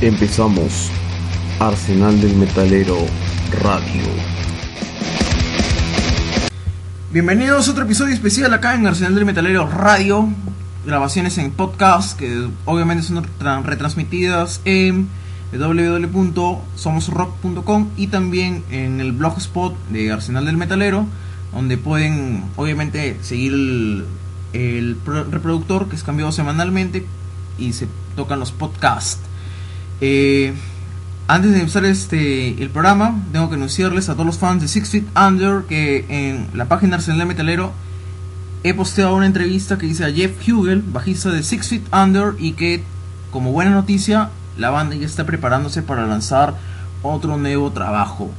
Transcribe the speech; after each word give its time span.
Empezamos 0.00 0.90
Arsenal 1.58 2.20
del 2.20 2.36
Metalero 2.36 2.96
Radio. 3.62 4.02
Bienvenidos 7.12 7.66
a 7.66 7.70
otro 7.72 7.82
episodio 7.84 8.14
especial 8.14 8.52
acá 8.54 8.74
en 8.74 8.86
Arsenal 8.86 9.14
del 9.16 9.24
Metalero 9.24 9.66
Radio. 9.68 10.28
Grabaciones 10.86 11.36
en 11.38 11.50
podcast 11.50 12.16
que 12.18 12.46
obviamente 12.64 13.02
son 13.02 13.24
tra- 13.40 13.62
retransmitidas 13.64 14.60
en 14.64 15.08
www.somosrock.com 15.52 17.88
y 17.96 18.06
también 18.08 18.62
en 18.70 19.00
el 19.00 19.10
blogspot 19.12 19.74
de 19.88 20.12
Arsenal 20.12 20.44
del 20.46 20.56
Metalero, 20.58 21.06
donde 21.52 21.76
pueden 21.76 22.44
obviamente 22.56 23.18
seguir 23.22 23.52
el, 23.52 24.04
el 24.52 24.96
pro- 25.04 25.24
reproductor 25.24 25.88
que 25.88 25.96
es 25.96 26.04
cambiado 26.04 26.30
semanalmente 26.30 27.04
y 27.58 27.72
se 27.72 27.88
tocan 28.14 28.38
los 28.38 28.52
podcasts. 28.52 29.18
Eh, 30.00 30.54
antes 31.26 31.52
de 31.52 31.60
empezar 31.60 31.84
este 31.84 32.62
el 32.62 32.70
programa, 32.70 33.22
tengo 33.32 33.48
que 33.48 33.56
anunciarles 33.56 34.08
a 34.08 34.14
todos 34.14 34.26
los 34.26 34.38
fans 34.38 34.62
de 34.62 34.68
Six 34.68 34.88
Feet 34.88 35.04
Under 35.16 35.62
que 35.68 36.06
en 36.08 36.48
la 36.54 36.66
página 36.66 36.96
Arsenal 36.96 37.26
Metalero 37.26 37.72
he 38.62 38.74
posteado 38.74 39.14
una 39.14 39.26
entrevista 39.26 39.78
que 39.78 39.86
dice 39.86 40.04
a 40.04 40.12
Jeff 40.12 40.36
Hugel, 40.48 40.82
bajista 40.82 41.30
de 41.30 41.42
Six 41.42 41.68
Feet 41.68 41.82
Under, 41.92 42.34
y 42.38 42.52
que, 42.52 42.82
como 43.30 43.52
buena 43.52 43.70
noticia, 43.70 44.30
la 44.56 44.70
banda 44.70 44.96
ya 44.96 45.06
está 45.06 45.24
preparándose 45.24 45.82
para 45.82 46.06
lanzar 46.06 46.56
otro 47.02 47.36
nuevo 47.36 47.70
trabajo. 47.72 48.30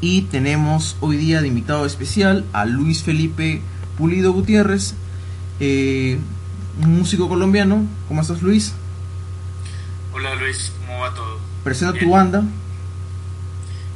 Y 0.00 0.22
tenemos 0.22 0.96
hoy 1.00 1.16
día 1.16 1.40
de 1.40 1.48
invitado 1.48 1.84
especial 1.84 2.44
a 2.52 2.64
Luis 2.64 3.02
Felipe 3.02 3.62
Pulido 3.96 4.32
Gutiérrez, 4.32 4.94
eh, 5.58 6.18
un 6.84 6.98
músico 6.98 7.28
colombiano. 7.28 7.84
¿Cómo 8.06 8.20
estás, 8.20 8.42
Luis? 8.42 8.74
Hola 10.18 10.34
Luis, 10.34 10.72
¿cómo 10.80 10.98
va 10.98 11.14
todo? 11.14 11.38
Presenta 11.62 11.96
tu 11.96 12.10
banda. 12.10 12.42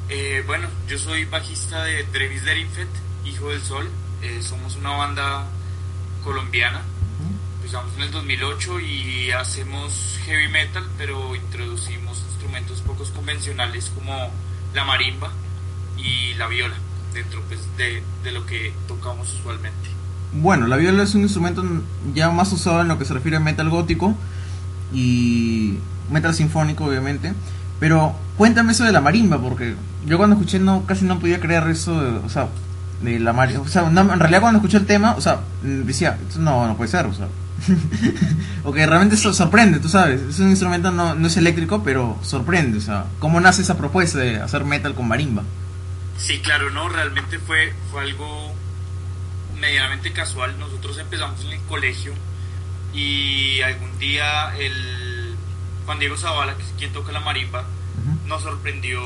Eh, 0.08 0.44
bueno, 0.46 0.68
yo 0.86 0.96
soy 0.96 1.24
bajista 1.24 1.82
de 1.82 2.04
Travis 2.04 2.44
Derinfet, 2.44 2.86
Hijo 3.24 3.48
del 3.48 3.60
Sol. 3.60 3.90
Eh, 4.22 4.38
somos 4.40 4.76
una 4.76 4.90
banda 4.90 5.46
colombiana. 6.22 6.82
Empezamos 7.56 7.92
en 7.96 8.02
el 8.02 8.12
2008 8.12 8.78
y 8.78 9.32
hacemos 9.32 10.20
heavy 10.24 10.46
metal, 10.46 10.84
pero 10.96 11.34
introducimos 11.34 12.22
instrumentos 12.30 12.82
pocos 12.82 13.10
convencionales 13.10 13.90
como 13.92 14.30
la 14.74 14.84
marimba 14.84 15.32
y 15.98 16.34
la 16.34 16.46
viola 16.46 16.76
dentro 17.12 17.42
pues, 17.48 17.62
de, 17.76 18.00
de 18.22 18.30
lo 18.30 18.46
que 18.46 18.72
tocamos 18.86 19.34
usualmente. 19.40 19.88
Bueno, 20.32 20.68
la 20.68 20.76
viola 20.76 21.02
es 21.02 21.16
un 21.16 21.22
instrumento 21.22 21.64
ya 22.14 22.30
más 22.30 22.52
usado 22.52 22.80
en 22.80 22.86
lo 22.86 22.96
que 22.96 23.06
se 23.06 23.12
refiere 23.12 23.38
a 23.38 23.40
metal 23.40 23.68
gótico 23.70 24.14
y 24.92 25.78
metal 26.10 26.34
sinfónico, 26.34 26.84
obviamente. 26.84 27.32
Pero 27.80 28.14
cuéntame 28.36 28.72
eso 28.72 28.84
de 28.84 28.92
la 28.92 29.00
marimba, 29.00 29.38
porque 29.40 29.74
yo 30.06 30.16
cuando 30.16 30.36
escuché 30.36 30.58
no 30.58 30.84
casi 30.86 31.04
no 31.04 31.18
podía 31.18 31.40
creer 31.40 31.66
eso, 31.68 32.00
de- 32.00 32.18
o 32.18 32.28
sea, 32.28 32.48
de 33.02 33.18
la 33.18 33.32
marimba. 33.32 33.62
O 33.62 33.68
sea, 33.68 33.82
en 33.86 34.18
realidad 34.20 34.40
cuando 34.40 34.58
escuché 34.58 34.76
el 34.76 34.86
tema, 34.86 35.14
o 35.16 35.20
sea, 35.20 35.40
decía, 35.62 36.18
no, 36.38 36.66
no 36.66 36.76
puede 36.76 36.90
ser, 36.90 37.06
o 37.06 37.14
sea. 37.14 37.26
o 38.64 38.72
realmente 38.72 39.14
eso 39.14 39.32
sorprende, 39.32 39.78
tú 39.78 39.88
sabes. 39.88 40.20
Es 40.22 40.38
un 40.38 40.50
instrumento, 40.50 40.90
no, 40.90 41.14
no 41.14 41.26
es 41.26 41.36
eléctrico, 41.36 41.82
pero 41.84 42.18
sorprende, 42.22 42.78
o 42.78 42.80
sea, 42.80 43.06
¿cómo 43.18 43.40
nace 43.40 43.62
esa 43.62 43.76
propuesta 43.76 44.18
de 44.18 44.40
hacer 44.40 44.64
metal 44.64 44.94
con 44.94 45.08
marimba? 45.08 45.42
Sí, 46.18 46.38
claro, 46.40 46.70
no, 46.70 46.88
realmente 46.88 47.38
fue, 47.38 47.72
fue 47.90 48.02
algo 48.02 48.52
medianamente 49.60 50.12
casual. 50.12 50.58
Nosotros 50.58 50.98
empezamos 50.98 51.44
en 51.44 51.52
el 51.52 51.60
colegio 51.62 52.12
y 52.94 53.60
algún 53.62 53.98
día 53.98 54.56
el 54.58 54.72
Juan 55.86 55.98
Diego 55.98 56.16
Zavala, 56.16 56.56
que 56.56 56.62
es 56.62 56.72
quien 56.78 56.92
toca 56.92 57.12
la 57.12 57.20
marimba, 57.20 57.60
Ujú. 57.60 58.26
nos 58.28 58.42
sorprendió 58.42 59.00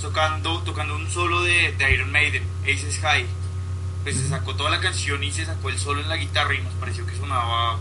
tocando, 0.00 0.60
tocando 0.62 0.96
un 0.96 1.10
solo 1.10 1.42
de, 1.42 1.72
de 1.72 1.94
Iron 1.94 2.10
Maiden, 2.10 2.42
Aces 2.62 2.98
High. 3.00 3.26
Pues 4.02 4.16
se 4.16 4.28
sacó 4.28 4.54
toda 4.56 4.70
la 4.70 4.80
canción 4.80 5.22
y 5.22 5.30
se 5.30 5.44
sacó 5.44 5.68
el 5.68 5.78
solo 5.78 6.00
en 6.00 6.08
la 6.08 6.16
guitarra 6.16 6.54
y 6.54 6.62
nos 6.62 6.72
pareció 6.74 7.04
que 7.06 7.14
sonaba 7.16 7.78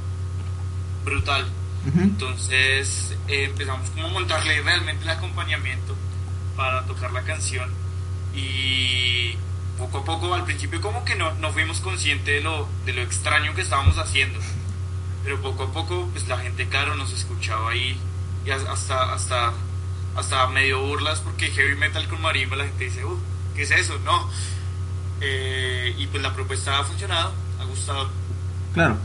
brutal. 1.05 1.47
Ujú. 1.87 1.99
Entonces 2.01 3.15
eh, 3.29 3.45
empezamos 3.45 3.89
como 3.91 4.07
a 4.07 4.09
montarle 4.11 4.61
realmente 4.61 5.03
el 5.03 5.09
acompañamiento 5.09 5.95
para 6.57 6.85
tocar 6.85 7.13
la 7.13 7.21
canción 7.23 7.69
y 8.35 9.35
poco 9.77 9.99
a 9.99 10.03
poco 10.03 10.33
al 10.33 10.43
principio 10.43 10.81
como 10.81 11.05
que 11.05 11.15
no, 11.15 11.31
no 11.35 11.53
fuimos 11.53 11.79
conscientes 11.79 12.25
de 12.35 12.41
lo, 12.41 12.67
de 12.85 12.91
lo 12.93 13.01
extraño 13.01 13.53
que 13.55 13.61
estábamos 13.61 13.97
haciendo 13.97 14.39
pero 15.29 15.41
poco 15.43 15.63
a 15.65 15.71
poco 15.71 16.09
pues 16.11 16.27
la 16.27 16.39
gente 16.39 16.67
claro 16.69 16.95
nos 16.95 17.13
escuchaba 17.13 17.69
ahí 17.69 17.95
y 18.47 18.49
has- 18.49 18.63
hasta 18.65 19.13
hasta 19.13 19.51
hasta 20.15 20.47
medio 20.47 20.81
burlas 20.81 21.19
porque 21.19 21.51
heavy 21.51 21.75
metal 21.75 22.07
con 22.07 22.19
marimba 22.19 22.55
la 22.55 22.63
gente 22.63 22.85
dice 22.85 23.05
uh, 23.05 23.15
¿qué 23.55 23.61
es 23.61 23.69
eso? 23.71 23.99
no 24.03 24.27
Eh, 25.21 25.93
y 25.99 26.07
pues 26.07 26.23
la 26.23 26.33
propuesta 26.33 26.79
ha 26.79 26.83
funcionado 26.83 27.31
ha 27.61 27.65
gustado 27.65 28.09
Claro, 28.73 28.95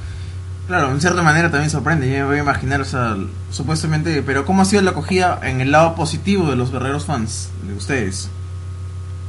claro, 0.66 0.90
en 0.92 1.00
cierta 1.00 1.20
manera 1.22 1.50
también 1.50 1.68
sorprende, 1.70 2.06
yo 2.08 2.14
me 2.20 2.24
voy 2.24 2.36
a 2.38 2.42
imaginar, 2.42 2.80
o 2.80 2.84
sea, 2.86 3.16
supuestamente, 3.50 4.22
pero 4.22 4.46
¿cómo 4.46 4.62
ha 4.62 4.64
sido 4.64 4.80
la 4.82 4.92
acogida 4.92 5.40
en 5.42 5.60
el 5.60 5.72
lado 5.72 5.94
positivo 5.94 6.48
de 6.48 6.56
los 6.56 6.70
verdaderos 6.70 7.04
fans, 7.06 7.50
de 7.64 7.74
ustedes? 7.74 8.30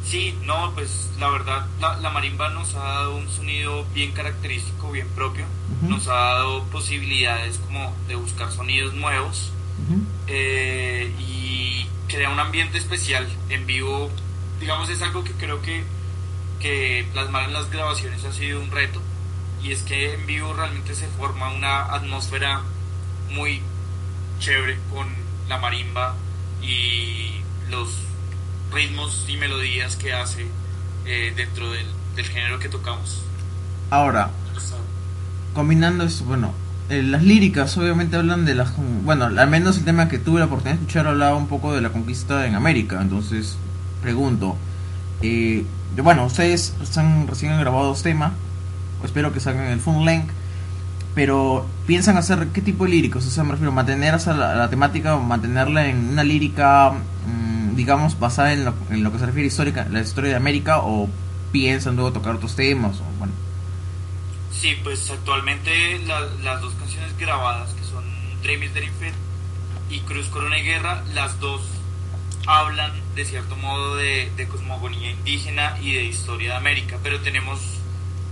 Sí, 0.06 0.38
no, 0.44 0.72
pues 0.76 1.10
la 1.20 1.30
verdad, 1.30 1.66
la, 1.82 1.98
la 1.98 2.10
marimba 2.12 2.50
nos 2.50 2.76
ha 2.76 2.84
dado 2.84 3.16
un 3.16 3.28
sonido 3.28 3.86
bien 3.94 4.12
característico, 4.12 4.92
bien 4.92 5.08
propio. 5.10 5.46
Nos 5.82 6.08
ha 6.08 6.14
dado 6.14 6.64
posibilidades 6.66 7.58
como 7.58 7.94
de 8.08 8.16
buscar 8.16 8.52
sonidos 8.52 8.94
nuevos 8.94 9.52
eh, 10.28 11.12
y 11.20 11.88
crea 12.08 12.30
un 12.30 12.40
ambiente 12.40 12.78
especial. 12.78 13.28
En 13.50 13.66
vivo, 13.66 14.12
digamos, 14.60 14.90
es 14.90 15.02
algo 15.02 15.24
que 15.24 15.32
creo 15.34 15.62
que, 15.64 15.84
que 16.60 17.08
plasmar 17.12 17.46
en 17.46 17.54
las 17.54 17.72
grabaciones 17.72 18.24
ha 18.26 18.32
sido 18.32 18.62
un 18.62 18.70
reto. 18.72 19.02
Y 19.64 19.72
es 19.72 19.82
que 19.82 20.14
en 20.14 20.28
vivo 20.28 20.54
realmente 20.54 20.94
se 20.94 21.08
forma 21.08 21.50
una 21.52 21.86
atmósfera 21.86 22.62
muy 23.32 23.62
chévere 24.40 24.78
con 24.94 25.08
la 25.48 25.58
marimba 25.58 26.16
y 26.62 27.42
los 27.70 27.90
ritmos 28.76 29.26
y 29.28 29.38
melodías 29.38 29.96
que 29.96 30.14
hace 30.14 30.46
eh, 31.06 31.34
dentro 31.36 31.72
del, 31.72 31.88
del 32.16 32.26
género 32.26 32.60
que 32.60 32.70
tocamos. 32.70 33.24
Ahora, 33.90 34.30
combinando 35.54 36.04
esto, 36.04 36.26
bueno, 36.26 36.52
eh, 36.90 37.02
las 37.02 37.24
líricas 37.24 37.76
obviamente 37.78 38.16
hablan 38.16 38.46
de 38.46 38.54
las, 38.54 38.74
bueno, 39.04 39.26
al 39.26 39.50
menos 39.50 39.78
el 39.78 39.86
tema 39.86 40.08
que 40.08 40.20
tuve 40.20 40.40
la 40.40 40.46
oportunidad 40.46 40.76
de 40.78 40.82
escuchar 40.82 41.08
hablaba 41.08 41.36
un 41.36 41.48
poco 41.48 41.74
de 41.74 41.82
la 41.82 41.90
conquista 41.90 42.46
en 42.46 42.54
América, 42.54 43.02
entonces 43.02 43.58
pregunto, 44.04 44.56
eh, 45.24 45.66
bueno, 45.96 46.26
ustedes 46.26 46.76
están, 46.84 47.28
recién 47.28 47.54
han 47.54 47.60
grabado 47.60 47.86
dos 47.86 48.04
temas, 48.04 48.34
espero 49.04 49.34
que 49.34 49.40
salgan 49.40 49.66
el 49.66 49.80
full 49.80 50.06
length, 50.06 50.30
pero 51.16 51.66
piensan 51.88 52.18
hacer 52.18 52.50
qué 52.54 52.62
tipo 52.62 52.84
de 52.84 52.92
líricos, 52.92 53.26
o 53.26 53.32
sea, 53.32 53.44
me 53.44 53.52
refiero 53.52 53.72
mantener 53.72 54.14
esa 54.14 54.34
la, 54.34 54.54
la 54.56 54.70
temática, 54.70 55.18
mantenerla 55.18 55.88
en 55.88 56.10
una 56.10 56.24
lírica, 56.24 56.92
mm, 56.92 57.65
digamos, 57.76 58.20
basada 58.20 58.54
en 58.54 58.66
lo, 58.66 58.74
en 58.90 59.04
lo 59.04 59.12
que 59.12 59.20
se 59.20 59.26
refiere 59.28 59.48
histórica, 59.48 59.88
la 59.92 60.02
historia 60.02 60.32
de 60.32 60.38
América, 60.38 60.80
o 60.82 61.10
piensan 61.52 61.96
luego 61.96 62.14
tocar 62.14 62.36
otros 62.36 62.56
temas, 62.56 63.00
o 63.00 63.04
bueno. 63.20 63.34
Sí, 64.52 64.76
pues 64.84 65.10
actualmente 65.12 66.00
la- 66.00 66.22
las 66.44 66.62
dos 66.62 66.74
canciones 66.76 67.16
grabadas, 67.18 67.74
que 67.74 67.84
son 67.84 68.04
Dreams 68.42 68.74
Derifen 68.74 69.14
y 69.90 70.00
Cruz 70.02 70.28
Corona 70.28 70.58
y 70.60 70.64
Guerra, 70.64 71.04
las 71.14 71.40
dos 71.40 71.62
hablan 72.48 72.94
de 73.16 73.26
cierto 73.26 73.56
modo 73.58 73.96
de, 73.96 74.32
de 74.38 74.48
cosmogonía 74.48 75.12
indígena 75.12 75.78
y 75.82 75.94
de 75.94 76.04
historia 76.06 76.52
de 76.52 76.56
América, 76.58 76.98
pero 77.04 77.20
tenemos 77.22 77.60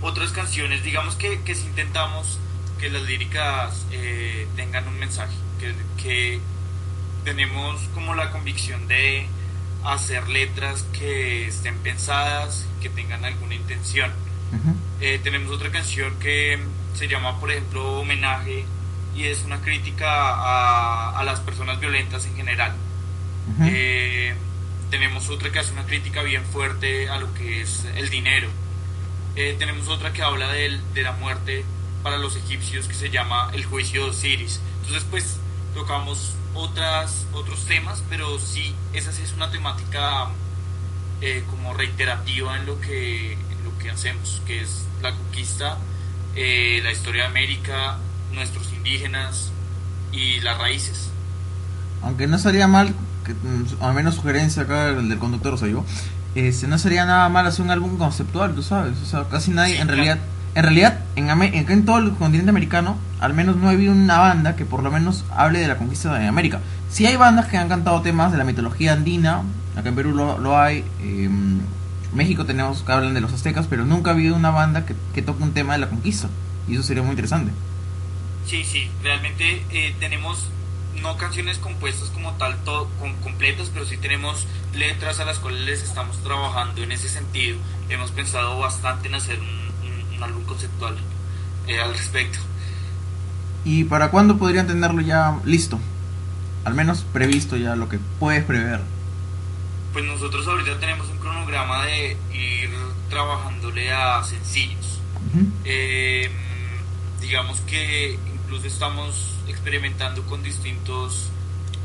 otras 0.01 0.31
canciones, 0.31 0.83
digamos 0.83 1.15
que, 1.15 1.41
que 1.41 1.55
si 1.55 1.65
intentamos 1.67 2.39
que 2.79 2.89
las 2.89 3.03
líricas 3.03 3.85
eh, 3.91 4.47
tengan 4.55 4.87
un 4.87 4.99
mensaje, 4.99 5.33
que, 5.59 5.73
que 6.01 6.39
tenemos 7.23 7.81
como 7.93 8.15
la 8.15 8.31
convicción 8.31 8.87
de 8.87 9.27
hacer 9.83 10.27
letras 10.29 10.85
que 10.93 11.47
estén 11.47 11.77
pensadas, 11.79 12.67
que 12.81 12.89
tengan 12.89 13.25
alguna 13.25 13.55
intención. 13.55 14.11
Ujú. 14.51 14.75
Eh, 15.01 15.19
tenemos 15.23 15.51
otra 15.51 15.71
canción 15.71 16.17
que 16.19 16.59
se 16.93 17.07
llama, 17.07 17.39
por 17.39 17.51
ejemplo, 17.51 17.99
Homenaje 17.99 18.65
y 19.15 19.25
es 19.25 19.43
una 19.43 19.61
crítica 19.61 20.07
a, 20.07 21.19
a 21.19 21.23
las 21.23 21.39
personas 21.39 21.79
violentas 21.79 22.25
en 22.25 22.35
general. 22.35 22.73
Eh, 23.61 24.33
tenemos 24.89 25.29
otra 25.29 25.51
que 25.51 25.59
hace 25.59 25.73
una 25.73 25.85
crítica 25.85 26.23
bien 26.23 26.45
fuerte 26.45 27.09
a 27.09 27.17
lo 27.19 27.33
que 27.33 27.61
es 27.61 27.85
el 27.95 28.09
dinero. 28.09 28.47
Eh, 29.35 29.55
tenemos 29.59 29.87
otra 29.89 30.13
que 30.13 30.21
habla 30.21 30.51
de, 30.51 30.79
de, 30.93 31.01
la 31.01 31.11
muerte 31.13 31.65
para 32.03 32.17
los 32.17 32.35
egipcios 32.35 32.87
que 32.87 32.93
se 32.93 33.09
llama 33.09 33.49
El 33.53 33.65
juicio 33.65 34.05
de 34.05 34.11
Osiris. 34.11 34.61
Entonces 34.81 35.05
pues 35.09 35.39
tocamos 35.73 36.35
otras, 36.53 37.25
otros 37.33 37.65
temas, 37.65 38.03
pero 38.09 38.39
sí, 38.39 38.75
esa 38.93 39.11
sí 39.11 39.23
es 39.23 39.33
una 39.33 39.49
temática 39.51 40.27
eh, 41.21 41.43
como 41.49 41.73
reiterativa 41.73 42.57
en 42.57 42.65
lo, 42.65 42.79
que, 42.79 43.33
en 43.33 43.63
lo 43.63 43.77
que 43.79 43.89
hacemos, 43.89 44.41
que 44.45 44.61
es 44.61 44.85
la 45.01 45.15
conquista, 45.15 45.77
la 46.35 46.91
historia 46.91 47.23
de 47.23 47.29
América, 47.29 47.97
nuestros 48.31 48.71
indígenas 48.73 49.51
y 50.11 50.39
las 50.41 50.57
raíces. 50.57 51.09
Aunque 52.01 52.27
no 52.27 52.37
sería 52.37 52.67
mal 52.67 52.93
que, 53.23 53.33
mm, 53.33 53.81
al 53.81 53.93
menos 53.93 54.15
sugerencia 54.15 54.63
acá 54.63 54.93
del, 54.93 55.17
conductor, 55.17 55.53
o 55.53 55.57
sea, 55.57 55.67
yo, 55.67 55.85
este, 56.35 56.67
no 56.67 56.77
sería 56.77 57.05
nada 57.05 57.27
mal 57.29 57.45
hacer 57.47 57.63
un 57.63 57.71
álbum 57.71 57.97
conceptual, 57.97 58.53
tú 58.53 58.61
sabes, 58.61 58.97
o 59.01 59.05
sea, 59.05 59.25
casi 59.29 59.51
nadie, 59.51 59.79
en 59.79 59.87
realidad, 59.87 60.19
en 60.55 60.63
realidad, 60.63 60.99
en, 61.15 61.29
en, 61.31 61.85
todo 61.85 61.97
el 61.97 62.11
continente 62.13 62.49
americano, 62.49 62.97
al 63.19 63.33
menos 63.33 63.55
no 63.55 63.69
he 63.69 63.73
habido 63.73 63.91
una 63.91 64.19
banda 64.19 64.55
que 64.55 64.65
por 64.65 64.83
lo 64.83 64.91
menos 64.91 65.25
hable 65.35 65.59
de 65.59 65.67
la 65.67 65.77
conquista 65.77 66.13
de 66.13 66.27
América. 66.27 66.59
Sí 66.89 67.05
hay 67.05 67.15
bandas 67.15 67.47
que 67.47 67.57
han 67.57 67.69
cantado 67.69 68.01
temas 68.01 68.31
de 68.31 68.37
la 68.37 68.43
mitología 68.43 68.93
andina, 68.93 69.41
acá 69.75 69.89
en 69.89 69.95
Perú 69.95 70.13
lo, 70.13 70.37
lo 70.37 70.59
hay, 70.59 70.85
eh, 71.01 71.29
México 72.13 72.45
tenemos 72.45 72.83
que 72.83 72.91
hablan 72.91 73.15
de 73.15 73.21
los 73.21 73.33
aztecas, 73.33 73.65
pero 73.67 73.85
nunca 73.85 74.11
ha 74.11 74.13
habido 74.13 74.35
una 74.35 74.51
banda 74.51 74.85
que, 74.85 74.95
que 75.13 75.21
toque 75.23 75.41
un 75.43 75.53
tema 75.53 75.73
de 75.73 75.79
la 75.79 75.89
conquista, 75.89 76.29
y 76.67 76.73
eso 76.73 76.83
sería 76.83 77.01
muy 77.01 77.11
interesante. 77.11 77.51
Sí, 78.45 78.63
sí, 78.63 78.89
realmente 79.01 79.63
eh, 79.71 79.95
tenemos 79.99 80.49
no 81.01 81.17
canciones 81.17 81.57
compuestas 81.57 82.09
como 82.09 82.33
tal, 82.33 82.55
todo, 82.63 82.89
con, 82.99 83.13
completas, 83.15 83.69
pero 83.73 83.85
sí 83.85 83.97
tenemos 83.97 84.45
letras 84.73 85.19
a 85.19 85.25
las 85.25 85.39
cuales 85.39 85.61
les 85.61 85.83
estamos 85.83 86.21
trabajando 86.23 86.83
en 86.83 86.91
ese 86.91 87.09
sentido. 87.09 87.57
Hemos 87.89 88.11
pensado 88.11 88.59
bastante 88.59 89.07
en 89.07 89.15
hacer 89.15 89.39
un, 89.39 89.72
un, 90.15 90.23
álbum 90.23 90.43
conceptual 90.43 90.95
eh, 91.67 91.79
al 91.79 91.93
respecto. 91.93 92.39
¿Y 93.65 93.85
para 93.85 94.11
cuándo 94.11 94.37
podrían 94.37 94.67
tenerlo 94.67 95.01
ya 95.01 95.39
listo? 95.45 95.79
Al 96.65 96.73
menos 96.73 97.05
previsto 97.13 97.57
ya 97.57 97.75
lo 97.75 97.89
que 97.89 97.99
puedes 98.19 98.43
prever. 98.43 98.81
Pues 99.93 100.05
nosotros 100.05 100.47
ahorita 100.47 100.79
tenemos 100.79 101.07
un 101.09 101.17
cronograma 101.17 101.85
de 101.85 102.17
ir 102.33 102.69
trabajándole 103.09 103.91
a 103.91 104.23
sencillos. 104.23 104.99
Uh 105.33 105.37
-huh. 105.37 105.51
eh, 105.65 106.29
digamos 107.21 107.61
que 107.61 108.19
incluso 108.33 108.67
estamos 108.67 109.35
experimentando 109.47 110.23
con 110.23 110.43
distintos 110.43 111.29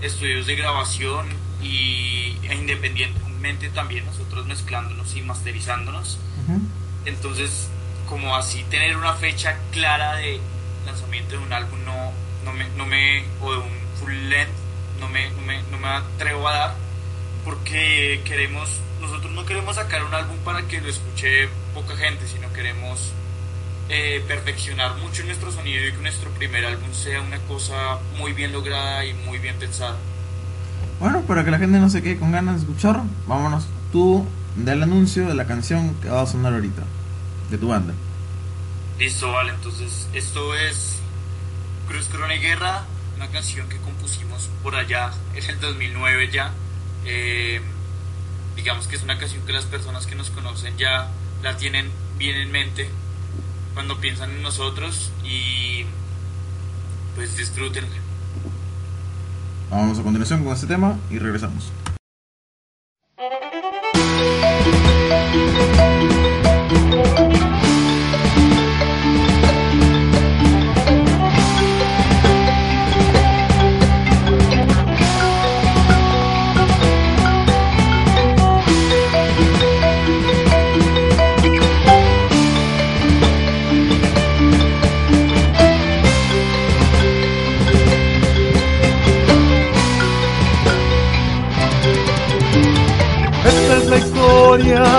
estudios 0.01 0.47
de 0.47 0.57
grabación 0.57 1.27
y 1.63 2.37
e 2.43 2.55
independientemente 2.55 3.69
también 3.69 4.05
nosotros 4.07 4.47
mezclándonos 4.47 5.15
y 5.17 5.23
masterizándonos. 5.23 6.19
Uh 6.47 6.53
-huh. 6.53 6.61
Entonces, 7.05 7.69
como 8.09 8.35
así 8.37 8.65
tener 8.65 8.97
una 8.97 9.15
fecha 9.15 9.59
clara 9.73 10.17
de 10.17 10.41
lanzamiento 10.87 11.33
de 11.33 11.39
un 11.39 11.53
álbum 11.53 11.79
no, 11.85 12.13
no, 12.45 12.53
me, 12.53 12.69
no 12.71 12.87
me, 12.87 13.25
o 13.41 13.53
de 13.53 13.59
un 13.59 13.79
full 14.01 14.13
length, 14.13 14.51
no 15.01 15.09
me, 15.09 15.31
no 15.31 15.43
me, 15.43 15.63
no 15.71 15.79
me 15.79 15.89
atrevo 15.89 16.49
a 16.49 16.53
dar, 16.53 16.75
porque 17.45 18.21
queremos, 18.25 18.81
nosotros 19.01 19.33
no 19.33 19.45
queremos 19.45 19.77
sacar 19.77 20.05
un 20.05 20.15
álbum 20.15 20.37
para 20.45 20.63
que 20.63 20.81
lo 20.81 20.89
escuche 20.89 21.49
poca 21.75 21.97
gente, 21.97 22.27
sino 22.27 22.53
queremos 22.53 23.13
eh, 23.91 24.23
perfeccionar 24.27 24.97
mucho 24.97 25.25
nuestro 25.25 25.53
sonido 25.53 25.87
y 25.87 25.93
que 25.93 25.99
nuestro 25.99 26.31
primer 26.31 26.65
álbum 26.65 26.93
sea 26.93 27.21
una 27.21 27.39
cosa 27.41 27.99
muy 28.17 28.33
bien 28.33 28.53
lograda 28.53 29.05
y 29.05 29.15
muy 29.15 29.39
bien 29.39 29.57
pensada. 29.59 29.97
Bueno, 31.01 31.23
para 31.23 31.45
que 31.45 31.51
la 31.51 31.59
gente 31.59 31.79
no 31.79 31.89
se 31.89 32.03
quede 32.03 32.19
con 32.19 32.33
ganas 32.33 32.57
de 32.57 32.61
escuchar, 32.63 33.03
vámonos 33.27 33.67
tú 33.93 34.27
del 34.57 34.83
anuncio 34.83 35.29
de 35.29 35.35
la 35.35 35.47
canción 35.47 35.95
que 36.03 36.09
va 36.09 36.23
a 36.23 36.27
sonar 36.27 36.53
ahorita, 36.55 36.83
de 37.51 37.59
tu 37.59 37.69
banda. 37.69 37.95
Listo, 38.99 39.31
vale, 39.33 39.53
entonces 39.53 40.09
esto 40.13 40.55
es 40.55 40.97
Cruz 41.89 42.07
Corona 42.07 42.35
y 42.35 42.41
Guerra, 42.41 42.85
una 43.17 43.29
canción 43.29 43.69
que 43.69 43.77
compusimos 43.79 44.49
por 44.63 44.75
allá 44.75 45.13
en 45.35 45.45
el 45.45 45.61
2009 45.61 46.31
ya. 46.33 46.53
Eh, 47.05 47.61
digamos 48.57 48.89
que 48.89 48.97
es 48.97 49.03
una 49.03 49.19
canción 49.19 49.45
que 49.47 49.53
las 49.53 49.65
personas 49.65 50.07
que 50.07 50.17
nos 50.17 50.31
conocen 50.31 50.77
ya 50.77 51.09
la 51.43 51.57
tienen 51.57 51.91
bien 52.19 52.37
en 52.37 52.51
mente 52.51 52.91
cuando 53.75 53.99
piensan 54.01 54.33
en 54.33 54.43
nosotros 54.43 55.13
y 55.25 55.85
pues 57.15 57.37
disfrútenlo. 57.37 57.89
Vamos 59.71 59.99
a 59.99 60.03
continuación 60.03 60.43
con 60.43 60.53
este 60.53 60.67
tema 60.67 60.99
y 61.11 61.19
regresamos. 61.19 61.71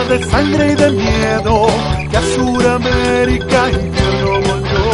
De 0.10 0.24
sangre 0.26 0.72
y 0.72 0.76
de 0.76 0.90
miedo 0.90 1.68
que 2.10 2.18
a 2.18 2.22
Suramérica 2.36 3.70
infierno 3.70 4.32
volvió. 4.42 4.90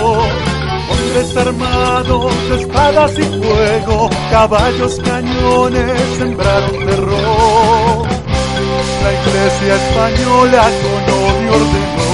Hombres 0.91 1.37
armados 1.37 2.33
espadas 2.59 3.11
y 3.17 3.23
fuego, 3.23 4.09
caballos, 4.29 4.99
cañones 5.05 6.01
sembraron 6.17 6.85
terror. 6.85 8.07
La 9.03 9.11
iglesia 9.21 9.75
española 9.75 10.63
con 10.81 11.03
odio 11.23 11.51
ordenó. 11.59 12.11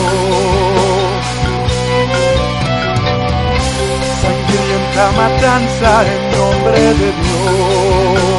Sangrienta 4.22 5.05
matanza 5.17 6.05
en 6.05 6.22
nombre 6.38 6.81
de 6.81 7.10
Dios. 7.22 8.31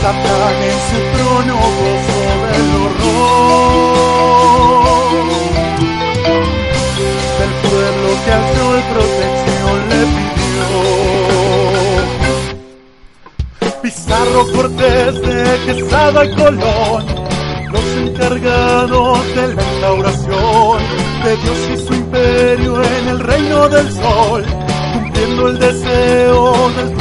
Satán 0.00 0.56
en 0.62 0.78
su 0.88 0.98
trono 1.14 1.54
gozó 1.56 2.20
del 2.50 2.68
horror 2.80 3.60
del 7.38 7.52
pueblo 7.68 8.08
que 8.24 8.30
al 8.32 8.44
sol 8.56 8.78
protección 8.94 9.76
le 9.90 10.00
pidió. 10.16 10.68
Pizarro 13.82 14.42
Cortés 14.54 15.14
de 15.20 15.38
Quesada 15.66 16.20
y 16.24 16.26
Colón, 16.34 17.02
los 17.70 17.88
encargados 17.98 19.18
de 19.34 19.44
la 19.54 19.62
instauración 19.62 20.78
de 21.24 21.32
Dios 21.36 21.60
y 21.74 21.76
su 21.86 21.92
imperio 21.92 22.72
en 22.82 23.08
el 23.08 23.18
reino 23.20 23.68
del 23.68 23.92
sol, 23.92 24.44
cumpliendo 24.94 25.48
el 25.48 25.58
deseo 25.58 26.70
del 26.70 26.99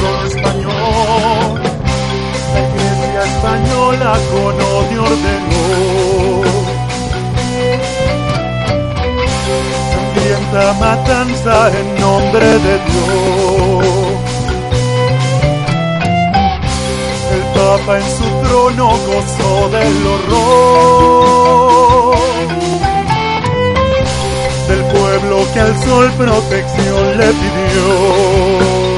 española 3.60 4.14
con 4.32 4.56
odio 4.56 5.04
ordenó. 5.04 5.64
Sangrienta 9.92 10.74
matanza 10.74 11.56
en 11.80 11.88
nombre 12.00 12.46
de 12.46 12.80
Dios. 12.88 13.86
El 17.34 17.44
Papa 17.54 17.94
en 17.98 18.08
su 18.18 18.28
trono 18.48 18.86
gozó 19.08 19.54
del 19.70 20.08
horror. 20.08 21.40
Del 24.68 24.84
pueblo 24.84 25.36
que 25.54 25.60
al 25.60 25.74
sol 25.84 26.12
protección 26.18 27.18
le 27.18 27.28
pidió. 27.28 28.89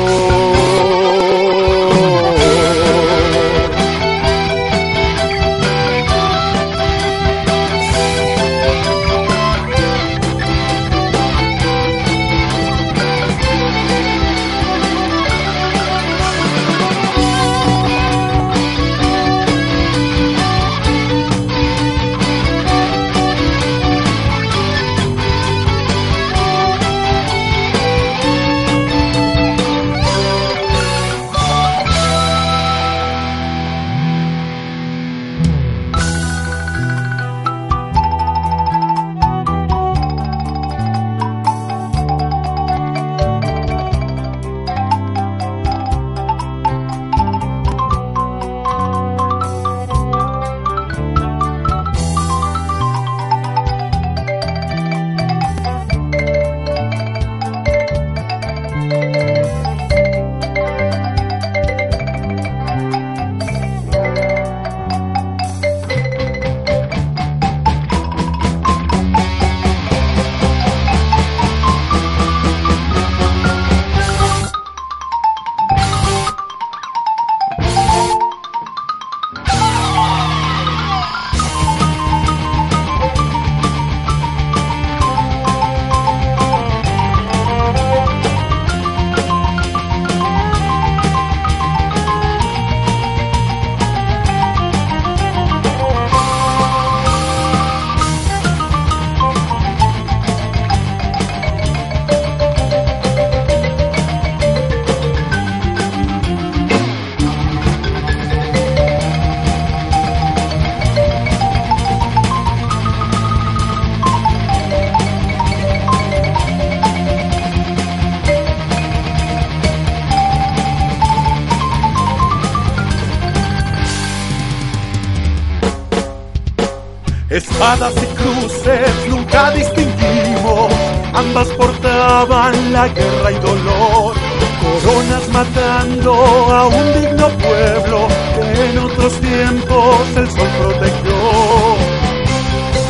Y 127.71 128.05
cruces 128.17 129.07
nunca 129.07 129.49
distinguimos, 129.51 130.73
ambas 131.13 131.47
portaban 131.51 132.73
la 132.73 132.89
guerra 132.89 133.31
y 133.31 133.35
dolor. 133.35 134.13
Coronas 134.61 135.29
matando 135.29 136.13
a 136.13 136.67
un 136.67 136.93
digno 136.93 137.29
pueblo 137.29 138.07
que 138.35 138.65
en 138.71 138.77
otros 138.77 139.13
tiempos 139.21 139.99
el 140.17 140.29
sol 140.29 140.49
protegió. 140.59 141.15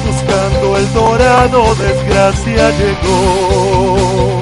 Buscando 0.07 0.77
el 0.77 0.93
dorado, 0.93 1.75
desgracia 1.75 2.71
llegó. 2.71 4.41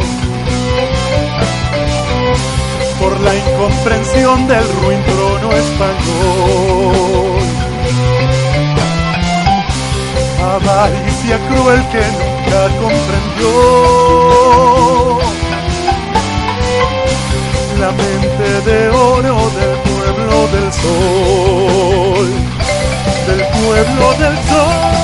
Por 3.02 3.20
la 3.20 3.36
incomprensión 3.36 4.48
del 4.48 4.64
ruin 4.64 5.04
trono 5.04 5.52
español. 5.52 7.09
Avaricia 10.62 11.38
cruel 11.48 11.82
que 11.90 12.04
nunca 12.20 12.60
comprendió 12.82 13.52
la 17.80 17.92
mente 17.92 18.62
de 18.70 18.90
oro 18.90 19.36
del 19.58 19.76
pueblo 19.90 20.48
del 20.52 20.74
sol, 20.74 22.28
del 23.28 23.42
pueblo 23.48 24.14
del 24.20 24.36
sol. 24.50 25.00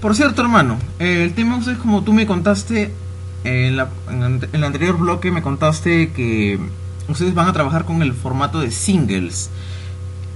Por 0.00 0.16
cierto, 0.16 0.40
hermano, 0.42 0.78
eh, 0.98 1.22
el 1.24 1.34
tema 1.34 1.49
como 1.80 2.02
tú 2.04 2.12
me 2.12 2.26
contaste 2.26 2.92
en, 3.44 3.76
la- 3.76 3.88
en 4.08 4.22
el- 4.52 4.64
anterior 4.64 4.96
bloque, 4.98 5.30
me 5.30 5.42
contaste 5.42 6.12
que 6.12 6.58
ustedes 7.08 7.34
van 7.34 7.48
a 7.48 7.52
trabajar 7.52 7.84
con 7.84 8.02
el 8.02 8.12
formato 8.14 8.60
de 8.60 8.70
singles. 8.70 9.50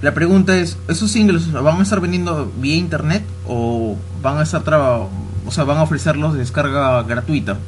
La 0.02 0.12
pregunta 0.12 0.56
es, 0.56 0.76
¿esos 0.88 1.10
singles 1.10 1.50
van 1.52 1.78
a 1.78 1.82
estar 1.82 2.00
vendiendo 2.00 2.52
vía 2.58 2.76
internet 2.76 3.24
o 3.46 3.96
van 4.22 4.38
a 4.38 4.42
estar 4.42 4.62
traba- 4.62 5.08
o 5.46 5.50
sea, 5.50 5.64
van 5.64 5.78
a 5.78 5.82
ofrecerlos 5.82 6.32
de 6.34 6.40
descarga 6.40 7.02
gratuita? 7.04 7.58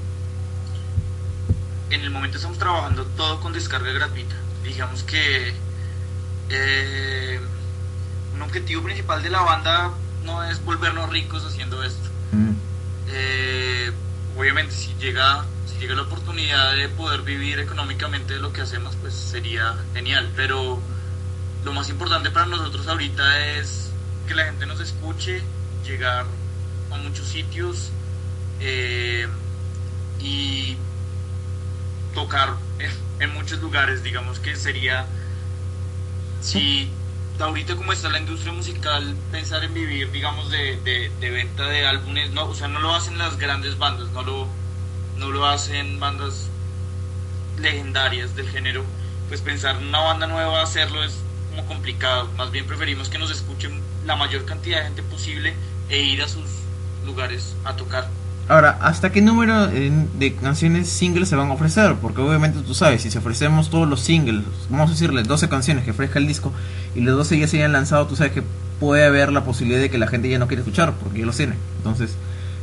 En 1.91 2.01
el 2.01 2.11
momento 2.11 2.37
estamos 2.37 2.59
trabajando 2.59 3.05
todo 3.17 3.41
con 3.41 3.53
descarga 3.53 3.93
gratuita. 3.93 4.35
Digamos 4.65 5.03
que 5.05 5.53
eh, 6.51 7.41
un 8.35 8.43
objetivo 8.43 8.83
principal 8.83 9.23
de 9.23 9.31
la 9.31 9.41
banda 9.41 9.91
no 10.25 10.43
es 10.45 10.63
volvernos 10.65 11.09
ricos 11.11 11.45
haciendo 11.47 11.83
esto. 11.85 12.09
Mm. 12.33 12.51
Eh, 13.09 13.56
obviamente 14.37 14.75
si 14.75 14.95
llega 14.95 15.45
si 15.67 15.79
llega 15.79 15.95
la 15.95 16.03
oportunidad 16.03 16.75
de 16.75 16.89
poder 16.89 17.23
vivir 17.23 17.59
económicamente 17.59 18.35
de 18.35 18.41
lo 18.41 18.53
que 18.53 18.63
hacemos 18.63 18.97
pues 19.01 19.15
sería 19.15 19.77
genial. 19.95 20.31
Pero 20.37 20.81
lo 21.65 21.73
más 21.73 21.89
importante 21.91 22.31
para 22.31 22.47
nosotros 22.47 22.87
ahorita 22.87 23.47
es 23.59 23.91
que 24.29 24.35
la 24.35 24.45
gente 24.45 24.67
nos 24.67 24.81
escuche 24.81 25.43
llegar 25.85 26.27
a 26.91 26.97
muchos 26.97 27.27
sitios 27.27 27.91
eh, 28.61 29.27
y 30.21 30.77
tocar 32.15 32.57
en, 32.79 32.91
en 33.21 33.35
muchos 33.35 33.61
lugares 33.61 34.03
digamos 34.03 34.39
que 34.39 34.57
sería 34.57 35.07
si 36.41 36.91
ahorita 37.45 37.77
como 37.77 37.93
está 37.93 38.09
la 38.09 38.19
industria 38.19 38.53
musical, 38.53 39.17
pensar 39.31 39.63
en 39.65 39.75
vivir, 39.75 40.11
digamos, 40.11 40.51
de, 40.51 40.77
de, 40.81 41.11
de 41.21 41.31
venta 41.31 41.67
de 41.67 41.87
álbumes, 41.87 42.31
no, 42.31 42.47
o 42.47 42.55
sea, 42.55 42.69
no 42.69 42.81
lo 42.81 42.95
hacen 42.95 43.19
las 43.19 43.39
grandes 43.39 43.79
bandas, 43.79 44.09
no 44.11 44.23
lo, 44.23 44.49
no 45.17 45.31
lo 45.31 45.47
hacen 45.47 46.01
bandas 46.01 46.49
legendarias 47.59 48.35
del 48.37 48.49
género, 48.49 48.85
pues 49.29 49.41
pensar 49.41 49.77
en 49.77 49.89
una 49.89 50.01
banda 50.01 50.27
nueva 50.27 50.63
hacerlo 50.63 51.03
es 51.05 51.19
como 51.51 51.67
complicado, 51.67 52.29
más 52.37 52.51
bien 52.51 52.67
preferimos 52.67 53.09
que 53.09 53.19
nos 53.19 53.31
escuchen 53.31 53.83
la 54.05 54.17
mayor 54.17 54.45
cantidad 54.45 54.79
de 54.79 54.85
gente 54.85 55.03
posible 55.03 55.55
e 55.89 56.01
ir 56.01 56.23
a 56.23 56.29
sus 56.29 56.45
lugares 57.05 57.55
a 57.65 57.77
tocar. 57.77 58.09
Ahora, 58.49 58.79
¿hasta 58.81 59.11
qué 59.11 59.21
número 59.23 59.69
eh, 59.73 59.91
de 60.19 60.37
canciones 60.37 60.89
singles 60.89 61.29
se 61.29 61.35
van 61.37 61.49
a 61.51 61.55
ofrecer? 61.55 61.97
Porque 62.01 62.21
obviamente 62.21 62.61
tú 62.61 62.75
sabes, 62.75 63.03
si 63.03 63.11
se 63.11 63.19
ofrecemos 63.19 63.71
todos 63.71 63.89
los 63.89 64.01
singles, 64.01 64.45
vamos 64.69 64.89
a 64.91 64.93
decirle 64.93 65.25
12 65.25 65.49
canciones 65.49 65.85
que 65.85 65.91
ofrezca 65.91 66.21
el 66.21 66.29
disco 66.29 66.53
y 66.95 67.01
los 67.01 67.17
12 67.17 67.39
ya 67.41 67.49
se 67.49 67.57
hayan 67.59 67.73
lanzado, 67.73 68.07
tú 68.07 68.15
sabes 68.15 68.33
que 68.33 68.45
puede 68.79 69.05
haber 69.05 69.33
la 69.33 69.43
posibilidad 69.45 69.81
de 69.81 69.91
que 69.91 69.99
la 69.99 70.07
gente 70.07 70.29
ya 70.29 70.39
no 70.39 70.47
quiere 70.47 70.61
escuchar 70.61 70.95
porque 70.95 71.19
ya 71.21 71.27
los 71.27 71.37
tiene. 71.37 71.59
Entonces, 71.79 72.19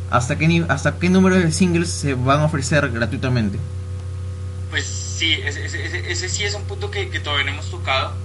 ¿hasta 0.09 0.37
qué, 0.37 0.65
hasta 0.69 0.99
qué 0.99 1.09
número 1.09 1.35
de 1.35 1.51
singles 1.51 1.89
se 1.89 2.13
van 2.13 2.39
a 2.39 2.45
ofrecer 2.45 2.89
gratuitamente? 2.89 3.59
Pues 4.69 4.85
sí, 4.85 5.33
ese, 5.33 5.65
ese, 5.65 6.11
ese- 6.11 6.29
sí 6.29 6.43
es 6.43 6.53
un 6.55 6.65
punto 6.67 6.89
que, 6.91 7.05
todavía 7.19 7.45
no 7.45 7.51
hemos 7.51 7.69
tocado, 7.69 8.19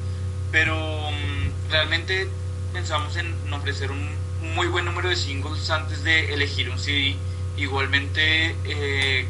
pero 0.51 1.11
mm, 1.13 1.71
realmente 1.71 2.37
pensamos 2.73 3.17
en 3.17 3.53
ofrecer 3.53 3.91
un 3.91 4.19
muy 4.41 4.67
buen 4.69 4.85
número 4.85 5.09
de 5.11 5.17
singles 5.17 5.69
antes 5.71 6.03
de 6.03 6.33
elegir 6.35 6.71
un 6.71 6.79
CD. 6.79 7.23
Igualmente, 7.59 8.57
eh, 8.65 9.27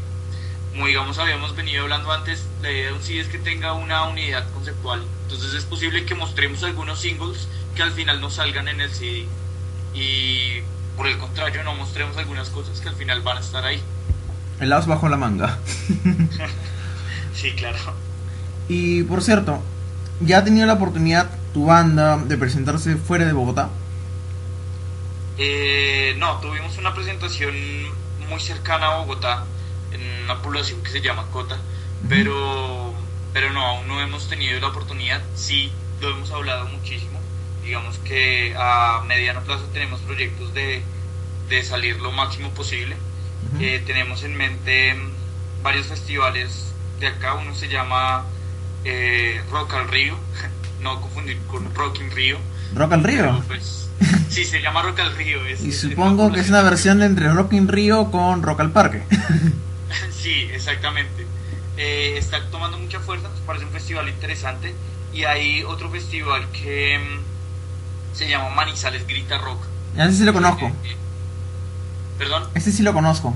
como 0.70 0.86
digamos 0.86 1.18
habíamos 1.18 1.56
venido 1.56 1.82
hablando 1.82 2.12
antes, 2.12 2.46
la 2.62 2.70
idea 2.70 2.86
de 2.88 2.92
un 2.92 3.02
CD 3.02 3.20
es 3.20 3.28
que 3.28 3.38
tenga 3.38 3.72
una 3.72 4.04
unidad 4.04 4.50
conceptual. 4.52 5.02
Entonces 5.24 5.54
es 5.54 5.64
posible 5.64 6.04
que 6.04 6.14
mostremos 6.14 6.62
algunos 6.62 7.00
singles 7.00 7.48
que 7.74 7.82
al 7.82 7.92
final 7.92 8.20
no 8.20 8.30
salgan 8.30 8.68
en 8.68 8.80
el 8.80 8.90
CD. 8.90 9.26
Y 9.94 10.60
por 10.96 11.06
el 11.06 11.18
contrario, 11.18 11.64
no 11.64 11.74
mostremos 11.74 12.16
algunas 12.16 12.50
cosas 12.50 12.80
que 12.80 12.88
al 12.88 12.96
final 12.96 13.22
van 13.22 13.38
a 13.38 13.40
estar 13.40 13.64
ahí. 13.64 13.80
El 14.60 14.72
as 14.72 14.86
bajo 14.86 15.08
la 15.08 15.16
manga. 15.16 15.58
Sí, 17.34 17.52
claro. 17.52 17.78
Y 18.68 19.04
por 19.04 19.22
cierto, 19.22 19.62
¿ya 20.18 20.38
ha 20.38 20.44
tenido 20.44 20.66
la 20.66 20.72
oportunidad 20.72 21.30
tu 21.54 21.66
banda 21.66 22.16
de 22.16 22.36
presentarse 22.36 22.96
fuera 22.96 23.26
de 23.26 23.32
Bogotá? 23.32 23.70
Eh, 25.38 26.16
no, 26.18 26.40
tuvimos 26.40 26.76
una 26.78 26.92
presentación 26.92 27.54
muy 28.28 28.40
cercana 28.40 28.88
a 28.88 28.96
Bogotá, 28.98 29.44
en 29.92 30.02
una 30.24 30.42
población 30.42 30.82
que 30.82 30.90
se 30.90 31.00
llama 31.00 31.26
Cota, 31.32 31.58
pero, 32.08 32.94
pero 33.32 33.50
no, 33.52 33.64
aún 33.64 33.88
no 33.88 34.00
hemos 34.00 34.28
tenido 34.28 34.60
la 34.60 34.68
oportunidad. 34.68 35.22
Sí, 35.34 35.72
lo 36.00 36.10
hemos 36.10 36.30
hablado 36.30 36.66
muchísimo. 36.66 37.18
Digamos 37.64 37.98
que 37.98 38.54
a 38.56 39.02
mediano 39.06 39.42
plazo 39.42 39.64
tenemos 39.72 40.00
proyectos 40.00 40.54
de, 40.54 40.82
de 41.48 41.62
salir 41.62 42.00
lo 42.00 42.12
máximo 42.12 42.50
posible. 42.50 42.96
Eh, 43.60 43.82
tenemos 43.86 44.22
en 44.24 44.36
mente 44.36 44.94
mm, 44.94 45.62
varios 45.62 45.86
festivales 45.86 46.72
de 47.00 47.08
acá. 47.08 47.34
Uno 47.34 47.54
se 47.54 47.68
llama 47.68 48.24
eh, 48.84 49.40
Rock 49.50 49.74
al 49.74 49.88
Río, 49.88 50.16
no 50.80 51.00
confundir 51.00 51.38
con 51.46 51.74
Rock 51.74 52.00
in 52.00 52.10
Río. 52.10 52.38
Rock 52.74 52.92
al 52.92 53.04
Río. 53.04 53.42
Pues, 53.46 53.87
sí, 54.28 54.44
se 54.44 54.60
llama 54.60 54.82
Rock 54.82 55.00
al 55.00 55.16
Río. 55.16 55.44
es- 55.46 55.62
Y 55.62 55.72
supongo 55.72 56.30
que 56.32 56.40
es 56.40 56.48
una 56.48 56.62
versión 56.62 56.98
de 57.00 57.06
entre 57.06 57.28
Rock 57.32 57.52
in 57.54 57.68
Río 57.68 58.10
con 58.10 58.42
Rock 58.42 58.60
al 58.60 58.70
Parque. 58.72 59.02
Sí, 60.10 60.48
exactamente. 60.52 61.26
Eh, 61.78 62.16
está 62.18 62.44
tomando 62.50 62.76
mucha 62.78 63.00
fuerza, 63.00 63.28
nos 63.28 63.38
parece 63.40 63.64
un 63.64 63.70
festival 63.70 64.08
interesante. 64.08 64.74
Y 65.14 65.24
hay 65.24 65.62
otro 65.62 65.88
festival 65.90 66.46
que 66.50 66.98
mm, 66.98 68.14
se 68.16 68.28
llama 68.28 68.50
Manizales 68.50 69.06
Grita 69.06 69.38
Rock. 69.38 69.62
Ese 69.96 70.12
sí 70.12 70.24
lo 70.24 70.34
conozco. 70.34 70.66
Eh, 70.66 70.72
eh, 70.84 70.96
Perdón. 72.18 72.44
Ese 72.54 72.72
sí 72.72 72.82
lo 72.82 72.92
conozco. 72.92 73.34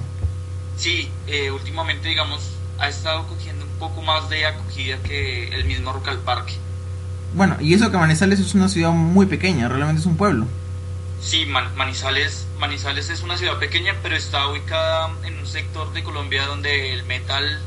Sí, 0.76 1.08
eh, 1.28 1.50
últimamente, 1.50 2.08
digamos, 2.08 2.42
ha 2.78 2.88
estado 2.88 3.26
cogiendo 3.28 3.64
un 3.64 3.70
poco 3.78 4.02
más 4.02 4.28
de 4.28 4.44
acogida 4.44 4.98
que 4.98 5.48
el 5.54 5.64
mismo 5.64 5.92
Rock 5.92 6.08
al 6.08 6.18
Parque. 6.18 6.54
Bueno, 7.34 7.56
y 7.60 7.74
eso 7.74 7.90
que 7.90 7.96
Manizales 7.96 8.40
es 8.40 8.54
una 8.54 8.68
ciudad 8.68 8.90
muy 8.90 9.26
pequeña, 9.26 9.68
realmente 9.68 10.00
es 10.00 10.06
un 10.06 10.16
pueblo. 10.16 10.46
Sí, 11.20 11.46
Man- 11.46 11.74
Manizales, 11.76 12.46
Manizales 12.58 13.08
es 13.10 13.22
una 13.22 13.38
ciudad 13.38 13.58
pequeña, 13.58 13.94
pero 14.02 14.16
está 14.16 14.48
ubicada 14.48 15.10
en 15.24 15.38
un 15.38 15.46
sector 15.46 15.92
de 15.92 16.02
Colombia 16.02 16.46
donde 16.46 16.92
el 16.92 17.04
metal 17.04 17.60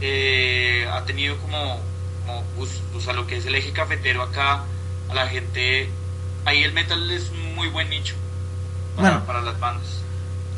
eh, 0.00 0.88
ha 0.92 1.04
tenido 1.04 1.36
como, 1.38 1.80
como 2.24 2.44
pues, 2.56 3.08
a 3.08 3.12
lo 3.12 3.26
que 3.26 3.36
es 3.36 3.46
el 3.46 3.54
eje 3.54 3.72
cafetero 3.72 4.22
acá, 4.22 4.62
a 5.10 5.14
la 5.14 5.26
gente, 5.28 5.90
ahí 6.44 6.62
el 6.62 6.72
metal 6.72 7.10
es 7.10 7.30
un 7.30 7.54
muy 7.54 7.68
buen 7.68 7.90
nicho 7.90 8.14
para, 8.96 9.10
Bueno. 9.10 9.26
para 9.26 9.42
las 9.42 9.58
bandas. 9.58 10.02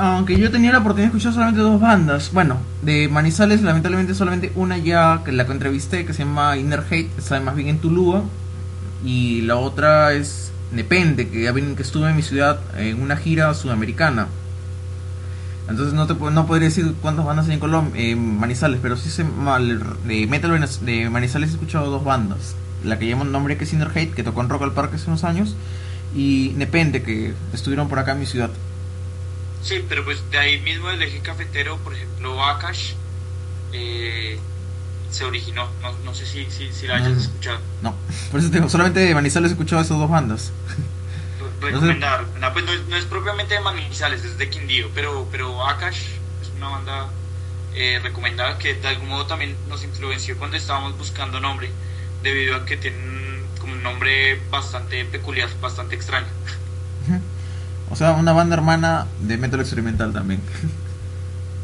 Aunque 0.03 0.39
yo 0.39 0.51
tenía 0.51 0.73
la 0.73 0.79
oportunidad 0.79 1.13
de 1.13 1.17
escuchar 1.19 1.35
solamente 1.35 1.61
dos 1.61 1.79
bandas. 1.79 2.33
Bueno, 2.33 2.57
de 2.81 3.09
Manizales, 3.09 3.61
lamentablemente 3.61 4.15
solamente 4.15 4.51
una 4.55 4.79
ya 4.79 5.21
que 5.27 5.31
la 5.31 5.45
que 5.45 5.53
entrevisté, 5.53 6.07
que 6.07 6.15
se 6.15 6.25
llama 6.25 6.57
Inner 6.57 6.83
Hate, 6.91 7.11
está 7.19 7.39
más 7.41 7.55
bien 7.55 7.69
en 7.69 7.81
Tulúa. 7.81 8.23
Y 9.05 9.43
la 9.43 9.57
otra 9.57 10.15
es 10.15 10.53
Nepente, 10.73 11.29
que 11.29 11.43
ya 11.43 11.53
que 11.53 11.83
estuve 11.83 12.09
en 12.09 12.17
mi 12.17 12.23
ciudad 12.23 12.61
en 12.79 13.03
una 13.03 13.19
gira 13.19 13.53
sudamericana. 13.53 14.29
Entonces 15.69 15.93
no 15.93 16.07
te 16.07 16.15
no 16.15 16.47
podría 16.47 16.69
decir 16.69 16.95
cuántas 17.03 17.27
bandas 17.27 17.49
hay 17.49 17.55
en 17.55 17.61
Colombia, 17.61 18.03
en 18.03 18.41
Manizales, 18.41 18.81
pero 18.81 18.97
sí 18.97 19.11
se 19.11 19.25
mal 19.25 19.85
de 20.07 20.27
metal 20.27 20.67
de 20.81 21.11
Manizales 21.11 21.51
he 21.51 21.53
escuchado 21.53 21.91
dos 21.91 22.05
bandas. 22.05 22.55
La 22.85 22.99
que 22.99 23.05
lleva 23.05 23.21
un 23.21 23.33
nombre 23.33 23.59
que 23.59 23.65
es 23.65 23.73
Inner 23.75 23.91
Hate, 23.95 24.15
que 24.15 24.23
tocó 24.23 24.41
en 24.41 24.49
Rock 24.49 24.63
al 24.63 24.73
Parque 24.73 24.97
hace 24.97 25.09
unos 25.09 25.25
años, 25.25 25.57
y 26.17 26.55
Nepente, 26.57 27.03
que 27.03 27.35
estuvieron 27.53 27.91
por 27.91 27.99
acá 27.99 28.13
en 28.13 28.21
mi 28.21 28.27
ciudad. 28.27 28.49
Sí, 29.63 29.85
pero 29.89 30.05
pues 30.05 30.19
de 30.31 30.39
ahí 30.39 30.61
mismo 30.61 30.89
del 30.89 31.03
eje 31.03 31.21
cafetero, 31.21 31.77
por 31.79 31.95
ejemplo, 31.95 32.43
Akash 32.45 32.93
eh, 33.73 34.39
se 35.11 35.25
originó. 35.25 35.69
No, 35.83 35.93
no 36.05 36.15
sé 36.15 36.25
si, 36.27 36.47
si, 36.51 36.73
si 36.73 36.87
la 36.87 36.97
hayas 36.97 37.11
No. 37.13 37.21
escuchado. 37.21 37.59
No, 37.83 37.95
por 38.31 38.41
eso 38.41 38.49
te 38.51 38.57
digo, 38.57 38.69
solamente 38.69 39.01
de 39.01 39.15
Manizales 39.15 39.51
he 39.51 39.55
escuchado 39.55 39.83
esas 39.83 39.99
dos 39.99 40.09
bandas. 40.11 40.51
Re- 41.61 41.71
Recomendar. 41.73 42.27
No, 42.41 42.53
pues 42.53 42.65
no, 42.65 42.73
es, 42.73 42.83
no 42.87 42.97
es 42.97 43.05
propiamente 43.05 43.55
de 43.55 43.61
Manizales, 43.61 44.25
es 44.25 44.39
de 44.39 44.49
Quindío, 44.49 44.89
pero, 44.95 45.29
pero 45.31 45.67
Akash 45.67 45.99
es 46.43 46.49
una 46.57 46.69
banda 46.69 47.09
eh, 47.75 48.01
recomendada 48.03 48.59
que 48.59 48.75
de 48.75 48.89
algún 48.89 49.09
modo 49.09 49.27
también 49.27 49.57
nos 49.69 49.85
influenció 49.85 50.37
cuando 50.39 50.57
estábamos 50.57 50.97
buscando 50.97 51.39
nombre, 51.41 51.71
debido 52.23 52.57
a 52.57 52.65
que 52.65 52.77
tienen 52.77 53.43
como 53.61 53.75
un 53.75 53.83
nombre 53.83 54.41
bastante 54.51 55.05
peculiar, 55.05 55.49
bastante 55.61 55.95
extraño. 55.97 56.27
O 57.91 57.97
sea, 57.97 58.13
una 58.13 58.33
banda 58.33 58.55
hermana 58.55 59.07
de 59.21 59.37
metal 59.37 59.61
experimental 59.61 60.13
también. 60.13 60.41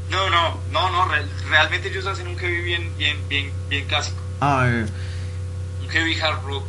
No, 0.09 0.31
no, 0.31 0.57
no, 0.71 0.91
no, 0.93 1.09
re- 1.13 1.27
realmente 1.51 1.89
ellos 1.89 2.07
hacen 2.07 2.29
un 2.29 2.37
heavy 2.37 2.63
bien, 2.63 2.93
bien, 2.97 3.17
bien, 3.29 3.51
bien 3.69 3.87
clásico, 3.87 4.17
Ah, 4.41 4.65
eh, 4.69 4.87
un 5.83 5.89
heavy 5.89 6.15
hard 6.21 6.45
rock. 6.45 6.63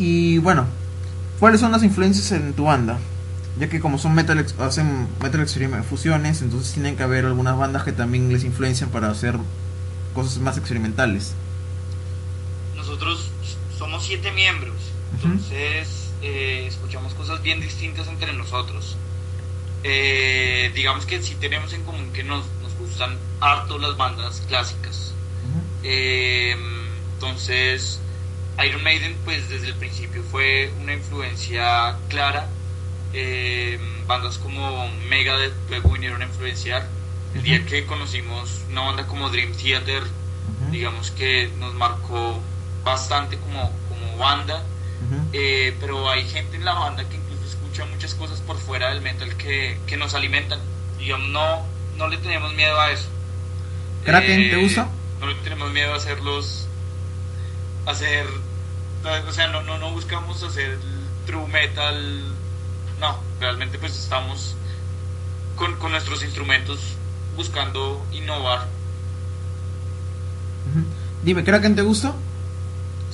y 0.00 0.38
bueno, 0.38 0.66
¿cuáles 1.38 1.60
son 1.60 1.70
las 1.70 1.84
influencias 1.84 2.32
en 2.32 2.52
tu 2.52 2.64
banda? 2.64 2.98
Ya 3.60 3.68
que 3.68 3.78
como 3.78 3.96
son 3.96 4.12
metal, 4.16 4.44
hacen 4.58 5.06
metal 5.22 5.40
experiment 5.40 5.84
fusiones, 5.84 6.42
entonces 6.42 6.72
tienen 6.74 6.96
que 6.96 7.04
haber 7.04 7.26
algunas 7.26 7.56
bandas 7.56 7.84
que 7.84 7.92
también 7.92 8.32
les 8.32 8.42
influencian 8.42 8.90
para 8.90 9.08
hacer 9.08 9.38
cosas 10.12 10.38
más 10.38 10.58
experimentales. 10.58 11.32
Nosotros 12.74 13.30
somos 13.78 14.04
siete 14.04 14.32
miembros, 14.32 14.74
entonces 15.14 16.05
eh, 16.22 16.64
escuchamos 16.66 17.14
cosas 17.14 17.42
bien 17.42 17.60
distintas 17.60 18.08
entre 18.08 18.32
nosotros. 18.32 18.96
Eh, 19.84 20.72
digamos 20.74 21.06
que 21.06 21.22
sí 21.22 21.36
tenemos 21.36 21.72
en 21.72 21.84
común 21.84 22.12
que 22.12 22.24
nos, 22.24 22.44
nos 22.62 22.74
gustan 22.74 23.16
harto 23.40 23.78
las 23.78 23.96
bandas 23.96 24.42
clásicas. 24.48 25.12
Eh, 25.82 26.56
entonces, 27.14 28.00
Iron 28.66 28.82
Maiden, 28.82 29.16
pues 29.24 29.48
desde 29.48 29.68
el 29.68 29.74
principio 29.74 30.22
fue 30.22 30.72
una 30.80 30.94
influencia 30.94 31.96
clara. 32.08 32.48
Eh, 33.12 33.78
bandas 34.06 34.38
como 34.38 34.88
Megadeth 35.08 35.54
luego 35.68 35.90
vinieron 35.90 36.22
a 36.22 36.26
influenciar. 36.26 36.88
El 37.34 37.42
día 37.42 37.64
que 37.66 37.86
conocimos 37.86 38.62
una 38.70 38.82
banda 38.82 39.06
como 39.06 39.28
Dream 39.30 39.52
Theater, 39.54 40.02
digamos 40.70 41.10
que 41.10 41.50
nos 41.58 41.74
marcó 41.74 42.40
bastante 42.82 43.36
como, 43.38 43.70
como 43.88 44.16
banda. 44.16 44.64
Eh, 45.32 45.76
pero 45.80 46.10
hay 46.10 46.28
gente 46.28 46.56
en 46.56 46.64
la 46.64 46.74
banda 46.74 47.08
que 47.08 47.16
incluso 47.16 47.44
escucha 47.44 47.84
muchas 47.86 48.14
cosas 48.14 48.40
por 48.40 48.58
fuera 48.58 48.90
del 48.90 49.00
metal 49.02 49.36
que, 49.36 49.78
que 49.86 49.96
nos 49.96 50.14
alimentan. 50.14 50.58
Digamos, 50.98 51.28
no, 51.28 51.62
no 51.96 52.08
le 52.08 52.16
tenemos 52.18 52.54
miedo 52.54 52.80
a 52.80 52.90
eso. 52.90 53.08
Kraken, 54.04 54.50
¿te 54.50 54.56
gusta? 54.56 54.88
No 55.20 55.26
le 55.26 55.34
tenemos 55.36 55.72
miedo 55.72 55.92
a 55.92 55.96
hacerlos. 55.96 56.66
Hacer. 57.86 58.26
O 59.28 59.32
sea, 59.32 59.48
no, 59.48 59.62
no, 59.62 59.78
no 59.78 59.90
buscamos 59.92 60.42
hacer 60.42 60.78
true 61.26 61.46
metal. 61.48 62.22
No, 63.00 63.18
realmente 63.40 63.78
pues 63.78 63.96
estamos 63.96 64.54
con, 65.56 65.76
con 65.76 65.92
nuestros 65.92 66.22
instrumentos 66.22 66.80
buscando 67.36 68.04
innovar. 68.12 68.68
Ujú. 70.70 70.84
Dime, 71.22 71.44
¿Kraken 71.44 71.76
te 71.76 71.82
gusta? 71.82 72.14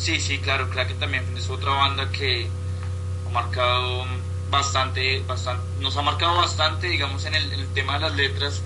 Sí, 0.02 0.18
sí, 0.18 0.38
claro, 0.38 0.68
Kraken 0.68 0.98
también 0.98 1.24
es 1.36 1.48
otra 1.48 1.70
banda 1.70 2.10
que 2.10 2.48
ha 3.24 3.30
marcado 3.30 4.04
bastante, 4.50 5.22
bastante, 5.28 5.62
nos 5.80 5.96
ha 5.96 6.02
marcado 6.02 6.38
bastante, 6.38 6.88
digamos, 6.88 7.24
en 7.24 7.36
el, 7.36 7.52
en 7.52 7.60
el 7.60 7.68
tema 7.68 7.94
de 7.94 8.00
las 8.00 8.16
letras, 8.16 8.62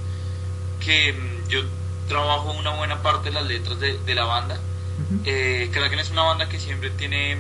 que 0.82 1.12
mm, 1.12 1.48
yo 1.48 1.60
trabajo 2.08 2.52
una 2.52 2.70
buena 2.70 3.02
parte 3.02 3.28
de 3.28 3.34
las 3.34 3.44
letras 3.44 3.78
de, 3.78 3.98
de 3.98 4.14
la 4.14 4.24
banda. 4.24 4.54
Ujú. 4.54 5.20
Eh, 5.26 5.68
Kraken 5.74 5.98
es 5.98 6.10
una 6.10 6.22
banda 6.22 6.48
que 6.48 6.58
siempre 6.58 6.88
tiene 6.88 7.36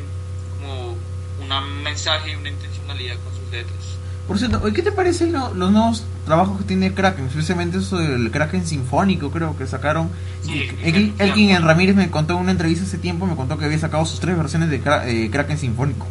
como 0.50 0.98
un 1.40 1.82
mensaje 1.82 2.32
y 2.32 2.34
una 2.34 2.50
intencionalidad 2.50 3.16
con 3.24 3.34
sus 3.34 3.50
letras. 3.50 3.95
Por 4.26 4.38
cierto, 4.38 4.60
¿qué 4.72 4.82
te 4.82 4.90
parecen 4.90 5.32
lo- 5.32 5.54
los 5.54 5.70
nuevos 5.70 6.04
trabajos 6.24 6.58
que 6.58 6.64
tiene 6.64 6.92
Kraken? 6.92 7.26
Especialmente 7.26 7.78
eso 7.78 7.96
del 7.98 8.30
Kraken 8.32 8.66
Sinfónico, 8.66 9.30
creo 9.30 9.56
que 9.56 9.66
sacaron. 9.68 10.08
Sí, 10.42 10.68
Elkin. 10.82 11.14
Elkin 11.18 11.50
en 11.50 11.62
Ramírez 11.62 11.94
me 11.94 12.10
contó 12.10 12.34
en 12.34 12.40
una 12.40 12.50
entrevista 12.50 12.84
hace 12.84 12.98
tiempo, 12.98 13.26
me 13.26 13.36
contó 13.36 13.56
que 13.56 13.66
había 13.66 13.78
sacado 13.78 14.04
sus 14.04 14.18
tres 14.18 14.36
versiones 14.36 14.68
de 14.68 14.82
Kra- 14.82 15.04
eh, 15.06 15.30
Kraken 15.30 15.58
Sinfónico. 15.58 16.06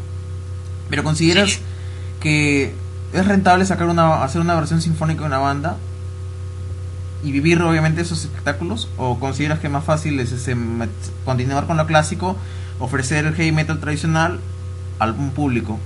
Pero 0.90 1.04
¿consideras 1.04 1.50
Sí. 1.52 1.60
que 2.22 2.74
es 3.12 3.28
rentable 3.28 3.66
sacar 3.66 3.88
una 3.88 4.24
hacer 4.24 4.40
una 4.40 4.56
versión 4.56 4.82
sinfónica 4.82 5.22
de 5.22 5.28
una 5.28 5.40
banda 5.40 5.76
y 7.24 7.32
vivir 7.32 7.62
obviamente 7.62 8.02
esos 8.02 8.24
espectáculos? 8.24 8.88
¿O 8.98 9.20
consideras 9.20 9.60
que 9.60 9.68
más 9.68 9.84
fácil 9.84 10.18
es 10.22 10.32
ese, 10.32 10.56
continuar 11.26 11.66
con 11.68 11.76
lo 11.76 11.86
clásico, 11.86 12.38
ofrecer 12.80 13.26
el 13.26 13.36
heavy 13.36 13.52
metal 13.52 13.80
tradicional 13.80 14.40
al 15.00 15.12
un 15.12 15.32
público 15.32 15.80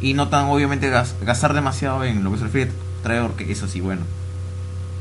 y 0.00 0.14
no 0.14 0.28
tan 0.28 0.46
obviamente 0.46 0.88
gas- 0.90 1.16
gastar 1.20 1.54
demasiado 1.54 2.04
en 2.04 2.24
lo 2.24 2.32
que 2.32 2.38
se 2.38 2.44
refiere 2.44 2.70
a 2.72 3.02
traer 3.02 3.30
que 3.32 3.50
eso 3.52 3.68
sí 3.68 3.80
bueno 3.80 4.02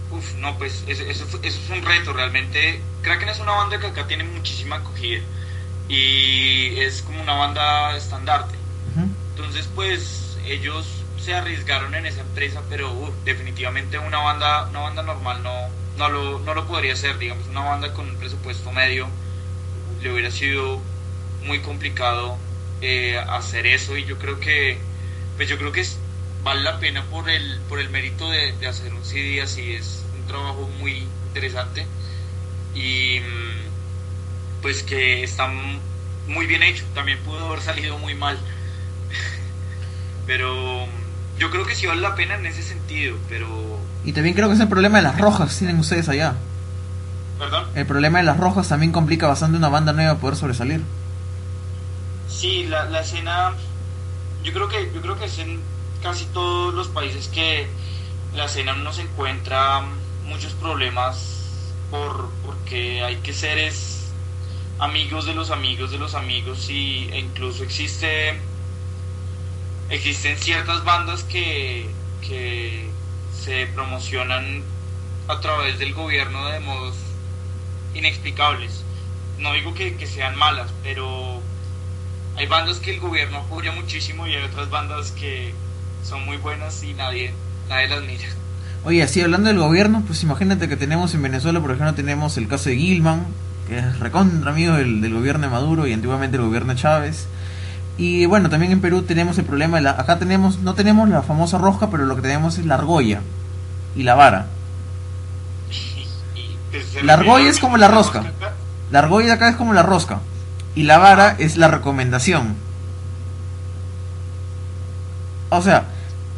Uf, 0.10 0.34
no, 0.36 0.58
pues 0.58 0.84
eso, 0.88 1.04
eso, 1.04 1.26
eso 1.26 1.40
es 1.44 1.70
un 1.70 1.84
reto 1.84 2.14
realmente. 2.14 2.90
Kraken 3.02 3.30
es 3.30 3.40
una 3.40 3.52
banda 3.54 3.80
que 3.80 3.88
acá 3.88 4.08
tiene 4.08 4.24
muchísima 4.24 4.78
acogida 4.78 5.22
y 5.88 6.80
es 6.80 7.02
como 7.04 7.22
una 7.22 7.34
banda 7.36 7.96
estandarte. 7.96 8.66
Ujú. 8.86 9.16
Entonces, 9.36 9.68
pues 9.76 10.40
ellos 10.46 11.06
se 11.18 11.36
arriesgaron 11.36 11.96
en 11.96 12.06
esa 12.06 12.22
empresa, 12.22 12.64
pero 12.70 13.18
definitivamente 13.26 14.00
una 14.00 14.20
banda, 14.20 14.68
una 14.70 14.80
banda 14.82 15.04
normal 15.04 15.44
no, 15.44 15.76
no, 15.98 16.10
lo, 16.10 16.40
no 16.40 16.54
lo 16.56 16.68
podría 16.68 16.94
hacer. 16.94 17.18
Digamos, 17.20 17.48
una 17.48 17.62
banda 17.62 17.94
con 17.94 18.10
un 18.10 18.18
presupuesto 18.18 18.72
medio 18.72 19.10
le 20.02 20.12
hubiera 20.14 20.32
sido 20.32 20.82
muy 21.42 21.62
complicado 21.62 22.38
eh, 22.82 23.18
hacer 23.30 23.68
eso 23.68 23.98
y 23.98 24.06
yo 24.06 24.18
creo 24.18 24.40
que, 24.40 24.89
pues 25.40 25.48
yo 25.48 25.58
creo 25.58 25.72
que 25.72 25.80
es, 25.80 25.98
vale 26.44 26.64
la 26.64 26.82
pena 26.82 27.02
por 27.06 27.30
el, 27.30 27.62
por 27.70 27.80
el 27.80 27.90
mérito 27.90 28.30
de, 28.30 28.52
de 28.60 28.68
hacer 28.68 28.94
un 28.94 29.06
CD 29.06 29.42
así. 29.42 29.72
Es 29.72 30.04
un 30.20 30.28
trabajo 30.28 30.70
muy 30.82 31.08
interesante 31.28 31.88
y 32.76 33.22
mm, 33.22 34.62
pues 34.62 34.84
que 34.84 35.24
está 35.24 35.50
muy 36.28 36.46
bien 36.46 36.62
hecho. 36.62 36.84
También 36.94 37.20
pudo 37.20 37.48
haber 37.48 37.62
salido 37.62 37.98
muy 38.00 38.16
mal. 38.16 38.38
pero 40.28 40.88
mm, 40.88 41.40
yo 41.40 41.50
creo 41.52 41.66
que 41.66 41.74
sí 41.74 41.88
vale 41.88 42.02
la 42.02 42.16
pena 42.16 42.36
en 42.36 42.46
ese 42.46 42.62
sentido, 42.62 43.16
pero... 43.30 43.80
y 44.04 44.12
también 44.12 44.36
creo 44.36 44.50
que 44.50 44.56
es 44.56 44.60
el 44.60 44.68
problema 44.68 44.98
de 44.98 45.04
las 45.06 45.18
rojas 45.18 45.54
que 45.54 45.60
tienen 45.60 45.80
ustedes 45.80 46.10
allá 46.10 46.36
¿Perdón? 47.40 47.66
el 47.76 47.86
problema 47.86 48.20
de 48.20 48.26
las 48.26 48.36
rojas 48.36 48.68
también 48.68 48.92
complica 48.92 49.26
bastante 49.28 49.58
una 49.58 49.70
banda 49.70 49.94
nueva 49.94 50.18
poder 50.18 50.36
sobresalir 50.36 50.82
Sí, 52.28 52.66
la, 52.68 52.84
la 52.86 53.00
escena, 53.00 53.54
yo 54.44 54.54
creo 54.54 54.70
que 54.70 54.92
yo 54.94 55.02
creo 55.02 55.18
que 55.18 55.26
es 55.26 55.38
en 55.40 55.62
casi 56.02 56.26
todos 56.28 56.74
los 56.74 56.88
países 56.88 57.28
que 57.28 57.68
la 58.34 58.46
escena 58.46 58.74
no 58.74 58.94
se 58.94 59.02
encuentra 59.02 59.82
muchos 60.26 60.54
problemas 60.54 61.74
por 61.92 62.30
porque 62.46 63.04
hay 63.04 63.18
que 63.18 63.34
ser 63.34 63.58
es 63.58 64.12
amigos 64.80 65.26
de 65.26 65.34
los 65.34 65.52
amigos 65.52 65.92
de 65.92 65.98
los 65.98 66.16
amigos 66.16 66.70
y 66.70 67.10
e 67.12 67.20
incluso 67.20 67.64
existe 67.64 68.40
existen 69.90 70.38
ciertas 70.38 70.84
bandas 70.84 71.24
que, 71.24 71.90
que 72.22 72.90
se 73.34 73.68
promocionan 73.68 74.64
a 75.28 75.40
través 75.40 75.80
del 75.80 75.94
gobierno 75.94 76.48
de 76.48 76.60
modos 76.60 76.96
inexplicables. 77.94 78.84
No 79.38 79.54
digo 79.54 79.74
que, 79.74 79.96
que 79.96 80.06
sean 80.06 80.36
malas, 80.36 80.72
pero 80.84 81.42
hay 82.40 82.48
bandas 82.48 82.80
que 82.80 82.94
el 82.94 83.02
gobierno 83.02 83.40
apoya 83.40 83.74
muchísimo 83.74 84.26
y 84.26 84.34
hay 84.34 84.44
otras 84.44 84.70
bandas 84.70 85.12
que 85.12 85.54
son 86.06 86.24
muy 86.24 86.38
buenas 86.38 86.82
y 86.84 86.94
nadie, 86.94 87.34
nadie 87.68 87.90
las 87.90 88.02
mira. 88.02 88.24
Oye, 88.86 89.04
así 89.04 89.22
hablando 89.22 89.50
del 89.50 89.60
gobierno, 89.60 90.02
pues 90.08 90.24
imagínate 90.24 90.70
que 90.70 90.78
tenemos 90.78 91.14
en 91.14 91.22
Venezuela, 91.22 91.60
por 91.60 91.72
ejemplo, 91.72 91.94
tenemos 91.96 92.38
el 92.38 92.48
caso 92.48 92.70
de 92.70 92.78
Gilman, 92.78 93.26
que 93.68 93.80
es 93.80 94.00
recontra 94.00 94.52
amigo 94.52 94.76
del, 94.76 95.02
del 95.02 95.14
gobierno 95.14 95.48
de 95.48 95.52
Maduro 95.52 95.86
y 95.86 95.92
antiguamente 95.92 96.38
el 96.38 96.44
gobierno 96.44 96.74
de 96.74 96.80
Chávez. 96.80 97.28
Y 97.98 98.26
bueno, 98.26 98.50
también 98.50 98.72
en 98.72 98.80
Perú 98.80 99.02
tenemos 99.02 99.38
el 99.38 99.44
problema 99.44 99.76
de 99.76 99.84
la... 99.84 99.92
Acá 99.92 100.18
tenemos, 100.18 100.60
no 100.60 100.76
tenemos 100.76 101.10
la 101.10 101.22
famosa 101.22 101.58
rosca, 101.58 101.90
pero 101.90 102.06
lo 102.06 102.16
que 102.16 102.22
tenemos 102.22 102.58
es 102.58 102.66
la 102.66 102.76
argolla 102.76 103.20
y 103.98 104.04
la 104.04 104.16
vara. 104.16 104.48
Y, 106.36 106.56
pues, 106.72 107.04
La 107.04 107.16
argolla 107.16 107.50
es 107.50 107.60
como 107.60 107.76
la 107.76 107.90
rosca. 107.90 108.24
La 108.92 109.00
argolla 109.00 109.26
de 109.26 109.34
acá 109.34 109.50
es 109.50 109.58
como 109.58 109.74
la 109.74 109.84
rosca 109.84 110.22
y 110.76 110.84
la 110.84 110.98
vara 110.98 111.36
es 111.38 111.58
la 111.58 111.68
recomendación. 111.68 112.56
O 115.50 115.62
sea, 115.62 115.86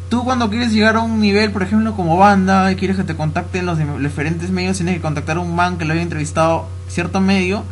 tú 0.08 0.24
cuando 0.24 0.50
quieres 0.50 0.72
llegar 0.72 0.96
a 0.96 1.00
un 1.00 1.20
nivel, 1.20 1.52
por 1.52 1.62
ejemplo, 1.62 1.94
como 1.94 2.16
banda 2.16 2.70
y 2.72 2.76
quieres 2.76 2.96
que 2.96 3.04
te 3.04 3.16
contacten 3.16 3.66
los 3.66 3.78
diferentes 4.00 4.50
medios, 4.50 4.76
tienes 4.76 4.96
que 4.96 5.02
contactar 5.02 5.36
a 5.36 5.40
un 5.40 5.54
man 5.54 5.78
que 5.78 5.84
lo 5.84 5.92
haya 5.92 6.02
entrevistado 6.02 6.66
cierto 6.88 7.20
medio 7.20 7.64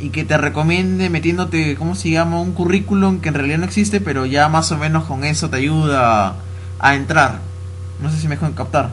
y 0.00 0.10
que 0.10 0.24
te 0.24 0.36
recomiende 0.36 1.10
metiéndote, 1.10 1.76
¿cómo 1.76 1.94
se 1.94 2.10
llama? 2.10 2.40
Un 2.40 2.52
currículum 2.52 3.20
que 3.20 3.28
en 3.28 3.34
realidad 3.34 3.58
no 3.58 3.64
existe, 3.64 4.00
pero 4.00 4.26
ya 4.26 4.48
más 4.48 4.70
o 4.72 4.76
menos 4.76 5.04
con 5.04 5.24
eso 5.24 5.50
te 5.50 5.56
ayuda 5.56 6.28
a, 6.28 6.34
a 6.78 6.94
entrar. 6.94 7.40
No 8.00 8.10
sé 8.10 8.18
si 8.18 8.28
me 8.28 8.36
dejan 8.36 8.52
captar. 8.52 8.90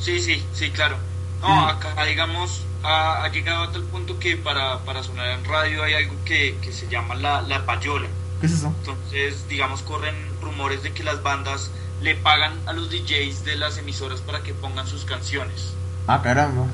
Sí, 0.00 0.20
sí, 0.20 0.42
sí, 0.52 0.70
claro. 0.70 0.96
No, 1.40 1.68
acá 1.68 2.04
digamos 2.04 2.62
ha, 2.82 3.24
ha, 3.24 3.28
llegado 3.28 3.64
a 3.64 3.72
tal 3.72 3.82
punto 3.84 4.18
que 4.18 4.36
para, 4.36 4.78
para 4.80 5.02
sonar 5.02 5.30
en 5.30 5.44
radio 5.44 5.82
hay 5.82 5.94
algo 5.94 6.14
que, 6.24 6.56
que 6.60 6.72
se 6.72 6.88
llama 6.88 7.14
la, 7.14 7.42
la 7.42 7.64
payola. 7.66 8.08
¿Qué 8.40 8.46
es 8.46 8.52
eso? 8.52 8.72
Entonces, 8.80 9.48
digamos, 9.48 9.82
corren 9.82 10.14
rumores 10.40 10.82
de 10.82 10.92
que 10.92 11.02
las 11.02 11.22
bandas 11.22 11.70
le 12.00 12.14
pagan 12.14 12.52
a 12.66 12.72
los 12.72 12.90
DJs 12.90 13.44
de 13.44 13.56
las 13.56 13.78
emisoras 13.78 14.20
para 14.20 14.42
que 14.42 14.52
pongan 14.54 14.86
sus 14.86 15.04
canciones. 15.04 15.72
Ah, 16.06 16.20
caramba. 16.22 16.66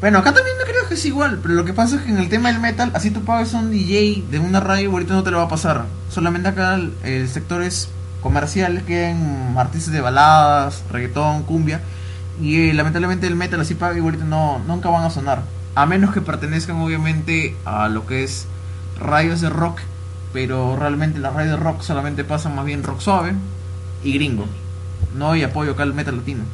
Bueno, 0.00 0.18
acá 0.18 0.34
también 0.34 0.56
no 0.58 0.64
creo 0.64 0.86
que 0.88 0.94
es 0.94 1.04
igual, 1.06 1.38
pero 1.40 1.54
lo 1.54 1.64
que 1.64 1.72
pasa 1.72 1.96
es 1.96 2.02
que 2.02 2.10
en 2.10 2.18
el 2.18 2.28
tema 2.28 2.50
del 2.50 2.60
metal, 2.60 2.90
así 2.94 3.10
tú 3.10 3.24
pagas 3.24 3.54
a 3.54 3.58
un 3.58 3.70
DJ 3.70 4.24
de 4.30 4.38
una 4.38 4.60
radio, 4.60 4.90
ahorita 4.90 5.14
no 5.14 5.22
te 5.22 5.30
lo 5.30 5.38
va 5.38 5.44
a 5.44 5.48
pasar. 5.48 5.86
Solamente 6.10 6.48
acá 6.48 6.74
el, 6.74 6.92
el 7.04 7.28
sector 7.28 7.62
es 7.62 7.88
comercial, 8.20 8.82
que 8.86 9.10
en 9.10 9.54
artistas 9.56 9.92
de 9.92 10.00
baladas, 10.00 10.82
reggaetón, 10.90 11.44
cumbia. 11.44 11.80
Y 12.40 12.70
eh, 12.70 12.74
lamentablemente 12.74 13.26
el 13.26 13.36
metal 13.36 13.60
así 13.60 13.74
paga 13.74 14.00
ahorita 14.00 14.24
no, 14.24 14.58
nunca 14.66 14.88
van 14.90 15.04
a 15.04 15.10
sonar. 15.10 15.42
A 15.74 15.86
menos 15.86 16.12
que 16.12 16.20
pertenezcan 16.20 16.76
obviamente 16.76 17.56
a 17.64 17.88
lo 17.88 18.06
que 18.06 18.24
es 18.24 18.46
radios 18.98 19.40
de 19.40 19.50
rock. 19.50 19.80
Pero 20.32 20.76
realmente 20.76 21.20
las 21.20 21.32
radios 21.32 21.58
de 21.58 21.64
rock 21.64 21.82
solamente 21.82 22.24
pasan 22.24 22.56
más 22.56 22.64
bien 22.64 22.82
rock 22.82 23.00
suave 23.00 23.34
y 24.02 24.14
gringo. 24.14 24.46
No 25.14 25.32
hay 25.32 25.44
apoyo 25.44 25.72
acá 25.72 25.84
al 25.84 25.94
metal 25.94 26.16
latino. 26.16 26.44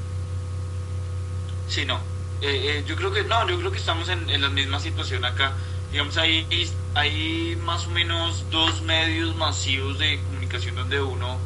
Sí, 1.69 1.87
no. 1.87 1.97
Eh, 2.43 2.79
eh, 2.79 2.85
yo 2.87 2.97
creo 2.97 3.13
que 3.13 3.25
no, 3.25 3.49
yo 3.49 3.59
creo 3.59 3.71
que 3.71 3.79
estamos 3.79 4.09
en, 4.09 4.41
la 4.41 4.49
misma 4.51 4.81
situación 4.81 5.25
acá. 5.25 5.53
Digamos, 5.93 6.17
hay, 6.19 6.47
hay 6.95 7.59
más 7.65 7.87
o 7.87 7.91
menos 7.91 8.45
dos 8.51 8.83
medios 8.83 9.35
masivos 9.37 9.99
de 9.99 10.21
comunicación 10.29 10.75
donde 10.75 11.01
uno 11.01 11.39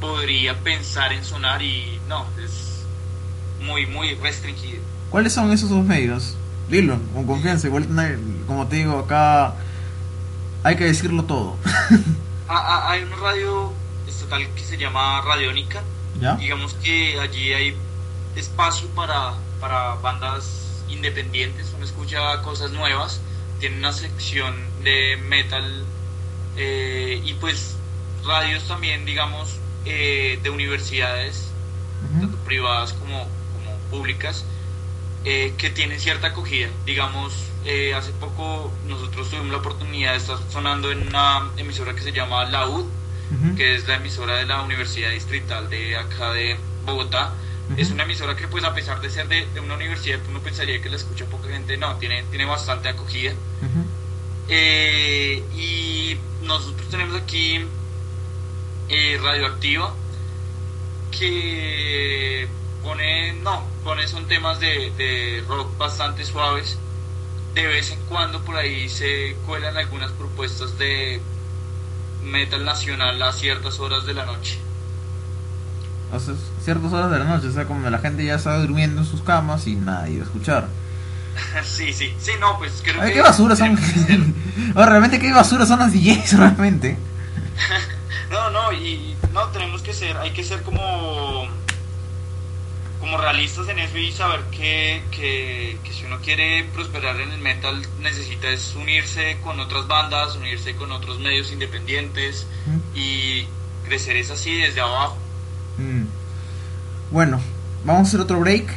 podría 0.00 0.58
pensar 0.60 1.12
en 1.12 1.24
sonar 1.24 1.62
y 1.62 2.00
no, 2.08 2.26
muy, 3.60 3.86
muy 3.86 4.14
restringido. 4.14 4.80
¿Cuáles 5.10 5.32
son 5.32 5.50
esos 5.52 5.70
dos 5.70 5.84
medios? 5.84 6.36
Dilo, 6.68 6.98
con 7.12 7.26
confianza. 7.26 7.66
Igual, 7.66 7.86
como 8.46 8.66
te 8.68 8.76
digo, 8.76 8.98
acá 8.98 9.54
hay 10.62 10.76
que 10.76 10.84
decirlo 10.84 11.24
todo. 11.24 11.56
ah, 12.48 12.84
ah, 12.86 12.90
hay 12.90 13.02
una 13.02 13.16
radio 13.16 13.72
estatal 14.06 14.46
que 14.54 14.62
se 14.62 14.76
llama 14.76 15.20
Radiónica. 15.22 15.82
¿Ya? 16.20 16.36
Digamos 16.36 16.74
que 16.74 17.18
allí 17.18 17.52
hay 17.52 17.76
espacio 18.36 18.88
para, 18.88 19.34
para 19.60 19.94
bandas 19.96 20.82
independientes, 20.88 21.72
uno 21.74 21.84
escucha 21.84 22.42
cosas 22.42 22.72
nuevas, 22.72 23.20
tiene 23.58 23.78
una 23.78 23.92
sección 23.92 24.54
de 24.82 25.18
metal 25.28 25.84
eh, 26.56 27.22
y 27.24 27.34
pues 27.34 27.76
radios 28.24 28.66
también, 28.66 29.04
digamos, 29.04 29.56
eh, 29.84 30.38
de 30.42 30.50
universidades, 30.50 31.48
uh 32.02 32.16
-huh. 32.16 32.20
tanto 32.20 32.36
privadas 32.38 32.92
como 32.92 33.26
públicas, 33.90 34.44
eh, 35.24 35.52
que 35.58 35.68
tienen 35.68 36.00
cierta 36.00 36.28
acogida. 36.28 36.68
Digamos, 36.86 37.34
eh, 37.66 37.92
hace 37.94 38.10
poco 38.12 38.72
nosotros 38.86 39.28
tuvimos 39.28 39.50
la 39.50 39.58
oportunidad 39.58 40.12
de 40.12 40.16
estar 40.18 40.38
sonando 40.50 40.90
en 40.90 41.08
una 41.08 41.50
emisora 41.58 41.94
que 41.94 42.00
se 42.00 42.12
llama 42.12 42.44
La 42.46 42.66
UD, 42.66 42.80
uh 42.80 42.86
-huh. 43.30 43.56
que 43.56 43.74
es 43.74 43.86
la 43.86 43.96
emisora 43.96 44.36
de 44.36 44.46
la 44.46 44.62
Universidad 44.62 45.10
Distrital 45.10 45.68
de 45.68 45.96
acá 45.96 46.32
de 46.32 46.56
Bogotá. 46.86 47.34
Uh 47.68 47.74
-huh. 47.74 47.80
Es 47.80 47.90
una 47.90 48.04
emisora 48.04 48.34
que 48.34 48.48
pues 48.48 48.64
a 48.64 48.72
pesar 48.72 49.02
de 49.02 49.10
ser 49.10 49.28
de, 49.28 49.46
de, 49.52 49.60
una 49.60 49.74
universidad 49.74 50.18
uno 50.30 50.40
pensaría 50.40 50.80
que 50.80 50.88
la 50.88 50.96
escucha 50.96 51.26
poca 51.26 51.48
gente, 51.50 51.76
no, 51.76 51.94
tiene, 51.96 52.24
tiene 52.30 52.46
bastante 52.46 52.88
acogida. 52.88 53.34
y 54.48 56.16
nosotros 56.42 56.88
tenemos 56.88 57.14
aquí 57.14 57.64
Radioactiva, 59.22 59.94
que 61.12 62.48
pone, 62.82 63.32
no, 63.34 63.64
pone 63.84 64.06
son 64.08 64.26
temas 64.26 64.60
de, 64.60 64.92
de, 64.96 65.44
rock 65.48 65.76
bastante 65.78 66.24
suaves. 66.24 66.78
De 67.54 67.66
vez 67.66 67.90
en 67.90 67.98
cuando 68.08 68.40
por 68.42 68.56
ahí 68.56 68.88
se 68.88 69.36
cuelan 69.46 69.76
algunas 69.76 70.12
propuestas 70.12 70.78
de 70.78 71.20
metal 72.22 72.64
nacional 72.64 73.20
a 73.22 73.32
ciertas 73.32 73.80
horas 73.80 74.06
de 74.06 74.14
la 74.14 74.24
noche. 74.26 74.58
Sea, 76.10 76.34
ciertas 76.62 76.92
horas 76.92 77.10
de 77.10 77.18
la 77.18 77.24
noche, 77.24 77.48
o 77.48 77.52
sea, 77.52 77.66
como 77.66 77.88
la 77.88 77.98
gente 77.98 78.24
ya 78.24 78.34
está 78.34 78.56
durmiendo 78.58 79.00
en 79.00 79.06
sus 79.06 79.22
camas 79.22 79.66
y 79.66 79.76
nadie 79.76 80.18
va 80.18 80.24
a 80.24 80.26
escuchar. 80.26 80.68
sí, 81.64 81.92
sí, 81.92 82.14
sí, 82.18 82.32
no, 82.40 82.58
pues 82.58 82.80
creo 82.82 83.00
Ay, 83.00 83.10
que... 83.10 83.14
¿Qué 83.14 83.22
basura 83.22 83.56
son? 83.56 83.78
o 84.74 84.84
realmente 84.84 85.18
qué 85.18 85.32
basura 85.32 85.66
son 85.66 85.80
los 85.80 85.92
DJs 85.92 86.38
realmente. 86.38 86.96
no, 88.30 88.50
no, 88.50 88.72
y 88.72 89.16
no, 89.32 89.46
tenemos 89.48 89.82
que 89.82 89.92
ser, 89.92 90.16
hay 90.16 90.32
que 90.32 90.42
ser 90.42 90.62
como 90.62 91.48
como 93.00 93.16
realistas 93.16 93.68
en 93.68 93.78
eso 93.78 93.96
y 93.96 94.12
saber 94.12 94.42
que, 94.50 95.02
que, 95.10 95.78
que, 95.82 95.92
si 95.92 96.04
uno 96.04 96.18
quiere 96.22 96.64
prosperar 96.74 97.18
en 97.20 97.32
el 97.32 97.40
metal 97.40 97.80
necesita 98.00 98.48
es 98.48 98.74
unirse 98.76 99.38
con 99.42 99.58
otras 99.58 99.88
bandas, 99.88 100.36
unirse 100.36 100.76
con 100.76 100.92
otros 100.92 101.18
medios 101.18 101.50
independientes 101.50 102.46
mm. 102.66 102.96
y 102.98 103.46
crecer 103.86 104.16
es 104.16 104.30
así 104.30 104.54
desde 104.54 104.82
abajo. 104.82 105.16
Mm. 105.78 106.04
Bueno, 107.10 107.40
vamos 107.84 108.00
a 108.00 108.08
hacer 108.08 108.20
otro 108.20 108.38
break. 108.38 108.70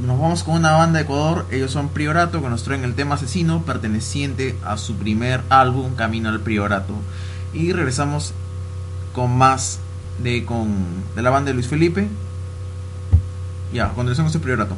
Nos 0.00 0.20
vamos 0.20 0.42
con 0.42 0.56
una 0.56 0.72
banda 0.72 0.98
de 0.98 1.04
Ecuador, 1.04 1.46
ellos 1.50 1.70
son 1.70 1.88
Priorato, 1.90 2.42
que 2.42 2.48
nos 2.48 2.64
traen 2.64 2.84
el 2.84 2.94
tema 2.94 3.14
asesino, 3.14 3.62
perteneciente 3.62 4.56
a 4.64 4.76
su 4.76 4.96
primer 4.96 5.42
álbum, 5.48 5.94
Camino 5.94 6.28
al 6.28 6.40
Priorato. 6.40 6.94
Y 7.52 7.72
regresamos 7.72 8.34
con 9.12 9.36
más 9.36 9.78
de, 10.22 10.44
con, 10.44 10.74
de 11.14 11.22
la 11.22 11.30
banda 11.30 11.50
de 11.50 11.54
Luis 11.54 11.68
Felipe, 11.68 12.08
ya, 13.72 13.88
cuando 13.90 14.12
con 14.22 14.26
este 14.26 14.38
priorato. 14.38 14.76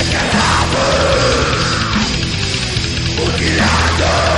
It 0.00 0.06
can 0.12 0.30
happen. 0.30 1.88
We 3.16 3.26
can 3.36 4.37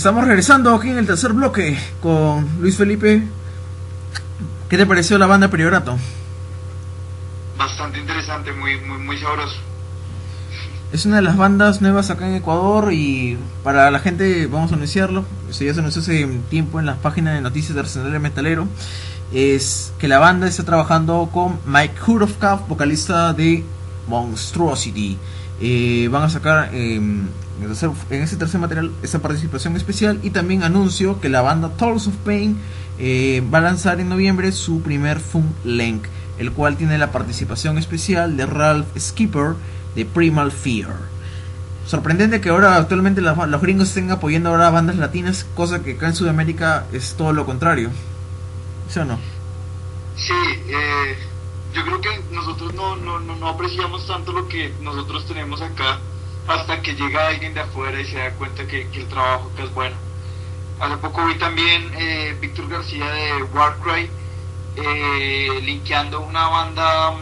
Estamos 0.00 0.24
regresando 0.24 0.74
aquí 0.74 0.88
en 0.88 0.96
el 0.96 1.06
tercer 1.06 1.34
bloque 1.34 1.78
con 2.00 2.48
Luis 2.58 2.74
Felipe. 2.74 3.22
¿Qué 4.70 4.78
te 4.78 4.86
pareció 4.86 5.18
la 5.18 5.26
banda 5.26 5.48
Priorato? 5.48 5.98
Bastante 7.58 7.98
interesante, 8.00 8.50
muy, 8.50 8.80
muy, 8.80 8.96
muy 8.96 9.18
sabroso. 9.18 9.56
Es 10.90 11.04
una 11.04 11.16
de 11.16 11.22
las 11.22 11.36
bandas 11.36 11.82
nuevas 11.82 12.08
acá 12.08 12.26
en 12.26 12.36
Ecuador 12.36 12.94
y 12.94 13.36
para 13.62 13.90
la 13.90 13.98
gente, 13.98 14.46
vamos 14.46 14.72
a 14.72 14.76
anunciarlo, 14.76 15.26
eso 15.50 15.64
ya 15.64 15.74
se 15.74 15.80
anunció 15.80 16.00
hace 16.00 16.26
tiempo 16.48 16.80
en 16.80 16.86
las 16.86 16.96
páginas 16.96 17.34
de 17.34 17.42
noticias 17.42 17.74
de 17.74 17.80
Arsenal 17.80 18.10
de 18.10 18.20
Metalero, 18.20 18.68
es 19.34 19.92
que 19.98 20.08
la 20.08 20.18
banda 20.18 20.48
está 20.48 20.64
trabajando 20.64 21.28
con 21.30 21.60
Mike 21.66 21.96
Hurofkav, 22.06 22.66
vocalista 22.68 23.34
de 23.34 23.64
Monstrosity. 24.08 25.18
Van 25.60 26.22
a 26.22 26.30
sacar 26.30 26.70
eh, 26.72 26.96
en 26.96 28.22
ese 28.22 28.36
tercer 28.36 28.60
material 28.60 28.92
esa 29.02 29.20
participación 29.20 29.76
especial 29.76 30.18
y 30.22 30.30
también 30.30 30.62
anuncio 30.62 31.20
que 31.20 31.28
la 31.28 31.42
banda 31.42 31.68
Tolls 31.76 32.06
of 32.06 32.16
Pain 32.24 32.56
eh, 32.98 33.42
va 33.52 33.58
a 33.58 33.62
lanzar 33.62 34.00
en 34.00 34.08
noviembre 34.08 34.52
su 34.52 34.82
primer 34.82 35.20
funk 35.20 35.46
length, 35.64 36.08
el 36.38 36.52
cual 36.52 36.76
tiene 36.76 36.98
la 36.98 37.12
participación 37.12 37.78
especial 37.78 38.36
de 38.36 38.46
Ralph 38.46 38.86
Skipper 38.98 39.54
de 39.94 40.06
Primal 40.06 40.52
Fear. 40.52 40.94
Sorprendente 41.86 42.40
que 42.40 42.50
ahora 42.50 42.76
actualmente 42.76 43.20
los, 43.20 43.60
gringos 43.60 43.88
estén 43.88 44.10
apoyando 44.10 44.50
ahora 44.50 44.68
a 44.68 44.70
bandas 44.70 44.96
latinas, 44.96 45.46
cosa 45.54 45.82
que 45.82 45.92
acá 45.92 46.08
en 46.08 46.14
Sudamérica 46.14 46.86
es 46.92 47.14
todo 47.14 47.32
lo 47.32 47.44
contrario. 47.44 47.90
¿Sí 48.88 48.98
o 48.98 49.04
no? 49.04 49.18
Sí, 50.16 50.32
eh, 50.68 51.16
yo 51.72 51.84
creo 51.84 52.00
que 52.00 52.22
nosotros 52.30 52.74
no, 52.74 52.96
no, 52.96 53.20
no, 53.20 53.48
apreciamos 53.48 54.06
tanto 54.06 54.32
lo 54.32 54.48
que 54.48 54.72
nosotros 54.80 55.26
tenemos 55.26 55.60
acá 55.60 56.00
hasta 56.48 56.82
que 56.82 56.94
llega 56.94 57.28
alguien 57.28 57.54
de 57.54 57.60
afuera 57.60 58.00
y 58.00 58.06
se 58.06 58.18
da 58.18 58.32
cuenta 58.32 58.66
que, 58.66 58.82
el 58.92 59.08
trabajo 59.08 59.50
acá 59.52 59.64
es 59.64 59.74
bueno. 59.74 59.96
Hace 60.80 60.96
poco 60.96 61.26
vi 61.26 61.34
también 61.36 61.90
eh, 61.96 62.36
Víctor 62.40 62.68
García 62.68 63.10
de 63.10 63.42
Warcry 63.44 64.10
eh, 64.76 65.60
linkeando 65.62 66.20
una 66.20 66.48
banda 66.48 67.16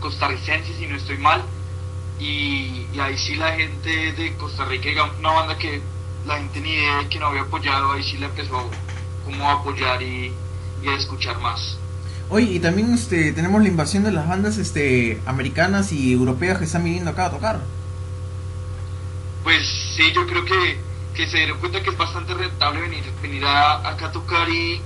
costarricense, 0.00 0.74
si 0.74 0.86
no 0.86 0.96
estoy 0.96 1.18
mal, 1.18 1.42
y, 2.18 2.86
ahí 3.00 3.16
sí 3.16 3.36
la 3.36 3.52
gente 3.52 4.12
de 4.12 4.36
Costa 4.36 4.64
Rica, 4.64 4.90
una 5.18 5.30
banda 5.30 5.56
que 5.56 5.80
la 6.26 6.36
gente 6.38 6.60
ni 6.60 6.70
idea 6.70 6.98
de 6.98 7.08
que 7.08 7.18
no 7.18 7.26
había 7.26 7.42
apoyado, 7.42 7.92
ahí 7.92 8.02
sí 8.02 8.18
la 8.18 8.26
empezó 8.26 8.70
como 9.24 9.50
apoyar 9.50 10.02
y, 10.02 10.34
escuchar 10.82 11.38
más. 11.40 11.79
Oye, 12.30 12.52
y 12.52 12.60
también 12.60 12.94
este, 12.94 13.32
tenemos 13.32 13.60
la 13.60 13.68
invasión 13.68 14.04
de 14.04 14.12
las 14.12 14.28
bandas 14.28 14.56
este, 14.56 15.20
americanas 15.26 15.90
y 15.90 16.12
europeas 16.12 16.58
que 16.58 16.64
están 16.64 16.84
viniendo 16.84 17.10
acá 17.10 17.26
a 17.26 17.30
tocar. 17.32 17.60
Pues 19.42 19.66
sí, 19.96 20.12
yo 20.14 20.24
creo 20.28 20.44
que, 20.44 20.78
que 21.14 21.26
se 21.28 21.38
dieron 21.38 21.58
cuenta 21.58 21.82
que 21.82 21.90
es 21.90 21.98
bastante 21.98 22.32
rentable 22.34 22.82
venir, 22.82 23.02
venir 23.20 23.44
a, 23.44 23.88
acá 23.88 24.06
a 24.06 24.12
tocar 24.12 24.48
y, 24.48 24.80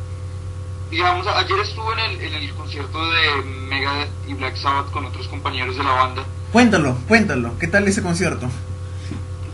digamos, 0.90 1.26
ayer 1.26 1.58
estuve 1.60 1.92
en 1.92 2.10
el, 2.10 2.22
en 2.22 2.34
el 2.34 2.54
concierto 2.54 2.98
de 3.10 3.42
Megadeth 3.68 4.10
y 4.26 4.34
Black 4.34 4.56
Sabbath 4.56 4.90
con 4.90 5.04
otros 5.04 5.28
compañeros 5.28 5.76
de 5.76 5.84
la 5.84 5.90
banda. 5.90 6.24
Cuéntalo, 6.50 6.96
cuéntalo, 7.06 7.58
¿qué 7.58 7.66
tal 7.66 7.86
ese 7.86 8.02
concierto? 8.02 8.48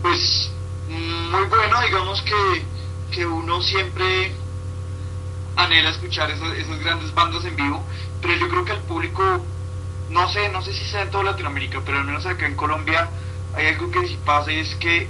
Pues 0.01 0.49
muy 0.87 1.45
bueno, 1.45 1.81
digamos 1.81 2.21
que, 2.21 2.63
que 3.13 3.25
uno 3.25 3.61
siempre 3.61 4.31
anhela 5.55 5.89
escuchar 5.89 6.29
esas, 6.31 6.53
esas 6.53 6.79
grandes 6.79 7.13
bandas 7.13 7.43
en 7.45 7.55
vivo, 7.55 7.83
pero 8.21 8.35
yo 8.35 8.49
creo 8.49 8.65
que 8.65 8.73
el 8.73 8.81
público, 8.81 9.23
no 10.09 10.29
sé, 10.29 10.49
no 10.49 10.61
sé 10.61 10.73
si 10.73 10.85
sea 10.85 11.03
en 11.03 11.11
toda 11.11 11.25
Latinoamérica, 11.25 11.81
pero 11.85 11.99
al 11.99 12.05
menos 12.05 12.25
acá 12.25 12.45
en 12.45 12.55
Colombia 12.55 13.09
hay 13.55 13.67
algo 13.67 13.91
que 13.91 14.07
sí 14.07 14.17
pasa 14.25 14.51
y 14.51 14.59
es 14.59 14.75
que 14.75 15.07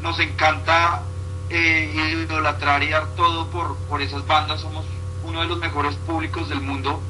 nos 0.00 0.18
encanta 0.18 1.02
eh, 1.50 2.24
idolatrar 2.24 2.82
y 2.82 2.90
dar 2.90 3.14
todo 3.16 3.48
por, 3.50 3.76
por 3.88 4.02
esas 4.02 4.26
bandas, 4.26 4.60
somos 4.60 4.84
uno 5.24 5.40
de 5.40 5.46
los 5.46 5.58
mejores 5.58 5.94
públicos 6.06 6.48
del 6.48 6.60
mundo, 6.60 7.00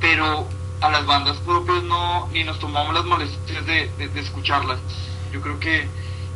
pero 0.00 0.46
a 0.80 0.90
las 0.90 1.06
bandas 1.06 1.36
propias 1.38 1.82
no, 1.82 2.28
ni 2.28 2.44
nos 2.44 2.58
tomamos 2.58 2.94
las 2.94 3.04
molestias 3.04 3.66
de, 3.66 3.90
de, 3.96 4.20
escucharlas. 4.20 4.78
Yo 5.32 5.40
creo 5.40 5.58
que 5.58 5.88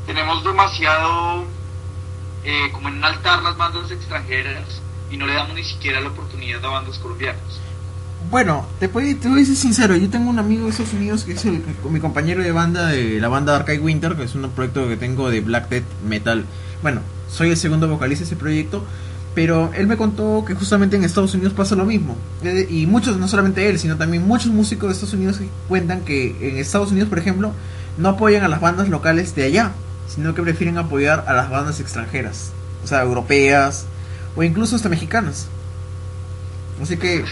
tenemos 0.07 0.43
demasiado 0.43 1.45
eh, 2.45 2.71
como 2.73 2.89
en 2.89 3.05
altar 3.05 3.43
las 3.43 3.57
bandas 3.57 3.91
extranjeras 3.91 4.83
y 5.13 5.17
no 5.17 5.27
le 5.27 5.35
damos 5.35 5.55
ni 5.55 5.63
siquiera 5.63 6.01
la 6.01 6.09
oportunidad 6.09 6.65
a 6.65 6.69
bandas 6.69 6.99
colombianas. 6.99 7.43
Bueno, 8.31 8.67
te, 8.81 8.89
puedo, 8.89 9.15
te 9.19 9.29
voy 9.29 9.43
a 9.43 9.45
ser 9.45 9.57
sincero, 9.57 9.95
yo 9.95 10.09
tengo 10.09 10.31
un 10.31 10.39
amigo 10.39 10.65
de 10.65 10.71
Estados 10.71 10.95
Unidos 10.95 11.25
que 11.25 11.33
es 11.33 11.45
el, 11.45 11.63
mi 11.91 12.01
compañero 12.01 12.43
de 12.43 12.51
banda 12.51 12.87
de 12.87 13.21
la 13.21 13.29
banda 13.29 13.55
Arcade 13.55 13.79
Winter, 13.79 14.17
que 14.17 14.23
es 14.25 14.35
un 14.35 14.49
proyecto 14.51 14.89
que 14.89 14.97
tengo 14.97 15.29
de 15.29 15.41
Black 15.41 15.69
Death 15.69 15.85
Metal. 16.09 16.47
Bueno, 16.81 17.03
soy 17.29 17.51
el 17.51 17.57
segundo 17.59 17.89
vocalista 17.89 18.25
de 18.25 18.27
ese 18.29 18.37
proyecto, 18.37 18.85
pero 19.35 19.71
él 19.75 19.87
me 19.87 19.99
contó 19.99 20.45
que 20.47 20.55
justamente 20.55 20.97
en 20.97 21.05
Estados 21.05 21.35
Unidos 21.35 21.53
pasa 21.53 21.75
lo 21.75 21.85
mismo. 21.85 22.17
Y 22.71 22.87
muchos, 22.87 23.19
no 23.19 23.29
solamente 23.29 23.69
él, 23.69 23.79
sino 23.79 23.97
también 23.97 24.27
muchos 24.27 24.51
músicos 24.51 24.89
de 24.89 24.95
Estados 24.95 25.15
Unidos 25.15 25.39
cuentan 25.69 26.01
que 26.01 26.37
en 26.41 26.57
Estados 26.57 26.91
Unidos, 26.91 27.11
por 27.11 27.19
ejemplo, 27.19 27.53
no 27.99 28.09
apoyan 28.09 28.45
a 28.45 28.49
las 28.49 28.61
bandas 28.61 28.89
locales 28.89 29.35
de 29.35 29.45
allá, 29.45 29.73
sino 30.07 30.35
que 30.35 30.43
prefieren 30.43 30.79
apoyar 30.79 31.25
a 31.27 31.35
las 31.35 31.51
bandas 31.51 31.81
extranjeras, 31.81 32.53
o 32.85 32.87
sea, 32.87 33.03
europeas, 33.03 33.87
o 34.37 34.43
incluso 34.43 34.77
hasta 34.77 34.89
mexicanas. 34.89 35.49
Así 36.81 36.97
que 36.97 37.25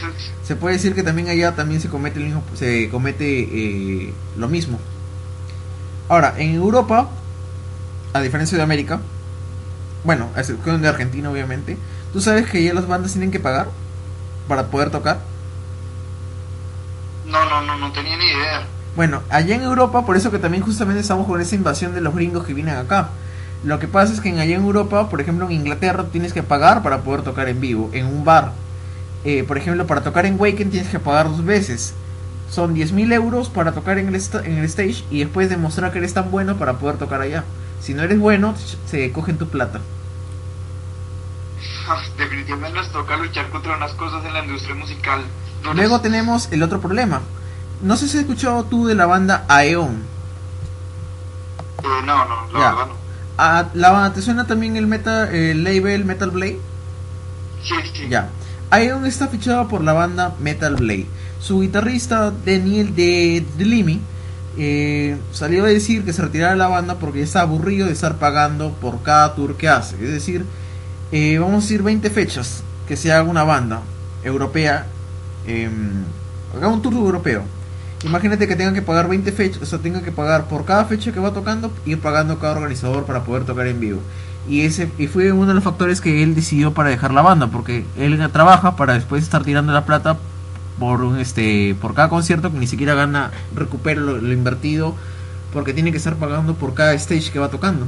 se 0.44 0.54
puede 0.54 0.76
decir 0.76 0.94
que 0.94 1.02
también 1.02 1.28
allá 1.28 1.54
también 1.54 1.80
se 1.80 1.88
comete 1.88 2.18
el 2.18 2.26
mismo, 2.26 2.44
se 2.54 2.88
comete 2.90 3.40
eh, 3.40 4.12
lo 4.36 4.48
mismo. 4.48 4.78
Ahora, 6.08 6.34
en 6.36 6.54
Europa, 6.54 7.08
a 8.12 8.20
diferencia 8.20 8.56
de 8.56 8.64
América, 8.64 9.00
bueno, 10.04 10.28
a 10.34 10.40
excepción 10.40 10.80
de 10.82 10.88
Argentina 10.88 11.30
obviamente, 11.30 11.76
¿tú 12.12 12.20
sabes 12.20 12.48
que 12.48 12.62
ya 12.62 12.74
las 12.74 12.86
bandas 12.86 13.12
tienen 13.12 13.30
que 13.30 13.40
pagar 13.40 13.68
para 14.48 14.66
poder 14.66 14.90
tocar? 14.90 15.20
No, 17.26 17.48
no, 17.48 17.62
no, 17.62 17.78
no 17.78 17.92
tenía 17.92 18.16
ni 18.16 18.24
idea. 18.24 18.66
Bueno, 18.96 19.22
allá 19.30 19.54
en 19.54 19.62
Europa, 19.62 20.04
por 20.04 20.16
eso 20.16 20.30
que 20.30 20.38
también 20.38 20.64
justamente 20.64 21.00
estamos 21.00 21.26
con 21.26 21.40
esa 21.40 21.54
invasión 21.54 21.94
de 21.94 22.00
los 22.00 22.14
gringos 22.14 22.44
que 22.44 22.54
vienen 22.54 22.76
acá. 22.76 23.10
Lo 23.62 23.78
que 23.78 23.88
pasa 23.88 24.12
es 24.12 24.20
que 24.20 24.30
en 24.30 24.38
allá 24.38 24.56
en 24.56 24.62
Europa, 24.62 25.10
por 25.10 25.20
ejemplo 25.20 25.46
en 25.46 25.52
Inglaterra, 25.52 26.06
tienes 26.10 26.32
que 26.32 26.42
pagar 26.42 26.82
para 26.82 27.02
poder 27.02 27.22
tocar 27.22 27.48
en 27.48 27.60
vivo, 27.60 27.90
en 27.92 28.06
un 28.06 28.24
bar. 28.24 28.52
Eh, 29.24 29.44
por 29.44 29.58
ejemplo, 29.58 29.86
para 29.86 30.02
tocar 30.02 30.24
en 30.24 30.40
Waken 30.40 30.70
tienes 30.70 30.88
que 30.88 30.98
pagar 30.98 31.28
dos 31.28 31.44
veces. 31.44 31.94
Son 32.50 32.74
10.000 32.74 33.12
euros 33.12 33.48
para 33.48 33.72
tocar 33.72 33.98
en 33.98 34.08
el, 34.08 34.14
en 34.14 34.58
el 34.58 34.64
stage 34.64 35.04
y 35.10 35.20
después 35.20 35.50
demostrar 35.50 35.92
que 35.92 35.98
eres 35.98 36.14
tan 36.14 36.30
bueno 36.30 36.56
para 36.56 36.78
poder 36.78 36.96
tocar 36.96 37.20
allá. 37.20 37.44
Si 37.80 37.94
no 37.94 38.02
eres 38.02 38.18
bueno, 38.18 38.54
se 38.86 39.12
cogen 39.12 39.36
tu 39.38 39.48
plata. 39.48 39.80
Definitivamente 42.18 42.78
nos 42.78 42.90
toca 42.92 43.16
luchar 43.16 43.50
contra 43.50 43.76
unas 43.76 43.92
cosas 43.92 44.24
en 44.24 44.32
la 44.32 44.44
industria 44.44 44.74
musical. 44.74 45.22
Luego 45.74 46.00
tenemos 46.00 46.50
el 46.50 46.62
otro 46.62 46.80
problema. 46.80 47.20
No 47.82 47.96
sé 47.96 48.08
si 48.08 48.16
has 48.16 48.22
escuchado 48.22 48.64
tú 48.64 48.86
de 48.86 48.94
la 48.94 49.06
banda 49.06 49.44
Aeon. 49.48 50.02
Eh, 51.82 52.02
no, 52.04 52.24
no, 52.24 52.52
la 52.52 52.70
verdad 52.70 52.86
no. 52.86 52.99
Ah, 53.42 54.12
¿Te 54.14 54.20
suena 54.20 54.46
también 54.46 54.76
el, 54.76 54.86
meta, 54.86 55.30
el 55.30 55.64
label 55.64 56.04
Metal 56.04 56.30
Blade? 56.30 56.58
Sí, 57.62 57.74
sí. 57.94 58.06
Ya. 58.10 58.28
Está 59.06 59.28
fichado 59.28 59.66
por 59.66 59.82
la 59.82 59.94
banda 59.94 60.34
Metal 60.40 60.76
Blade. 60.76 61.06
Su 61.40 61.62
guitarrista 61.62 62.34
Daniel 62.44 62.94
de 62.94 63.42
Delimi 63.56 63.98
eh, 64.58 65.16
salió 65.32 65.64
a 65.64 65.68
decir 65.68 66.04
que 66.04 66.12
se 66.12 66.20
retirara 66.20 66.52
de 66.52 66.58
la 66.58 66.68
banda 66.68 66.96
porque 66.96 67.22
está 67.22 67.40
aburrido 67.40 67.86
de 67.86 67.94
estar 67.94 68.18
pagando 68.18 68.72
por 68.74 69.02
cada 69.02 69.34
tour 69.34 69.56
que 69.56 69.70
hace. 69.70 69.94
Es 70.04 70.12
decir, 70.12 70.44
eh, 71.10 71.38
vamos 71.38 71.64
a 71.64 71.66
decir 71.66 71.82
20 71.82 72.10
fechas 72.10 72.62
que 72.86 72.98
se 72.98 73.10
haga 73.10 73.22
una 73.22 73.44
banda 73.44 73.80
europea, 74.22 74.86
eh, 75.46 75.70
haga 76.54 76.68
un 76.68 76.82
tour 76.82 76.92
europeo 76.92 77.44
Imagínate 78.02 78.48
que 78.48 78.56
tengan 78.56 78.74
que 78.74 78.82
pagar 78.82 79.08
20 79.08 79.30
fechas, 79.32 79.62
o 79.62 79.66
sea, 79.66 79.78
tengan 79.78 80.02
que 80.02 80.12
pagar 80.12 80.46
por 80.46 80.64
cada 80.64 80.86
fecha 80.86 81.12
que 81.12 81.20
va 81.20 81.32
tocando, 81.32 81.70
ir 81.84 82.00
pagando 82.00 82.38
cada 82.38 82.54
organizador 82.56 83.04
para 83.04 83.24
poder 83.24 83.44
tocar 83.44 83.66
en 83.66 83.78
vivo. 83.78 84.00
Y 84.48 84.62
ese 84.62 84.90
y 84.96 85.06
fue 85.06 85.32
uno 85.32 85.46
de 85.46 85.54
los 85.54 85.62
factores 85.62 86.00
que 86.00 86.22
él 86.22 86.34
decidió 86.34 86.72
para 86.72 86.88
dejar 86.88 87.12
la 87.12 87.20
banda, 87.20 87.48
porque 87.48 87.84
él 87.98 88.26
trabaja 88.32 88.74
para 88.74 88.94
después 88.94 89.22
estar 89.22 89.44
tirando 89.44 89.72
la 89.72 89.84
plata 89.84 90.16
por 90.78 91.02
un 91.02 91.18
este 91.18 91.76
por 91.78 91.94
cada 91.94 92.08
concierto 92.08 92.50
que 92.50 92.58
ni 92.58 92.66
siquiera 92.66 92.94
gana, 92.94 93.32
recupera 93.54 94.00
lo 94.00 94.32
invertido, 94.32 94.94
porque 95.52 95.74
tiene 95.74 95.90
que 95.90 95.98
estar 95.98 96.16
pagando 96.16 96.54
por 96.54 96.72
cada 96.72 96.94
stage 96.94 97.30
que 97.30 97.38
va 97.38 97.50
tocando. 97.50 97.86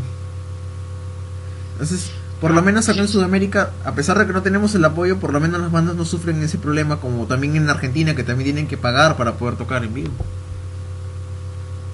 Entonces, 1.72 2.12
por 2.42 2.50
lo 2.50 2.60
menos 2.60 2.88
acá 2.88 2.98
en 2.98 3.06
Sudamérica, 3.06 3.70
a 3.84 3.92
pesar 3.92 4.18
de 4.18 4.26
que 4.26 4.32
no 4.32 4.42
tenemos 4.42 4.74
el 4.74 4.84
apoyo, 4.84 5.20
por 5.20 5.32
lo 5.32 5.38
menos 5.38 5.60
las 5.60 5.70
bandas 5.70 5.94
no 5.94 6.04
sufren 6.04 6.42
ese 6.42 6.58
problema, 6.58 6.96
como 6.96 7.24
también 7.28 7.54
en 7.54 7.70
Argentina, 7.70 8.16
que 8.16 8.24
también 8.24 8.46
tienen 8.46 8.66
que 8.66 8.76
pagar 8.76 9.16
para 9.16 9.34
poder 9.34 9.56
tocar 9.56 9.84
en 9.84 9.94
vivo. 9.94 10.10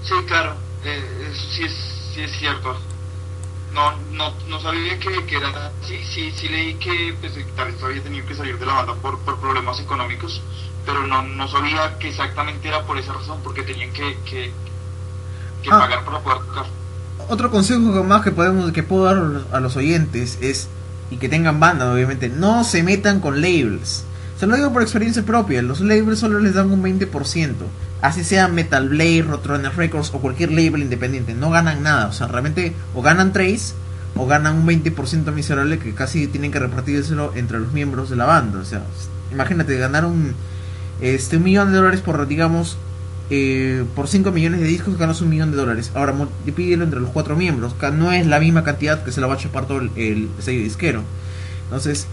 Sí, 0.03 0.15
claro, 0.27 0.55
eh, 0.87 1.33
sí, 1.55 1.65
es, 1.65 1.75
sí 2.15 2.23
es 2.23 2.33
cierto. 2.39 2.81
No, 3.75 3.93
no, 4.13 4.33
no 4.49 4.59
sabía 4.63 4.99
que, 4.99 5.23
que 5.27 5.37
era 5.37 5.71
sí, 5.87 6.01
sí, 6.15 6.33
sí 6.35 6.49
leí 6.49 6.77
que 6.77 7.15
pues, 7.21 7.37
el 7.37 7.45
guitarrista 7.45 7.85
había 7.85 8.03
tenido 8.03 8.27
que 8.27 8.35
salir 8.35 8.59
de 8.59 8.65
la 8.65 8.73
banda 8.73 8.95
por, 8.95 9.19
por 9.19 9.39
problemas 9.39 9.79
económicos, 9.81 10.41
pero 10.87 11.07
no, 11.07 11.21
no 11.25 11.47
sabía 11.49 11.99
que 11.99 12.09
exactamente 12.09 12.69
era 12.69 12.87
por 12.87 12.97
esa 12.97 13.13
razón, 13.13 13.39
porque 13.45 13.65
tenían 13.65 13.93
que, 13.93 14.17
que, 14.25 14.51
que 15.63 15.71
ah. 15.71 15.79
pagar 15.79 16.07
para 16.07 16.21
poder 16.21 16.39
tocar 16.39 16.79
otro 17.29 17.51
consejo 17.51 18.03
más 18.05 18.23
que 18.23 18.33
podemos 18.33 18.73
que 18.73 18.83
puedo 18.83 19.05
dar 19.05 19.43
a 19.53 19.61
los 19.61 19.77
oyentes 19.77 20.39
es 20.41 20.69
y 21.11 21.17
que 21.17 21.29
tengan 21.29 21.61
banda 21.61 21.91
obviamente 21.93 22.29
no 22.29 22.65
se 22.65 22.83
metan 22.83 23.21
con 23.21 23.41
labels. 23.41 24.05
Se 24.39 24.47
lo 24.47 24.57
digo 24.57 24.73
por 24.73 24.83
experiencia 24.83 25.23
propia 25.25 25.63
los 25.63 25.81
labels 25.81 26.19
solo 26.19 26.41
les 26.41 26.55
dan 26.55 26.71
un 26.71 26.83
20% 26.83 27.55
así 28.01 28.25
sea 28.25 28.49
Metal 28.49 28.89
Blade 28.89 29.23
Roadrunner 29.23 29.75
Records 29.77 30.11
o 30.15 30.21
cualquier 30.21 30.53
label 30.53 30.83
independiente 30.83 31.35
no 31.35 31.51
ganan 31.51 31.83
nada. 31.83 32.07
O 32.07 32.13
sea 32.13 32.27
realmente 32.27 32.75
o 32.95 33.03
ganan 33.03 33.33
trace 33.33 33.75
o 34.17 34.27
ganan 34.27 34.57
un 34.57 34.67
20% 34.67 35.33
miserable 35.33 35.79
que 35.79 35.95
casi 35.95 36.27
tienen 36.27 36.51
que 36.51 36.59
repartírselo 36.59 37.33
entre 37.35 37.61
los 37.61 37.73
miembros 37.73 38.11
de 38.11 38.17
la 38.17 38.27
banda. 38.27 38.61
O 38.61 38.65
sea 38.65 38.83
imagínate 39.31 39.77
ganar 39.77 40.05
un 40.05 40.35
este 41.01 41.37
un 41.37 41.45
millón 41.45 41.73
de 41.73 41.79
dólares 41.79 42.01
por 42.01 42.27
digamos 42.27 42.77
eh, 43.31 43.85
por 43.95 44.09
5 44.09 44.33
millones 44.33 44.61
de 44.61 44.67
discos 44.67 44.97
ganas 44.97 45.21
un 45.21 45.29
millón 45.29 45.51
de 45.51 45.57
dólares. 45.57 45.93
Ahora 45.95 46.13
multiplíquelo 46.13 46.85
entre 46.85 47.01
los 47.01 47.11
cuatro 47.11 47.37
miembros. 47.37 47.75
No 47.95 48.13
es 48.13 48.27
la 48.27 48.41
misma 48.41 48.65
cantidad 48.65 49.05
que 49.05 49.13
se 49.13 49.21
la 49.21 49.27
va 49.27 49.35
a 49.35 49.39
chupar 49.39 49.67
todo 49.67 49.81
el, 49.81 50.29
sello 50.39 50.63
disquero. 50.63 51.03
Entonces, 51.65 52.07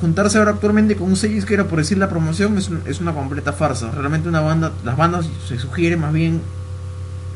juntarse 0.00 0.38
ahora 0.38 0.52
actualmente 0.52 0.96
con 0.96 1.08
un 1.08 1.16
sello 1.16 1.34
disquero 1.34 1.66
por 1.66 1.78
decir 1.78 1.98
la 1.98 2.08
promoción 2.08 2.58
es, 2.58 2.70
es 2.86 3.00
una 3.00 3.14
completa 3.14 3.52
farsa. 3.52 3.90
Realmente 3.90 4.28
una 4.28 4.40
banda, 4.40 4.72
las 4.84 4.96
bandas 4.96 5.26
se 5.48 5.58
sugiere 5.58 5.96
más 5.96 6.12
bien 6.12 6.40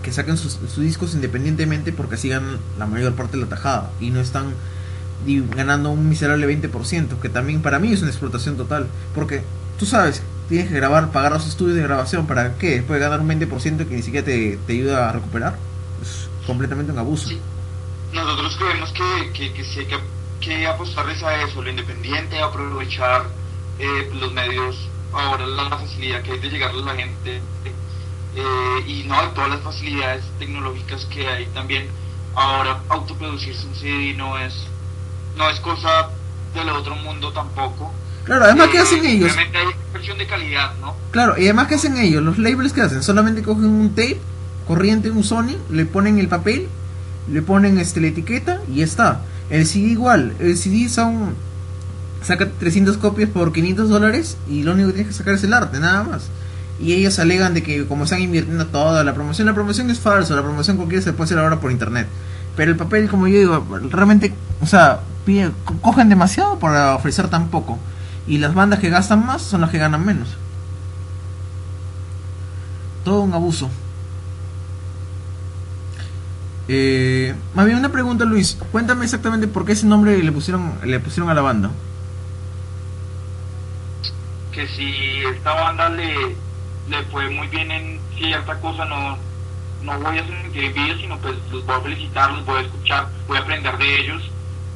que 0.05 0.13
saquen 0.13 0.37
sus, 0.37 0.77
discos 0.77 1.15
independientemente 1.15 1.91
porque 1.93 2.15
así 2.17 2.29
ganan 2.29 2.59
la 2.79 2.87
mayor 2.87 3.15
parte 3.15 3.37
de 3.39 3.43
la 3.43 3.49
tajada 3.49 3.91
y 4.01 4.11
no 4.11 4.21
están 4.21 4.53
ganando 5.57 5.91
un 5.91 6.07
miserable 6.09 6.47
20%, 6.47 7.19
que 7.21 7.31
también 7.31 7.63
para 7.63 7.79
mí 7.79 7.91
es 7.93 8.03
una 8.03 8.11
explotación 8.11 8.57
total. 8.57 8.87
Porque 9.15 9.43
tú 9.79 9.87
sabes, 9.87 10.23
tienes 10.49 10.69
que 10.69 10.75
grabar, 10.75 11.11
pagar 11.11 11.33
los 11.33 11.47
estudios 11.47 11.77
de 11.77 11.83
grabación, 11.83 12.27
¿para 12.27 12.57
qué? 12.57 12.77
Después 12.77 13.01
ganar 13.01 13.21
un 13.21 13.29
20% 13.29 13.89
que 13.89 13.97
ni 13.97 14.03
siquiera 14.03 14.25
te, 14.25 14.59
te, 14.67 14.73
ayuda 14.73 15.09
a 15.09 15.13
recuperar. 15.13 15.57
Es 16.03 16.29
completamente 16.47 16.93
un 16.93 16.99
abuso. 16.99 17.31
Nosotros 18.13 18.57
creemos 18.59 18.93
que, 18.93 19.33
que, 19.33 19.53
que 19.53 19.65
sí 19.65 19.81
hay 19.81 19.87
que, 20.41 20.67
apostarles 20.67 21.23
a 21.23 21.43
eso, 21.43 21.63
lo 21.63 21.71
independiente, 21.71 22.39
aprovechar 22.41 23.25
eh, 23.79 24.11
los 24.15 24.33
medios, 24.33 24.77
ahora 25.13 25.47
la 25.47 25.71
facilidad 25.71 26.23
que 26.23 26.33
hay 26.33 26.39
de 26.39 26.51
llegarle 26.51 26.83
a 26.83 26.85
la 26.85 26.95
gente 26.95 27.41
eh, 28.37 28.85
y 28.87 29.05
no 29.05 29.17
todas 29.31 29.51
las 29.51 29.61
facilidades 29.61 30.25
tecnológicas 30.39 31.07
que 31.07 31.27
hay 31.27 31.47
también. 31.47 31.89
Ahora 32.35 32.81
autoproducirse 32.89 33.67
un 33.67 33.75
CD 33.75 34.15
no 34.15 34.39
es, 34.39 34.55
no 35.37 35.49
es 35.49 35.59
cosa 35.61 36.11
del 36.53 36.69
otro 36.69 36.95
mundo 36.97 37.33
tampoco 37.33 37.93
Claro, 38.25 38.45
además, 38.45 38.69
¿qué 38.73 38.79
hacen 38.79 39.05
ellos? 39.05 39.33
hay 39.37 40.19
de 40.19 40.27
calidad, 40.27 40.73
¿no? 40.81 40.95
Claro, 41.11 41.35
y 41.39 41.45
además, 41.45 41.69
¿qué 41.69 41.77
hacen 41.77 41.97
ellos? 41.97 42.23
Los 42.23 42.39
labels, 42.39 42.73
¿qué 42.73 42.83
hacen? 42.83 43.03
Solamente 43.03 43.43
cogen 43.43 43.67
un 43.67 43.91
tape 43.91 44.19
corriente, 44.67 45.11
un 45.11 45.25
Sony, 45.25 45.57
le 45.71 45.87
ponen 45.87 46.19
el 46.19 46.29
papel, 46.29 46.69
le 47.31 47.43
ponen 47.43 47.79
este, 47.79 48.01
la 48.01 48.09
etiqueta 48.09 48.61
y 48.69 48.77
ya 48.77 48.85
está. 48.85 49.21
El 49.51 49.67
CD 49.67 49.89
igual, 49.89 50.35
el 50.41 50.57
CD 50.57 50.89
son. 50.89 51.35
Saca 52.23 52.49
300 52.49 52.97
copias 52.97 53.29
por 53.29 53.53
500 53.53 53.89
dólares 53.91 54.39
y 54.49 54.63
lo 54.63 54.73
único 54.73 54.89
que 54.89 54.95
tienes 54.95 55.13
que 55.13 55.19
sacar 55.19 55.35
es 55.35 55.45
el 55.45 55.53
arte, 55.53 55.79
nada 55.79 56.05
más. 56.05 56.29
Y 56.81 56.95
ellos 56.95 57.19
alegan 57.19 57.53
de 57.53 57.63
que 57.63 57.85
como 57.87 58.05
están 58.05 58.23
invirtiendo 58.23 58.67
toda 58.67 59.05
la 59.05 59.15
promoción, 59.15 59.47
la 59.47 59.55
promoción 59.55 59.91
es 59.91 60.01
falsa, 60.01 60.35
la 60.35 60.43
promoción 60.43 60.79
cualquiera 60.79 61.05
se 61.05 61.13
puede 61.13 61.27
hacer 61.27 61.39
ahora 61.39 61.61
por 61.61 61.71
internet. 61.71 62.07
Pero 62.57 62.71
el 62.71 62.77
papel, 62.79 63.09
como 63.09 63.29
yo 63.29 63.39
digo, 63.39 63.67
realmente, 63.91 64.33
o 64.63 64.67
sea, 64.67 65.01
cogen 65.83 66.09
demasiado 66.09 66.59
para 66.59 66.95
ofrecer 66.95 67.29
tan 67.29 67.49
poco. 67.49 67.79
Y 68.27 68.39
las 68.39 68.55
bandas 68.55 68.79
que 68.79 68.91
gastan 68.91 69.25
más 69.27 69.43
son 69.43 69.61
las 69.61 69.71
que 69.71 69.79
ganan 69.79 70.05
menos. 70.05 70.29
Todo 73.05 73.21
un 73.21 73.35
abuso. 73.35 73.71
Eh, 76.67 77.35
más 77.55 77.67
bien 77.67 77.77
una 77.77 77.93
pregunta 77.93 78.25
Luis, 78.25 78.57
cuéntame 78.73 79.05
exactamente 79.05 79.47
por 79.47 79.67
qué 79.67 79.73
ese 79.73 79.87
nombre 79.87 80.23
le 80.23 80.33
pusieron 80.33 80.73
le 80.83 80.99
pusieron 80.99 81.29
a 81.29 81.35
la 81.35 81.43
banda. 81.43 81.71
Que 84.51 84.67
si 84.69 85.23
esta 85.35 85.53
banda 85.53 85.91
le, 85.91 86.35
le 86.89 87.03
fue 87.11 87.29
muy 87.29 87.49
bien 87.49 87.71
en 87.71 88.01
cierta 88.17 88.59
cosa, 88.61 88.87
no, 88.87 89.19
no 89.83 89.99
voy 90.01 90.19
a 90.19 90.27
sentir 90.27 90.65
envidia, 90.65 90.97
sino 90.97 91.19
pues 91.19 91.35
los 91.53 91.67
voy 91.67 91.77
a 91.77 91.81
felicitar, 91.81 92.33
los 92.33 92.47
voy 92.47 92.63
a 92.63 92.63
escuchar, 92.63 93.09
voy 93.29 93.37
a 93.37 93.41
aprender 93.41 93.77
de 93.77 94.01
ellos 94.01 94.23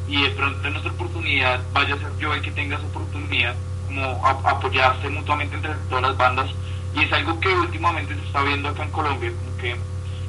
y 0.09 0.22
de 0.22 0.30
pronto 0.30 0.66
en 0.66 0.72
nuestra 0.72 0.92
oportunidad 0.92 1.61
vaya 1.72 1.94
a 1.94 1.98
ser 1.98 2.16
yo 2.18 2.32
el 2.32 2.40
que 2.40 2.50
tenga 2.50 2.76
esa 2.76 2.86
oportunidad, 2.86 3.54
como 3.86 4.26
apoyarse 4.26 5.09
mutuamente 5.11 5.56
entre 5.56 5.74
todas 5.88 6.02
las 6.02 6.16
bandas. 6.16 6.50
Y 6.94 7.04
es 7.04 7.12
algo 7.12 7.38
que 7.38 7.52
últimamente 7.54 8.14
se 8.14 8.22
está 8.22 8.42
viendo 8.42 8.70
acá 8.70 8.84
en 8.84 8.90
Colombia, 8.90 9.30
como 9.30 9.56
que 9.59 9.76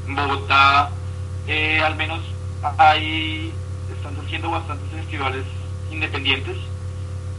en 0.07 0.15
Bogotá 0.15 0.89
eh, 1.47 1.81
al 1.81 1.95
menos 1.95 2.19
hay, 2.77 3.53
están 3.95 4.15
surgiendo 4.15 4.51
bastantes 4.51 4.89
festivales 4.91 5.45
independientes 5.89 6.57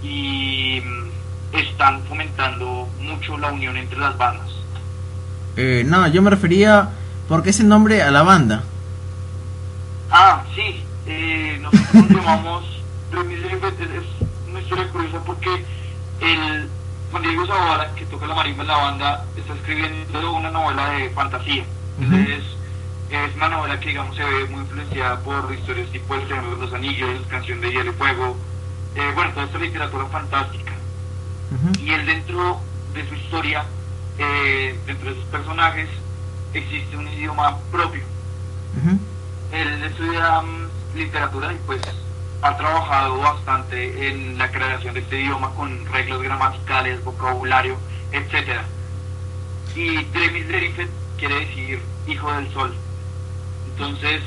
y 0.03 0.81
mm, 0.81 1.57
están 1.57 2.03
fomentando 2.05 2.89
mucho 3.01 3.37
la 3.37 3.53
unión 3.53 3.77
entre 3.77 3.99
las 3.99 4.17
bandas. 4.17 4.49
Eh, 5.57 5.85
no, 5.87 6.07
yo 6.09 6.23
me 6.23 6.31
refería 6.31 6.91
porque 7.29 7.51
ese 7.51 7.65
nombre 7.65 8.03
a 8.03 8.11
la 8.11 8.23
banda. 8.23 8.65
Ah, 10.11 10.43
sí, 10.55 10.83
eh, 11.11 11.59
nosotros 11.61 12.09
llamamos 12.09 12.65
es 13.13 14.49
una 14.49 14.61
historia 14.61 14.89
curiosa 14.91 15.19
porque 15.25 15.65
el 16.21 16.69
Juan 17.11 17.23
Diego 17.23 17.47
Zavala, 17.47 17.93
que 17.97 18.07
toca 18.07 18.27
la 18.27 18.35
marimba 18.35 18.63
en 18.63 18.69
la 18.69 18.77
banda, 18.77 19.27
está 19.37 19.55
escribiendo 19.55 20.33
una 20.33 20.51
novela 20.51 20.91
de 20.91 21.11
fantasía. 21.11 21.65
Entonces, 22.01 22.45
es 23.11 23.35
una 23.35 23.49
novela 23.49 23.81
que, 23.81 23.89
digamos, 23.89 24.17
se 24.17 24.25
ve 24.25 24.47
muy 24.47 24.61
influenciada 24.61 25.19
por 25.21 25.53
historias 25.53 25.91
tipo 25.91 26.15
El 26.15 26.29
Señor 26.29 26.55
de 26.55 26.65
los 26.65 26.73
Anillos, 26.73 27.27
Canción 27.29 27.61
de 27.61 27.73
Hielo 27.73 27.91
y 27.91 27.95
Fuego, 27.95 28.37
eh, 28.95 29.11
bueno, 29.15 29.33
toda 29.33 29.47
esta 29.47 29.59
literatura 29.59 30.07
fantástica. 30.07 30.73
Y 31.83 31.91
él 31.91 32.07
dentro 32.07 32.61
de 32.95 33.09
su 33.09 33.15
historia, 33.17 33.65
eh, 34.19 34.79
dentro 34.87 35.11
de 35.11 35.17
sus 35.17 35.25
personajes, 35.25 35.89
existe 36.55 36.97
un 36.97 37.09
idioma 37.09 37.59
propio. 37.73 38.05
Él 39.51 39.83
estudia 39.83 40.41
mm, 40.43 40.69
literatura 40.95 41.53
y 41.53 41.59
pues 41.67 41.81
ha 42.43 42.57
trabajado 42.57 43.19
bastante 43.19 44.09
en 44.09 44.39
la 44.39 44.51
creación 44.51 44.95
de 44.95 45.01
este 45.01 45.21
idioma 45.21 45.51
con 45.55 45.85
reglas 45.87 46.23
gramaticales, 46.23 47.05
vocabulario, 47.05 47.77
etcétera. 48.13 48.65
Y 49.75 50.05
Dremis 50.05 50.49
Derifet 50.49 50.89
quiere 51.19 51.41
decir 51.41 51.83
hijo 52.07 52.33
del 52.33 52.53
sol. 52.53 52.75
Entonces 53.71 54.23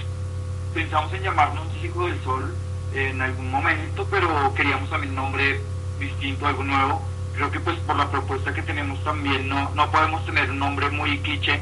pensamos 0.74 1.12
en 1.14 1.24
llamarnos 1.24 1.68
hijo 1.84 2.06
del 2.06 2.22
sol 2.24 2.56
en 2.94 3.22
algún 3.22 3.50
momento, 3.50 4.08
pero 4.10 4.54
queríamos 4.54 4.90
también 4.90 5.12
un 5.12 5.18
nombre 5.18 5.60
distinto, 6.00 6.48
algo 6.48 6.64
nuevo. 6.64 7.02
Creo 7.36 7.50
que 7.50 7.60
pues 7.60 7.78
por 7.80 7.96
la 7.96 8.12
propuesta 8.12 8.54
que 8.54 8.62
tenemos 8.62 9.04
también 9.04 9.50
no, 9.50 9.72
no 9.74 9.92
podemos 9.92 10.24
tener 10.26 10.52
un 10.52 10.60
nombre 10.60 10.90
muy 10.92 11.18
cliché 11.20 11.62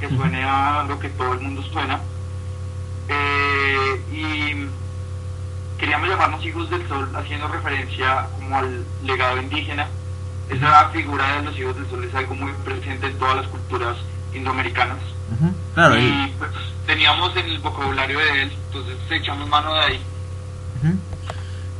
que 0.00 0.08
suene 0.08 0.42
a 0.44 0.82
lo 0.88 0.98
que 0.98 1.10
todo 1.10 1.34
el 1.34 1.40
mundo 1.40 1.62
suena 1.62 2.00
eh, 3.10 4.00
y 4.12 5.78
queríamos 5.78 6.08
llamarnos 6.08 6.44
Hijos 6.44 6.70
del 6.70 6.86
Sol 6.88 7.08
haciendo 7.14 7.48
referencia 7.48 8.26
como 8.38 8.58
al 8.58 8.84
legado 9.02 9.40
indígena. 9.40 9.88
Esa 10.48 10.88
figura 10.90 11.36
de 11.36 11.42
los 11.42 11.58
Hijos 11.58 11.76
del 11.76 11.90
Sol 11.90 12.04
es 12.04 12.14
algo 12.14 12.34
muy 12.34 12.52
presente 12.64 13.08
en 13.08 13.18
todas 13.18 13.36
las 13.36 13.48
culturas 13.48 13.96
indoamericanas. 14.32 14.98
y 15.98 16.28
pues, 16.38 16.50
teníamos 16.86 17.36
en 17.36 17.46
el 17.46 17.58
vocabulario 17.58 18.18
de 18.18 18.42
él, 18.42 18.52
entonces 18.66 18.96
echamos 19.10 19.48
mano 19.48 19.74
de 19.74 19.80
ahí. 19.80 20.00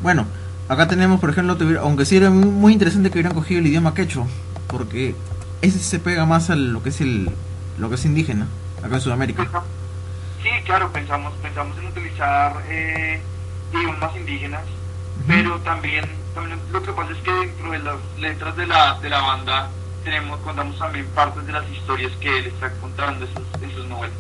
Bueno, 0.01 0.27
acá 0.69 0.89
tenemos, 0.89 1.21
por 1.21 1.31
ejemplo, 1.31 1.57
aunque 1.81 2.05
sí 2.05 2.17
era 2.17 2.31
muy 2.31 2.73
interesante 2.73 3.11
que 3.11 3.19
hubieran 3.19 3.35
cogido 3.35 3.61
el 3.61 3.67
idioma 3.67 3.95
quechua, 3.95 4.27
porque 4.67 5.15
ese 5.63 5.79
se 5.79 5.99
pega 5.99 6.27
más 6.27 6.51
a 6.51 6.57
lo 6.57 6.83
que 6.83 6.89
es 6.89 7.01
el 7.01 7.31
lo 7.79 7.89
que 7.89 7.95
es 7.95 8.05
indígena 8.05 8.47
acá 8.83 8.97
en 8.97 9.01
Sudamérica. 9.01 9.49
Sí, 10.43 10.49
claro, 10.65 10.91
pensamos, 10.93 11.35
pensamos 11.43 11.77
en 11.79 11.87
utilizar 11.87 12.63
eh, 12.69 13.21
idiomas 13.73 14.17
indígenas, 14.17 14.63
pero 15.27 15.59
también, 15.61 16.05
también 16.35 16.59
lo 16.73 16.83
que 16.83 16.93
pasa 16.93 17.13
es 17.13 17.19
que 17.19 17.33
dentro 17.33 17.71
de 17.73 17.79
las 17.81 17.97
letras 18.19 18.57
de 18.57 18.67
la, 18.67 18.99
de 19.01 19.11
la 19.11 19.21
banda 19.21 19.71
tenemos, 20.03 20.41
contamos 20.41 20.79
también 20.79 21.07
partes 21.15 21.47
de 21.47 21.53
las 21.53 21.69
historias 21.71 22.13
que 22.21 22.39
él 22.39 22.47
está 22.47 22.71
contando 22.81 23.27
en 23.27 23.35
sus, 23.35 23.75
sus 23.75 23.87
novelas. 23.87 24.17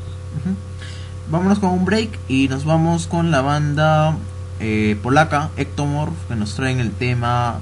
Vámonos 1.30 1.58
con 1.58 1.70
un 1.70 1.84
break 1.84 2.18
y 2.28 2.48
nos 2.48 2.64
vamos 2.64 3.06
con 3.06 3.30
la 3.30 3.40
banda 3.40 4.16
eh, 4.58 4.98
polaca 5.02 5.50
Ectomorph 5.56 6.26
que 6.28 6.34
nos 6.34 6.54
traen 6.54 6.80
el 6.80 6.92
tema 6.92 7.60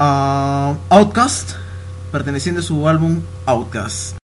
uh, 0.00 0.76
Outcast, 0.88 1.52
perteneciente 2.10 2.60
a 2.60 2.64
su 2.64 2.88
álbum 2.88 3.20
Outcast. 3.44 4.16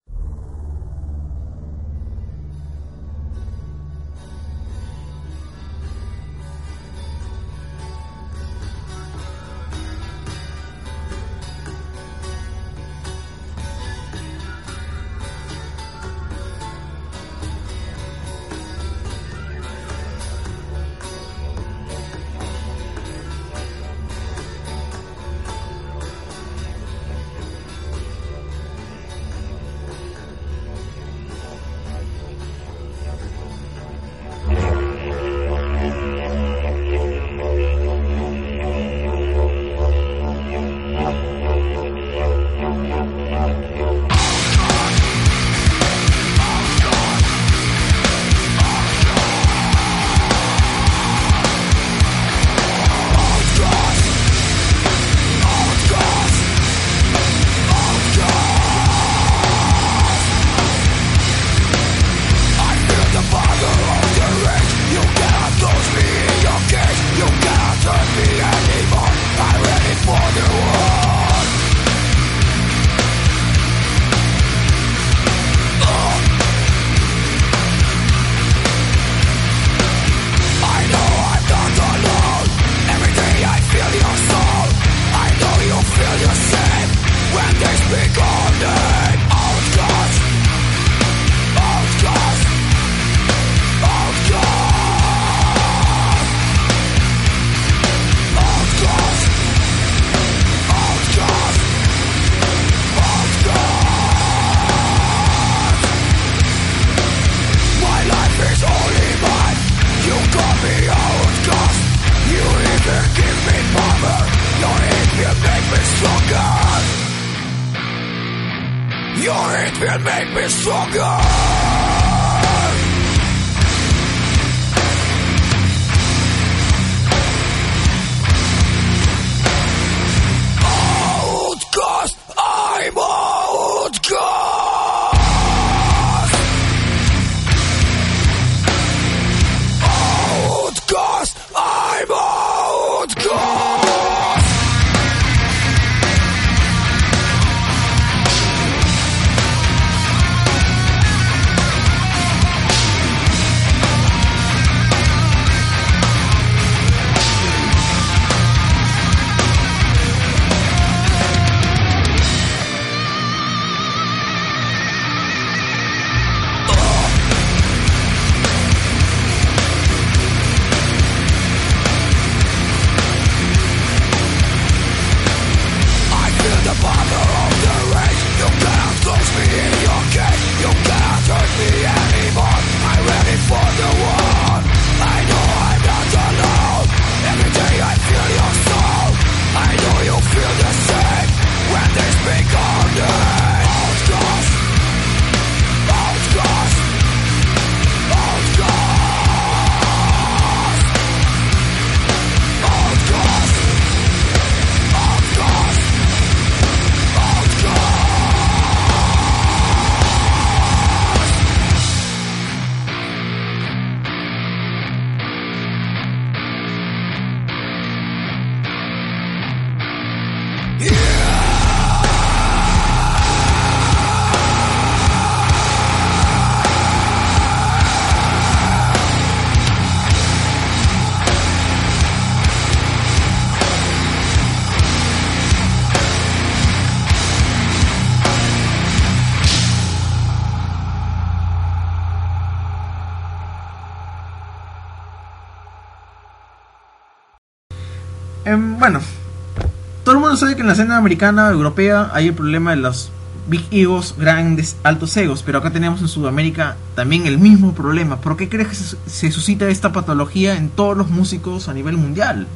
En 250.63 250.69
la 250.69 250.73
escena 250.73 250.97
americana, 250.97 251.51
europea, 251.51 252.11
hay 252.13 252.29
el 252.29 252.35
problema 252.35 252.71
de 252.71 252.77
los 252.77 253.11
big 253.49 253.67
egos, 253.73 254.15
grandes, 254.17 254.77
altos 254.85 255.17
egos, 255.17 255.43
pero 255.43 255.59
acá 255.59 255.73
tenemos 255.73 256.01
en 256.01 256.09
Sudamérica 256.09 256.77
también 256.95 257.27
el 257.27 257.39
mismo 257.39 257.75
problema. 257.75 258.21
¿Por 258.21 258.37
qué 258.37 258.49
crees 258.49 258.69
que 258.69 258.75
se, 258.77 258.97
se 259.07 259.33
suscita 259.33 259.69
esta 259.69 259.93
patología 259.93 260.57
en 260.57 260.71
todos 260.71 260.97
los 260.97 261.09
músicos 261.09 261.69
a 261.69 261.75
nivel 261.75 261.97
mundial? 261.97 262.47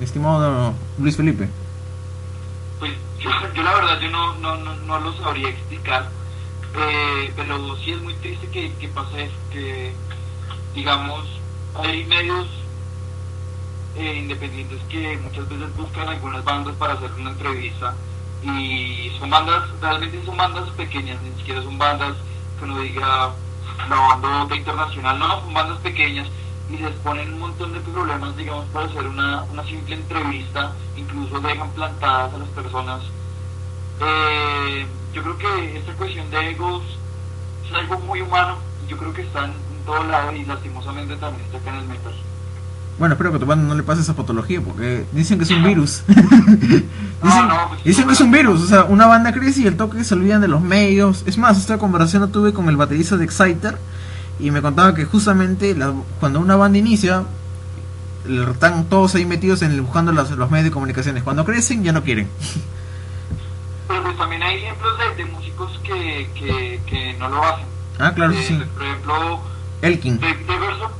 Estimado 0.00 0.74
Luis 0.98 1.16
Felipe. 1.16 1.48
Pues 2.78 2.92
yo, 3.18 3.30
yo 3.52 3.62
la 3.62 3.74
verdad 3.74 3.98
yo 4.00 4.10
no, 4.10 4.34
no, 4.36 4.56
no, 4.56 4.76
no 4.76 5.00
lo 5.00 5.12
sabría 5.18 5.48
explicar, 5.48 6.08
eh, 6.76 7.32
pero 7.36 7.76
sí 7.78 7.90
es 7.90 8.00
muy 8.00 8.14
triste 8.14 8.46
que, 8.46 8.72
que 8.74 8.88
pase 8.88 9.28
que 9.50 9.92
digamos 10.74 11.26
hay 11.74 12.04
medios 12.06 12.46
eh, 13.98 14.14
independientes 14.14 14.80
que 14.88 15.16
muchas 15.18 15.48
veces 15.48 15.76
buscan 15.76 16.08
algunas 16.08 16.44
bandas 16.44 16.74
para 16.76 16.94
hacer 16.94 17.10
una 17.18 17.30
entrevista 17.30 17.94
y 18.42 19.10
son 19.18 19.28
bandas, 19.28 19.68
realmente 19.80 20.24
son 20.24 20.36
bandas 20.36 20.70
pequeñas, 20.70 21.20
ni 21.22 21.36
siquiera 21.38 21.62
son 21.62 21.76
bandas 21.78 22.14
que 22.58 22.64
uno 22.64 22.78
diga 22.80 23.32
la 23.88 23.96
banda 23.96 24.56
internacional, 24.56 25.18
no, 25.18 25.40
son 25.40 25.52
bandas 25.52 25.78
pequeñas 25.78 26.28
y 26.70 26.76
les 26.76 26.94
ponen 26.96 27.32
un 27.32 27.40
montón 27.40 27.72
de 27.72 27.80
problemas, 27.80 28.36
digamos, 28.36 28.66
para 28.66 28.86
hacer 28.86 29.06
una, 29.06 29.42
una 29.44 29.64
simple 29.64 29.96
entrevista, 29.96 30.72
incluso 30.96 31.40
dejan 31.40 31.70
plantadas 31.72 32.34
a 32.34 32.38
las 32.38 32.48
personas. 32.50 33.02
Eh, 34.00 34.86
yo 35.12 35.22
creo 35.22 35.38
que 35.38 35.78
esta 35.78 35.92
cuestión 35.94 36.30
de 36.30 36.50
egos 36.50 36.82
es 37.66 37.74
algo 37.74 37.98
muy 38.00 38.20
humano, 38.20 38.58
yo 38.86 38.96
creo 38.96 39.12
que 39.12 39.22
está 39.22 39.46
en 39.46 39.54
todo 39.84 40.04
lado 40.04 40.32
y 40.32 40.44
lastimosamente 40.44 41.16
también 41.16 41.44
está 41.46 41.58
acá 41.58 41.70
en 41.70 41.76
el 41.76 41.88
metal. 41.88 42.14
Bueno, 42.98 43.14
espero 43.14 43.30
que 43.30 43.36
a 43.36 43.40
tu 43.40 43.46
banda 43.46 43.66
no 43.68 43.74
le 43.74 43.82
pase 43.84 44.00
esa 44.02 44.14
patología 44.16 44.60
porque 44.60 45.04
dicen 45.12 45.38
que 45.38 45.44
es 45.44 45.50
un 45.50 45.62
virus. 45.62 46.02
dicen 46.08 46.88
no, 47.22 47.68
pues, 47.68 47.84
dicen 47.84 48.06
que 48.06 48.12
es 48.12 48.20
un 48.20 48.30
virus. 48.32 48.62
O 48.62 48.66
sea, 48.66 48.84
una 48.84 49.06
banda 49.06 49.32
crece 49.32 49.60
y 49.60 49.66
el 49.66 49.76
toque 49.76 50.02
se 50.04 50.14
olvidan 50.14 50.40
de 50.40 50.48
los 50.48 50.60
medios. 50.60 51.22
Es 51.26 51.38
más, 51.38 51.58
esta 51.58 51.78
conversación 51.78 52.22
la 52.22 52.28
tuve 52.28 52.52
con 52.52 52.68
el 52.68 52.76
baterista 52.76 53.16
de 53.16 53.24
Exciter 53.24 53.78
y 54.40 54.50
me 54.50 54.60
contaba 54.62 54.94
que 54.94 55.04
justamente 55.04 55.74
la- 55.76 55.92
cuando 56.20 56.40
una 56.40 56.56
banda 56.56 56.78
inicia, 56.78 57.22
están 58.52 58.84
todos 58.88 59.14
ahí 59.14 59.24
metidos 59.24 59.62
en 59.62 59.70
el- 59.72 59.80
buscando 59.82 60.10
los, 60.12 60.30
los 60.32 60.50
medios 60.50 60.64
de 60.64 60.70
comunicaciones. 60.72 61.22
Cuando 61.22 61.44
crecen 61.44 61.84
ya 61.84 61.92
no 61.92 62.02
quieren. 62.02 62.28
Pero 63.88 64.02
pues 64.02 64.18
también 64.18 64.42
hay 64.42 64.56
ejemplos 64.56 64.92
de, 64.98 65.24
de 65.24 65.30
músicos 65.30 65.80
que, 65.82 66.28
que, 66.34 66.80
que 66.86 67.14
no 67.18 67.28
lo 67.30 67.42
hacen. 67.44 67.64
Ah, 67.98 68.12
claro, 68.14 68.32
Eh, 68.32 68.44
sí. 68.46 68.60
Por 68.74 68.82
ejemplo, 68.82 69.40
Elkin. 69.82 70.18
Deverson 70.20 70.90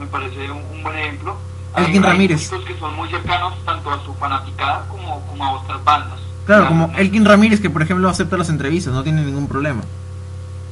me 0.00 0.06
parece 0.06 0.50
un, 0.50 0.62
un 0.72 0.82
buen 0.82 0.96
ejemplo. 0.96 1.36
Elkin 1.76 2.02
hay, 2.04 2.10
Ramírez. 2.10 2.52
Hay 2.52 2.64
que 2.64 2.78
son 2.78 2.96
muy 2.96 3.08
cercanos 3.10 3.54
tanto 3.64 3.90
a 3.92 4.04
su 4.04 4.12
fanaticada 4.14 4.86
como, 4.88 5.20
como 5.26 5.44
a 5.44 5.52
otras 5.52 5.84
bandas. 5.84 6.18
Claro, 6.46 6.66
como 6.68 6.88
no- 6.88 6.98
Elkin 6.98 7.24
Ramírez 7.24 7.60
que 7.60 7.70
por 7.70 7.82
ejemplo 7.82 8.08
acepta 8.08 8.36
las 8.36 8.48
entrevistas, 8.48 8.92
no 8.92 9.02
tiene 9.04 9.22
ningún 9.22 9.46
problema. 9.46 9.82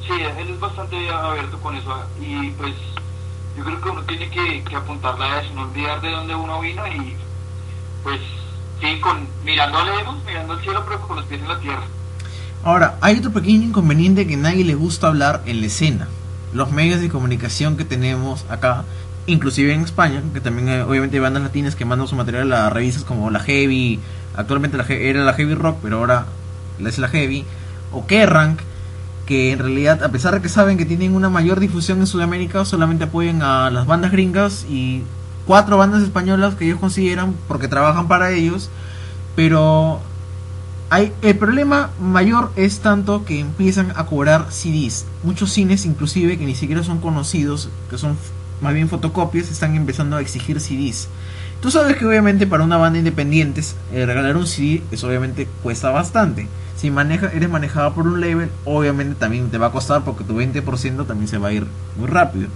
Sí, 0.05 0.13
él 0.13 0.49
es 0.49 0.59
bastante 0.59 1.09
abierto 1.09 1.57
con 1.59 1.75
eso 1.75 1.95
y 2.19 2.49
pues 2.51 2.73
yo 3.57 3.63
creo 3.63 3.79
que 3.81 3.89
uno 3.89 4.01
tiene 4.03 4.29
que, 4.29 4.63
que 4.63 4.75
apuntarle 4.75 5.25
a 5.25 5.41
eso, 5.41 5.53
no 5.53 5.61
olvidar 5.63 6.01
de 6.01 6.09
dónde 6.11 6.35
uno 6.35 6.59
vino 6.59 6.85
y 6.87 7.15
pues 8.03 8.19
sí, 8.81 8.99
con, 8.99 9.27
mirando 9.45 9.83
lejos, 9.85 10.15
mirando 10.25 10.53
al 10.53 10.61
cielo 10.61 10.83
pero 10.87 10.99
con 11.01 11.17
los 11.17 11.25
pies 11.25 11.41
en 11.41 11.47
la 11.47 11.59
tierra. 11.59 11.83
Ahora, 12.63 12.97
hay 13.01 13.19
otro 13.19 13.31
pequeño 13.31 13.63
inconveniente 13.67 14.27
que 14.27 14.35
nadie 14.35 14.65
le 14.65 14.75
gusta 14.75 15.07
hablar 15.07 15.43
en 15.45 15.61
la 15.61 15.67
escena. 15.67 16.07
Los 16.51 16.71
medios 16.71 16.99
de 16.99 17.07
comunicación 17.09 17.77
que 17.77 17.85
tenemos 17.85 18.45
acá, 18.49 18.83
inclusive 19.29 19.73
en 19.73 19.81
España, 19.81 20.21
que 20.33 20.41
también 20.41 20.69
eh, 20.69 20.83
obviamente 20.83 21.17
hay 21.17 21.21
bandas 21.21 21.43
latinas 21.43 21.75
que 21.75 21.85
mandan 21.85 22.07
su 22.07 22.15
material 22.15 22.51
a 22.53 22.69
revistas 22.69 23.03
como 23.03 23.29
la 23.29 23.39
Heavy, 23.39 23.99
actualmente 24.35 24.77
era 25.09 25.23
la 25.23 25.33
Heavy 25.33 25.55
Rock, 25.55 25.77
pero 25.81 25.99
ahora 25.99 26.25
es 26.85 26.97
la 26.97 27.07
Heavy, 27.07 27.45
o 27.91 28.05
Kerrang, 28.05 28.57
que 29.25 29.51
en 29.51 29.59
realidad, 29.59 30.03
a 30.03 30.09
pesar 30.09 30.33
de 30.33 30.41
que 30.41 30.49
saben 30.49 30.77
que 30.77 30.85
tienen 30.85 31.15
una 31.15 31.29
mayor 31.29 31.59
difusión 31.59 31.99
en 31.99 32.07
Sudamérica, 32.07 32.65
solamente 32.65 33.03
apoyan 33.03 33.41
a 33.43 33.69
las 33.69 33.85
bandas 33.85 34.11
gringas 34.11 34.65
y 34.67 35.03
cuatro 35.45 35.77
bandas 35.77 36.01
españolas 36.01 36.55
que 36.55 36.65
ellos 36.65 36.79
consideran 36.79 37.35
porque 37.47 37.67
trabajan 37.67 38.07
para 38.07 38.31
ellos, 38.31 38.69
pero 39.35 40.01
hay, 40.89 41.13
el 41.21 41.37
problema 41.37 41.91
mayor 42.01 42.51
es 42.55 42.79
tanto 42.79 43.23
que 43.23 43.39
empiezan 43.39 43.93
a 43.95 44.07
cobrar 44.07 44.47
CDs. 44.51 45.05
Muchos 45.23 45.51
cines, 45.51 45.85
inclusive, 45.85 46.37
que 46.39 46.45
ni 46.45 46.55
siquiera 46.55 46.83
son 46.83 46.99
conocidos, 46.99 47.69
que 47.91 47.99
son 47.99 48.17
más 48.61 48.73
bien 48.73 48.89
fotocopias, 48.89 49.49
están 49.49 49.75
empezando 49.75 50.17
a 50.17 50.21
exigir 50.21 50.59
CDs. 50.59 51.07
Tú 51.61 51.71
sabes 51.71 51.97
que 51.97 52.05
obviamente 52.05 52.47
para 52.47 52.63
una 52.63 52.77
banda 52.77 52.99
independiente 52.99 53.61
eh, 53.91 54.05
regalar 54.05 54.37
un 54.37 54.47
CD 54.47 54.81
es 54.91 55.03
obviamente 55.03 55.47
cuesta 55.61 55.89
bastante. 55.91 56.47
Si 56.75 56.89
maneja, 56.89 57.27
eres 57.33 57.49
manejada 57.49 57.93
por 57.93 58.07
un 58.07 58.21
label, 58.21 58.49
obviamente 58.63 59.15
también 59.15 59.49
te 59.49 59.57
va 59.57 59.67
a 59.67 59.71
costar 59.71 60.03
porque 60.05 60.23
tu 60.23 60.39
20% 60.39 61.05
también 61.05 61.27
se 61.27 61.37
va 61.37 61.49
a 61.49 61.53
ir 61.53 61.67
muy 61.97 62.07
rápido. 62.07 62.47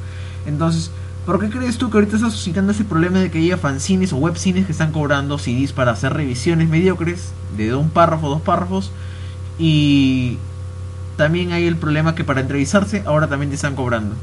Entonces, 0.46 0.92
¿Por 1.26 1.40
qué 1.40 1.50
crees 1.50 1.78
tú 1.78 1.90
que 1.90 1.98
ahorita 1.98 2.18
está 2.18 2.30
suscitando 2.30 2.74
ese 2.74 2.84
problema 2.84 3.20
de 3.20 3.32
que 3.32 3.38
haya 3.38 3.58
fanzines 3.58 4.12
o 4.12 4.18
webcines 4.18 4.66
que 4.66 4.74
están 4.74 4.92
cobrando 4.92 5.38
CDs 5.38 5.72
para 5.72 5.92
hacer 5.92 6.14
revisiones 6.14 6.68
mediocres 6.68 7.32
de 7.56 7.74
un 7.76 7.90
párrafo, 7.90 8.28
dos 8.28 8.42
párrafos? 8.42 8.92
Y 9.58 10.38
también 11.16 11.54
hay 11.54 11.66
el 11.66 11.78
problema 11.78 12.14
que 12.14 12.26
para 12.26 12.42
entrevistarse 12.42 13.04
ahora 13.06 13.28
también 13.28 13.50
te 13.50 13.56
están 13.56 13.74
cobrando. 13.74 14.16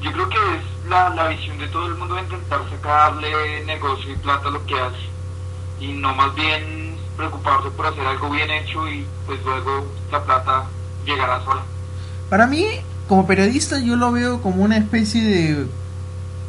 Yo 0.00 0.10
creo 0.10 0.28
que 0.30 0.36
es 0.36 0.79
la, 0.90 1.08
la 1.10 1.28
visión 1.28 1.56
de 1.58 1.68
todo 1.68 1.86
el 1.86 1.94
mundo 1.94 2.16
de 2.16 2.22
intentar 2.22 2.60
sacarle 2.68 3.64
negocio 3.64 4.12
y 4.12 4.16
plata 4.16 4.48
a 4.48 4.50
lo 4.50 4.66
que 4.66 4.74
hace 4.74 5.08
y 5.80 5.92
no 5.92 6.14
más 6.14 6.34
bien 6.34 6.96
preocuparse 7.16 7.70
por 7.70 7.86
hacer 7.86 8.04
algo 8.06 8.28
bien 8.28 8.50
hecho 8.50 8.86
y 8.88 9.06
pues 9.26 9.42
luego 9.44 9.86
la 10.10 10.22
plata 10.22 10.64
llegará 11.06 11.42
sola. 11.44 11.62
Para 12.28 12.46
mí, 12.46 12.66
como 13.08 13.26
periodista, 13.26 13.78
yo 13.78 13.96
lo 13.96 14.12
veo 14.12 14.42
como 14.42 14.62
una 14.62 14.76
especie 14.76 15.24
de, 15.24 15.66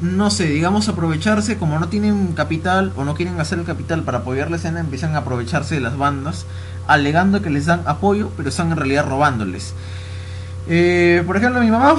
no 0.02 0.30
sé, 0.32 0.48
digamos 0.48 0.90
aprovecharse, 0.90 1.58
como 1.58 1.80
no 1.80 1.90
tienen 1.90 2.34
capital 2.34 2.94
o 2.96 3.06
no 3.06 3.16
quieren 3.16 3.40
hacer 3.40 3.60
el 3.60 3.66
capital 3.66 4.04
para 4.04 4.20
apoyar 4.20 4.50
la 4.50 4.58
escena, 4.58 4.80
empiezan 4.80 5.16
a 5.16 5.20
aprovecharse 5.20 5.76
de 5.76 5.82
las 5.82 5.98
bandas, 5.98 6.46
alegando 6.88 7.42
que 7.42 7.50
les 7.50 7.68
dan 7.68 7.84
apoyo, 7.86 8.32
pero 8.36 8.50
están 8.50 8.72
en 8.72 8.78
realidad 8.78 9.08
robándoles. 9.08 9.74
Eh, 10.68 11.24
por 11.26 11.38
ejemplo, 11.38 11.62
mi 11.62 11.72
mamá, 11.72 11.96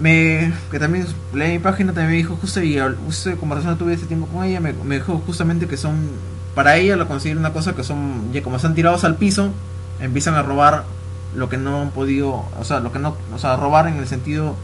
me, 0.00 0.52
que 0.70 0.78
también 0.78 1.06
lee 1.32 1.52
mi 1.52 1.58
página, 1.58 1.92
también 1.92 2.10
me 2.10 2.16
dijo 2.16 2.36
justo, 2.36 2.62
y 2.62 2.78
justo 3.06 3.30
de 3.30 3.36
conversación 3.36 3.78
tuve 3.78 3.94
ese 3.94 4.06
tiempo 4.06 4.26
con 4.26 4.44
ella, 4.44 4.60
me, 4.60 4.72
dijo 4.72 5.22
justamente 5.26 5.66
que 5.66 5.76
son, 5.76 5.96
para 6.54 6.76
ella 6.76 6.96
lo 6.96 7.08
considera 7.08 7.40
una 7.40 7.52
cosa 7.52 7.74
que 7.74 7.84
son, 7.84 8.32
ya 8.32 8.42
como 8.42 8.56
están 8.56 8.74
tirados 8.74 9.04
al 9.04 9.16
piso, 9.16 9.50
empiezan 10.00 10.34
a 10.34 10.42
robar 10.42 10.84
lo 11.34 11.48
que 11.48 11.56
no 11.56 11.82
han 11.82 11.90
podido, 11.90 12.44
o 12.58 12.64
sea, 12.64 12.80
lo 12.80 12.92
que 12.92 12.98
no, 12.98 13.16
o 13.34 13.38
sea, 13.38 13.56
robar 13.56 13.88
en 13.88 13.96
el 13.96 14.06
sentido, 14.06 14.56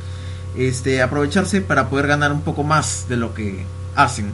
este, 0.57 1.03
aprovecharse 1.03 1.61
para 1.61 1.89
poder 1.89 2.07
ganar 2.07 2.33
un 2.33 2.43
poco 2.43 2.62
más 2.62 3.07
de 3.09 3.16
lo 3.16 3.35
que 3.35 3.64
hacen. 3.95 4.33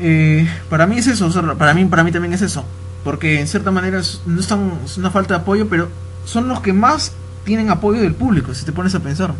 Eh, 0.00 0.48
para 0.70 0.86
mí 0.86 0.98
es 0.98 1.06
eso, 1.06 1.30
para 1.56 1.74
mí, 1.74 1.84
para 1.84 2.04
mí 2.04 2.12
también 2.12 2.34
es 2.34 2.42
eso, 2.42 2.64
porque 3.04 3.40
en 3.40 3.48
cierta 3.48 3.70
manera 3.70 4.00
no 4.26 4.40
están, 4.40 4.80
es 4.84 4.98
una 4.98 5.10
falta 5.10 5.34
de 5.34 5.40
apoyo, 5.40 5.68
pero 5.68 5.88
son 6.24 6.48
los 6.48 6.60
que 6.60 6.72
más 6.72 7.12
tienen 7.44 7.70
apoyo 7.70 8.00
del 8.00 8.14
público, 8.14 8.54
si 8.54 8.64
te 8.64 8.72
pones 8.72 8.94
a 8.94 9.00
pensar. 9.00 9.34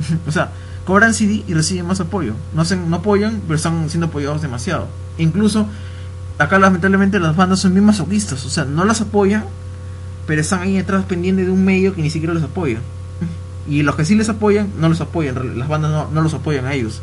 o 0.26 0.32
sea, 0.32 0.52
cobran 0.84 1.14
CD 1.14 1.44
y 1.46 1.54
reciben 1.54 1.86
más 1.86 2.00
apoyo. 2.00 2.34
No, 2.54 2.62
hacen, 2.62 2.90
no 2.90 2.96
apoyan, 2.96 3.40
pero 3.46 3.56
están 3.56 3.88
siendo 3.88 4.06
apoyados 4.06 4.42
demasiado. 4.42 4.88
incluso, 5.18 5.66
acá 6.38 6.58
lamentablemente 6.58 7.20
las 7.20 7.36
bandas 7.36 7.60
son 7.60 7.74
bien 7.74 7.84
masoquistas, 7.84 8.44
o 8.46 8.50
sea, 8.50 8.64
no 8.64 8.84
las 8.84 9.00
apoyan, 9.00 9.44
pero 10.26 10.40
están 10.40 10.60
ahí 10.62 10.76
detrás 10.76 11.04
pendientes 11.04 11.46
de 11.46 11.52
un 11.52 11.64
medio 11.64 11.94
que 11.94 12.02
ni 12.02 12.10
siquiera 12.10 12.34
los 12.34 12.42
apoya. 12.42 12.80
Y 13.68 13.82
los 13.82 13.94
que 13.94 14.04
sí 14.04 14.14
les 14.14 14.28
apoyan, 14.28 14.72
no 14.78 14.88
los 14.88 15.00
apoyan, 15.00 15.58
las 15.58 15.68
bandas 15.68 15.90
no, 15.90 16.08
no 16.10 16.22
los 16.22 16.34
apoyan 16.34 16.66
a 16.66 16.72
ellos. 16.72 17.02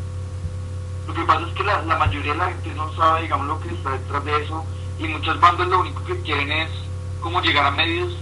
Lo 1.07 1.13
que 1.13 1.23
pasa 1.23 1.47
es 1.47 1.53
que 1.53 1.63
la, 1.63 1.81
la 1.83 1.97
mayoría 1.97 2.33
de 2.33 2.37
la 2.37 2.47
gente 2.47 2.73
no 2.75 2.93
sabe, 2.95 3.21
digamos, 3.21 3.47
lo 3.47 3.59
que 3.59 3.69
está 3.69 3.91
detrás 3.91 4.25
de 4.25 4.43
eso, 4.43 4.65
y 4.99 5.07
muchas 5.07 5.39
bandas 5.39 5.67
lo 5.67 5.79
único 5.79 6.03
que 6.03 6.19
quieren 6.21 6.51
es 6.51 6.69
como 7.21 7.41
llegar 7.41 7.65
a 7.65 7.71
medios 7.71 8.17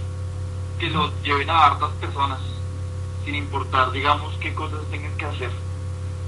que 0.78 0.90
los 0.90 1.10
lleven 1.22 1.48
a 1.48 1.66
hartas 1.66 1.90
personas, 2.00 2.38
sin 3.26 3.34
importar, 3.34 3.90
digamos, 3.90 4.34
qué 4.40 4.54
cosas 4.54 4.78
tengan 4.90 5.14
que 5.18 5.24
hacer. 5.26 5.50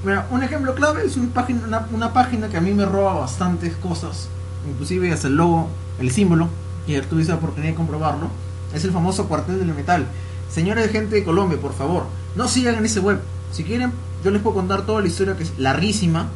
Mira, 0.05 0.27
un 0.31 0.43
ejemplo 0.43 0.75
clave 0.75 1.07
es 1.07 1.17
una 1.17 1.33
página, 1.33 1.87
una 1.93 2.13
página 2.13 2.49
que 2.49 2.57
a 2.57 2.61
mí 2.61 2.73
me 2.73 2.85
roba 2.85 3.15
bastantes 3.15 3.77
cosas, 3.77 4.29
inclusive 4.69 5.13
hasta 5.13 5.29
el 5.29 5.37
logo, 5.37 5.69
el 6.01 6.11
símbolo, 6.11 6.49
y 6.87 6.93
ayer 6.93 7.07
tuviste 7.07 7.33
la 7.33 7.39
oportunidad 7.39 7.71
de 7.71 7.77
comprobarlo, 7.77 8.29
es 8.75 8.85
el 8.85 8.91
famoso 8.91 9.29
cuartel 9.29 9.59
del 9.59 9.75
metal. 9.75 10.07
Señores 10.51 10.87
de 10.87 10.91
gente 10.91 11.15
de 11.15 11.25
Colombia, 11.25 11.61
por 11.61 11.73
favor, 11.73 12.07
no 12.35 12.49
sigan 12.49 12.75
en 12.75 12.85
ese 12.85 13.01
web. 13.01 13.21
Si 13.53 13.63
quieren, 13.63 13.93
yo 14.25 14.31
les 14.31 14.43
puedo 14.43 14.57
contar 14.57 14.83
toda 14.83 15.01
la 15.01 15.07
historia 15.07 15.37
que 15.37 15.45
es 15.45 15.59
larguísima 15.59 16.29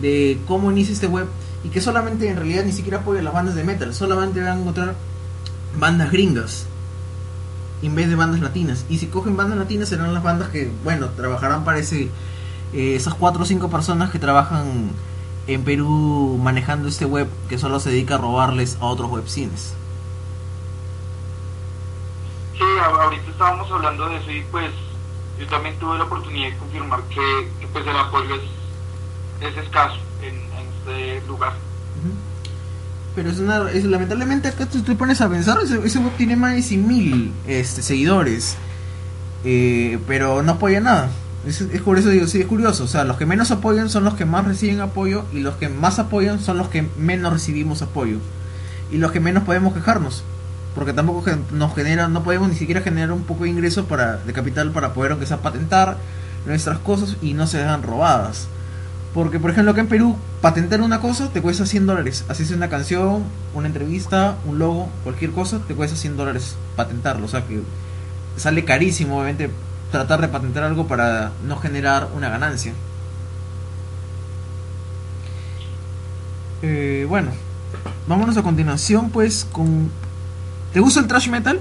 de 0.00 0.38
cómo 0.46 0.70
inicia 0.70 0.92
este 0.92 1.06
web 1.06 1.26
y 1.64 1.68
que 1.68 1.80
solamente 1.80 2.28
en 2.28 2.36
realidad 2.36 2.64
ni 2.64 2.72
siquiera 2.72 2.98
apoya 2.98 3.22
las 3.22 3.32
bandas 3.32 3.54
de 3.54 3.64
metal, 3.64 3.94
solamente 3.94 4.40
van 4.40 4.58
a 4.58 4.60
encontrar 4.60 4.94
bandas 5.78 6.10
gringas 6.10 6.66
en 7.82 7.94
vez 7.94 8.08
de 8.08 8.16
bandas 8.16 8.40
latinas. 8.40 8.84
Y 8.88 8.98
si 8.98 9.06
cogen 9.06 9.36
bandas 9.36 9.58
latinas 9.58 9.88
serán 9.88 10.12
las 10.14 10.22
bandas 10.22 10.48
que, 10.48 10.70
bueno, 10.84 11.08
trabajarán 11.10 11.64
para 11.64 11.78
ese, 11.78 12.10
eh, 12.72 12.94
esas 12.96 13.14
cuatro 13.14 13.42
o 13.42 13.46
cinco 13.46 13.70
personas 13.70 14.10
que 14.10 14.18
trabajan 14.18 14.90
en 15.46 15.64
Perú 15.64 16.38
manejando 16.42 16.88
este 16.88 17.04
web 17.04 17.28
que 17.48 17.58
solo 17.58 17.80
se 17.80 17.90
dedica 17.90 18.16
a 18.16 18.18
robarles 18.18 18.76
a 18.80 18.84
otros 18.84 19.10
webcines. 19.10 19.74
Sí, 22.56 22.64
ahorita 22.82 23.30
estábamos 23.30 23.70
hablando 23.70 24.08
de 24.08 24.16
eso 24.18 24.30
y 24.30 24.42
pues 24.50 24.70
yo 25.38 25.46
también 25.46 25.78
tuve 25.78 25.96
la 25.98 26.04
oportunidad 26.04 26.50
de 26.50 26.58
confirmar 26.58 27.02
que, 27.04 27.48
que, 27.58 27.66
pues 27.68 27.86
el 27.86 27.96
apoyo 27.96 28.34
es, 28.34 28.42
es 29.48 29.56
escaso 29.56 29.96
en, 30.22 30.34
en 30.34 30.68
este 30.68 31.26
lugar. 31.26 31.54
Pero 33.14 33.30
es 33.30 33.38
una, 33.38 33.70
es, 33.70 33.84
lamentablemente 33.84 34.48
acá 34.48 34.66
tú 34.66 34.82
te 34.82 34.94
pones 34.94 35.20
a 35.20 35.28
pensar, 35.28 35.58
ese, 35.62 35.80
ese 35.84 35.98
web 35.98 36.12
tiene 36.16 36.36
más 36.36 36.54
de 36.54 36.62
100 36.62 36.86
mil 36.86 37.32
este, 37.46 37.82
seguidores, 37.82 38.56
eh, 39.44 39.98
pero 40.06 40.42
no 40.42 40.52
apoya 40.52 40.80
nada. 40.80 41.10
Es, 41.46 41.60
es 41.62 41.80
por 41.80 42.02
digo, 42.02 42.26
sí, 42.26 42.40
es 42.40 42.46
curioso, 42.46 42.84
o 42.84 42.86
sea, 42.86 43.04
los 43.04 43.16
que 43.16 43.26
menos 43.26 43.50
apoyan 43.50 43.88
son 43.88 44.04
los 44.04 44.14
que 44.14 44.26
más 44.26 44.44
reciben 44.44 44.80
apoyo 44.80 45.24
y 45.32 45.40
los 45.40 45.56
que 45.56 45.68
más 45.68 45.98
apoyan 45.98 46.38
son 46.38 46.58
los 46.58 46.68
que 46.68 46.86
menos 46.98 47.32
recibimos 47.32 47.82
apoyo 47.82 48.18
y 48.92 48.98
los 48.98 49.10
que 49.10 49.20
menos 49.20 49.44
podemos 49.44 49.74
quejarnos. 49.74 50.22
Porque 50.74 50.92
tampoco 50.92 51.28
nos 51.52 51.74
genera, 51.74 52.08
no 52.08 52.22
podemos 52.22 52.48
ni 52.48 52.54
siquiera 52.54 52.80
generar 52.80 53.10
un 53.10 53.24
poco 53.24 53.44
de 53.44 53.50
ingreso 53.50 53.86
para, 53.86 54.18
de 54.18 54.32
capital 54.32 54.70
para 54.70 54.92
poder 54.92 55.12
aunque 55.12 55.26
sea 55.26 55.38
patentar 55.38 55.96
nuestras 56.46 56.78
cosas 56.78 57.16
y 57.22 57.34
no 57.34 57.46
se 57.46 57.60
hagan 57.60 57.82
robadas. 57.82 58.46
Porque, 59.14 59.40
por 59.40 59.50
ejemplo, 59.50 59.72
acá 59.72 59.80
en 59.80 59.88
Perú, 59.88 60.16
patentar 60.40 60.80
una 60.80 61.00
cosa 61.00 61.30
te 61.32 61.42
cuesta 61.42 61.66
100 61.66 61.86
dólares. 61.86 62.24
Así 62.28 62.44
es 62.44 62.50
una 62.52 62.68
canción, 62.68 63.24
una 63.54 63.66
entrevista, 63.66 64.36
un 64.44 64.58
logo, 64.58 64.88
cualquier 65.02 65.32
cosa, 65.32 65.60
te 65.66 65.74
cuesta 65.74 65.96
100 65.96 66.16
dólares 66.16 66.56
patentarlo. 66.76 67.26
O 67.26 67.28
sea 67.28 67.44
que 67.46 67.60
sale 68.36 68.64
carísimo, 68.64 69.16
obviamente, 69.16 69.50
tratar 69.90 70.20
de 70.20 70.28
patentar 70.28 70.62
algo 70.62 70.86
para 70.86 71.32
no 71.44 71.56
generar 71.56 72.08
una 72.14 72.28
ganancia. 72.28 72.72
Eh, 76.62 77.06
bueno, 77.08 77.30
vámonos 78.06 78.36
a 78.36 78.42
continuación, 78.42 79.10
pues, 79.10 79.46
con. 79.50 79.90
¿Te 80.72 80.80
gusta 80.80 81.00
el 81.00 81.08
trash 81.08 81.28
metal? 81.28 81.58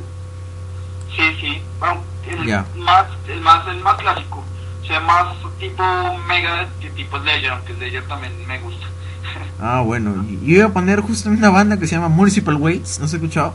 Sí, 1.16 1.24
sí, 1.42 1.62
bueno, 1.80 2.02
el, 2.28 2.38
más, 2.80 3.08
el, 3.28 3.42
más, 3.42 3.68
el 3.68 3.80
más 3.80 3.98
clásico, 3.98 4.44
sea, 4.90 5.00
más 5.00 5.28
tipo 5.60 5.84
Megadeth 6.28 6.70
que 6.80 6.90
tipo 6.92 7.18
Slayer, 7.20 7.52
aunque 7.52 7.74
Slayer 7.76 8.04
también 8.08 8.34
me 8.48 8.60
gusta. 8.60 8.86
Ah, 9.62 9.82
bueno, 9.86 10.26
yo 10.42 10.56
iba 10.58 10.66
a 10.68 10.70
poner 10.70 11.02
justamente 11.02 11.42
una 11.46 11.50
banda 11.52 11.78
que 11.78 11.86
se 11.86 11.96
llama 11.96 12.08
Municipal 12.08 12.56
Waits, 12.56 13.00
¿no 13.00 13.06
has 13.06 13.14
escuchado? 13.14 13.54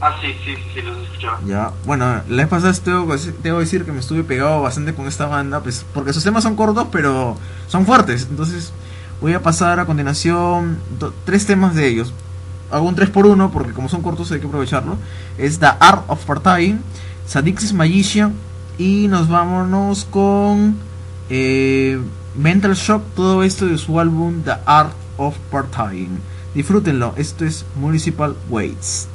ah, 0.00 0.14
sí, 0.22 0.28
sí, 0.44 0.54
sí, 0.72 0.80
los 0.80 0.96
he 0.96 1.02
escuchado. 1.02 1.38
Ya, 1.44 1.72
bueno, 1.84 2.22
la 2.28 2.36
vez 2.36 2.46
pasada 2.48 2.72
tengo, 2.72 3.14
tengo 3.42 3.58
que 3.58 3.64
decir 3.64 3.84
que 3.84 3.92
me 3.92 3.98
estuve 4.00 4.22
pegado 4.24 4.62
bastante 4.62 4.94
con 4.94 5.06
esta 5.08 5.26
banda, 5.26 5.60
pues 5.60 5.84
porque 5.92 6.12
sus 6.12 6.22
temas 6.24 6.42
son 6.44 6.54
cortos, 6.56 6.86
pero 6.92 7.36
son 7.66 7.84
fuertes. 7.84 8.28
Entonces, 8.30 8.72
voy 9.20 9.34
a 9.34 9.42
pasar 9.42 9.78
a 9.80 9.84
continuación 9.86 10.78
do- 10.98 11.12
tres 11.24 11.44
temas 11.46 11.74
de 11.74 11.88
ellos. 11.88 12.14
Hago 12.70 12.86
un 12.88 12.94
3 12.94 13.10
por 13.10 13.26
1 13.26 13.50
porque 13.50 13.72
como 13.72 13.88
son 13.88 14.00
cortos 14.02 14.30
hay 14.30 14.38
que 14.40 14.46
aprovecharlo. 14.46 14.96
Es 15.36 15.58
The 15.58 15.66
Art 15.66 16.04
of 16.06 16.24
Partying, 16.24 16.80
Sadix's 17.26 17.72
Magician 17.72 18.32
y 18.80 19.08
nos 19.08 19.28
vámonos 19.28 20.06
con 20.06 20.74
eh, 21.28 22.00
Mental 22.34 22.74
Shock, 22.74 23.02
todo 23.14 23.42
esto 23.42 23.66
de 23.66 23.76
su 23.76 24.00
álbum 24.00 24.40
The 24.42 24.54
Art 24.64 24.94
of 25.18 25.36
Partying. 25.50 26.18
Disfrútenlo, 26.54 27.12
esto 27.18 27.44
es 27.44 27.66
Municipal 27.76 28.34
Waits. 28.48 29.06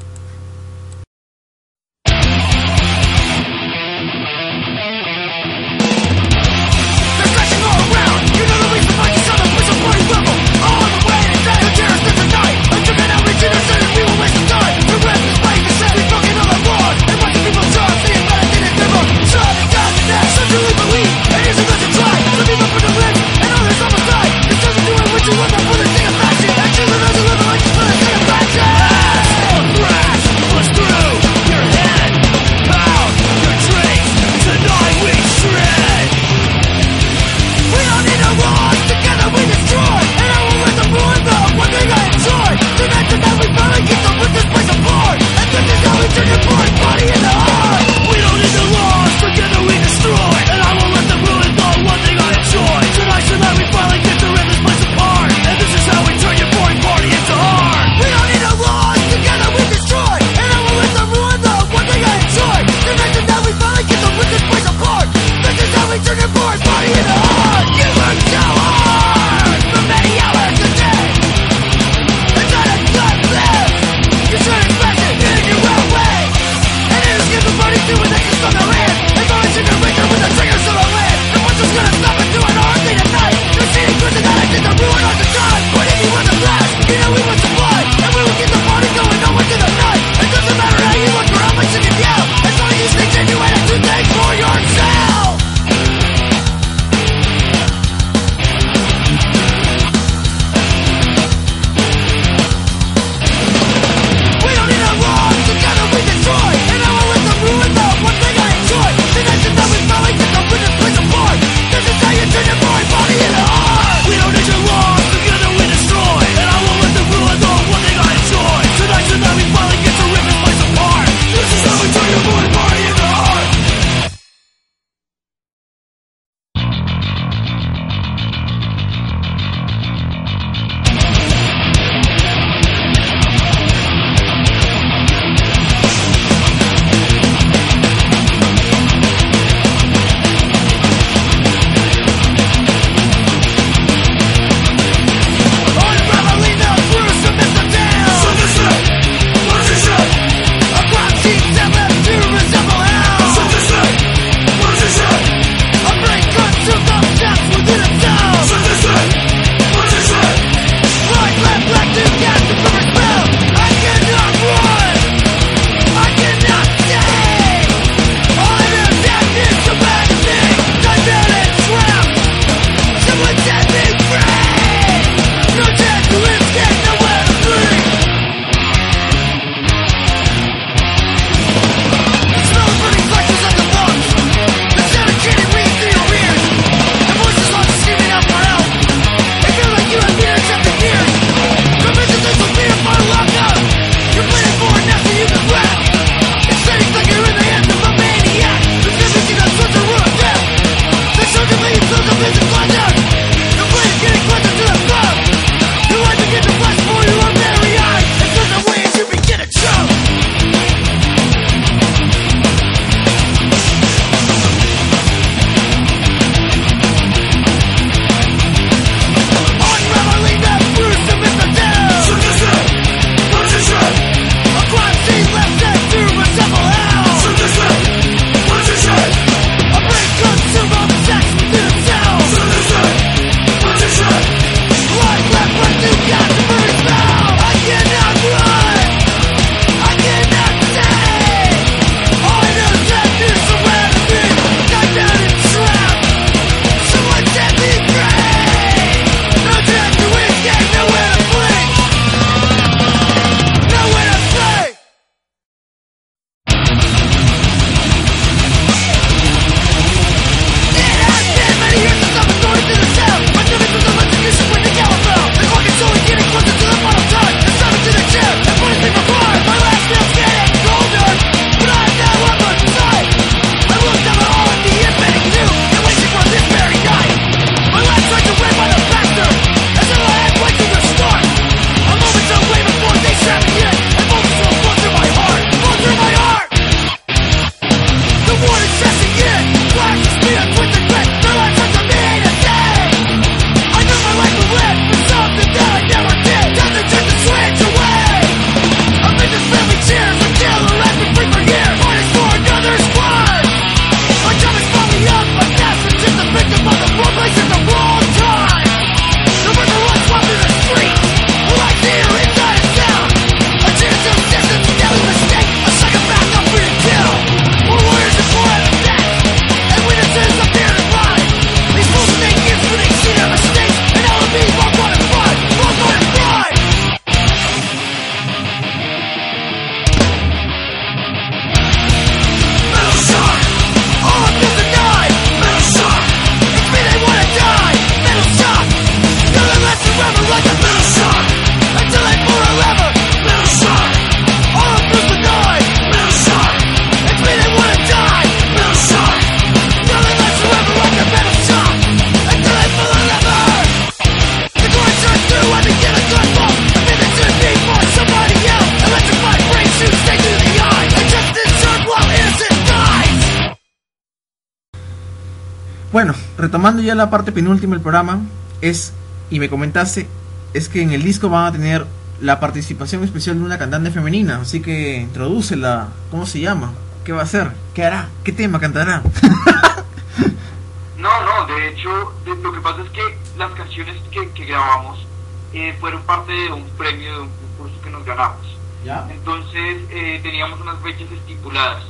Bueno, 365.95 366.13
retomando 366.37 366.81
ya 366.81 366.93
la 366.93 367.09
parte 367.09 367.31
penúltima 367.31 367.73
del 367.73 367.81
programa, 367.81 368.19
es, 368.59 368.91
y 369.29 369.39
me 369.39 369.47
comentaste, 369.47 370.09
es 370.53 370.67
que 370.67 370.81
en 370.81 370.91
el 370.91 371.01
disco 371.03 371.29
van 371.29 371.45
a 371.45 371.53
tener 371.53 371.85
la 372.19 372.41
participación 372.41 373.05
especial 373.05 373.39
de 373.39 373.45
una 373.45 373.57
cantante 373.57 373.91
femenina, 373.91 374.41
así 374.41 374.61
que 374.61 374.97
introdúcela, 374.97 375.87
¿cómo 376.11 376.25
se 376.25 376.41
llama? 376.41 376.73
¿Qué 377.05 377.13
va 377.13 377.21
a 377.21 377.23
hacer? 377.23 377.53
¿Qué 377.73 377.85
hará? 377.85 378.09
¿Qué 378.25 378.33
tema 378.33 378.59
cantará? 378.59 379.03
No, 380.97 381.09
no, 381.23 381.45
de 381.55 381.69
hecho, 381.69 381.89
de- 382.25 382.35
lo 382.43 382.51
que 382.51 382.59
pasa 382.59 382.81
es 382.81 382.89
que 382.89 383.17
las 383.37 383.51
canciones 383.53 383.95
que, 384.11 384.29
que 384.31 384.45
grabamos 384.45 385.07
eh, 385.53 385.73
fueron 385.79 386.01
parte 386.01 386.33
de 386.33 386.51
un 386.51 386.65
premio, 386.77 387.13
de 387.13 387.21
un 387.21 387.29
concurso 387.29 387.81
que 387.81 387.89
nos 387.89 388.03
ganamos. 388.03 388.45
¿Ya? 388.83 389.07
Entonces 389.09 389.77
eh, 389.91 390.19
teníamos 390.21 390.59
unas 390.59 390.77
fechas 390.81 391.09
estipuladas. 391.09 391.83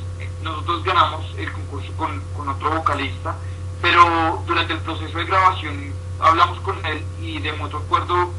Nosotros 0.44 0.84
ganamos 0.84 1.24
el 1.38 1.50
concurso 1.50 1.90
con, 1.96 2.22
con 2.36 2.48
otro 2.50 2.70
vocalista, 2.76 3.34
pero 3.82 4.42
durante 4.46 4.72
el 4.72 4.80
proceso 4.80 5.18
de 5.18 5.24
grabación 5.24 5.92
hablamos 6.20 6.60
con 6.60 6.84
él 6.86 7.04
y 7.20 7.38
de 7.40 7.52
mutuo 7.52 7.80
acuerdo 7.80 8.30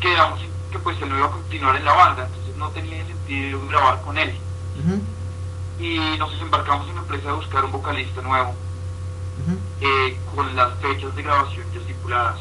quedamos 0.00 0.40
en 0.40 0.50
que 0.70 0.78
pues 0.78 1.00
él 1.00 1.08
no 1.08 1.18
iba 1.18 1.26
a 1.26 1.30
continuar 1.30 1.76
en 1.76 1.84
la 1.84 1.92
banda, 1.92 2.26
entonces 2.26 2.56
no 2.56 2.70
tenía 2.70 3.04
sentido 3.06 3.66
grabar 3.68 4.02
con 4.02 4.18
él. 4.18 4.34
Y 5.78 5.98
nos 6.18 6.32
embarcamos 6.40 6.88
en 6.88 6.94
la 6.94 7.00
empresa 7.02 7.28
de 7.28 7.34
buscar 7.34 7.64
un 7.64 7.72
vocalista 7.72 8.22
nuevo 8.22 8.54
eh, 9.80 10.18
con 10.34 10.54
las 10.56 10.74
fechas 10.80 11.14
de 11.14 11.22
grabación 11.22 11.66
ya 11.72 11.80
estipuladas. 11.80 12.38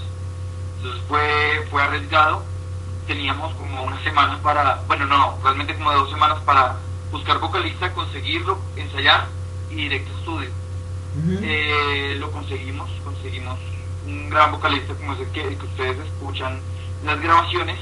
Entonces 0.78 1.02
fue, 1.08 1.68
fue 1.70 1.84
arriesgado. 1.84 2.44
Teníamos 3.08 3.54
como 3.56 3.84
una 3.84 4.02
semana 4.04 4.40
para, 4.42 4.82
bueno, 4.88 5.06
no, 5.06 5.38
realmente 5.44 5.76
como 5.76 5.92
dos 5.92 6.10
semanas 6.10 6.40
para 6.46 6.78
buscar 7.12 7.40
vocalista, 7.40 7.94
conseguirlo, 7.94 8.58
ensayar 8.76 9.28
y 9.70 9.76
directo 9.76 10.12
a 10.12 10.20
estudio. 10.20 10.50
Eh, 11.42 12.18
lo 12.20 12.30
conseguimos, 12.32 12.90
conseguimos 13.04 13.58
un 14.06 14.30
gran 14.30 14.52
vocalista 14.52 14.94
como 14.96 15.14
es 15.14 15.20
el 15.22 15.32
que, 15.32 15.48
el 15.48 15.58
que 15.58 15.66
ustedes 15.66 15.98
escuchan 16.06 16.60
en 17.02 17.08
las 17.08 17.22
grabaciones, 17.22 17.78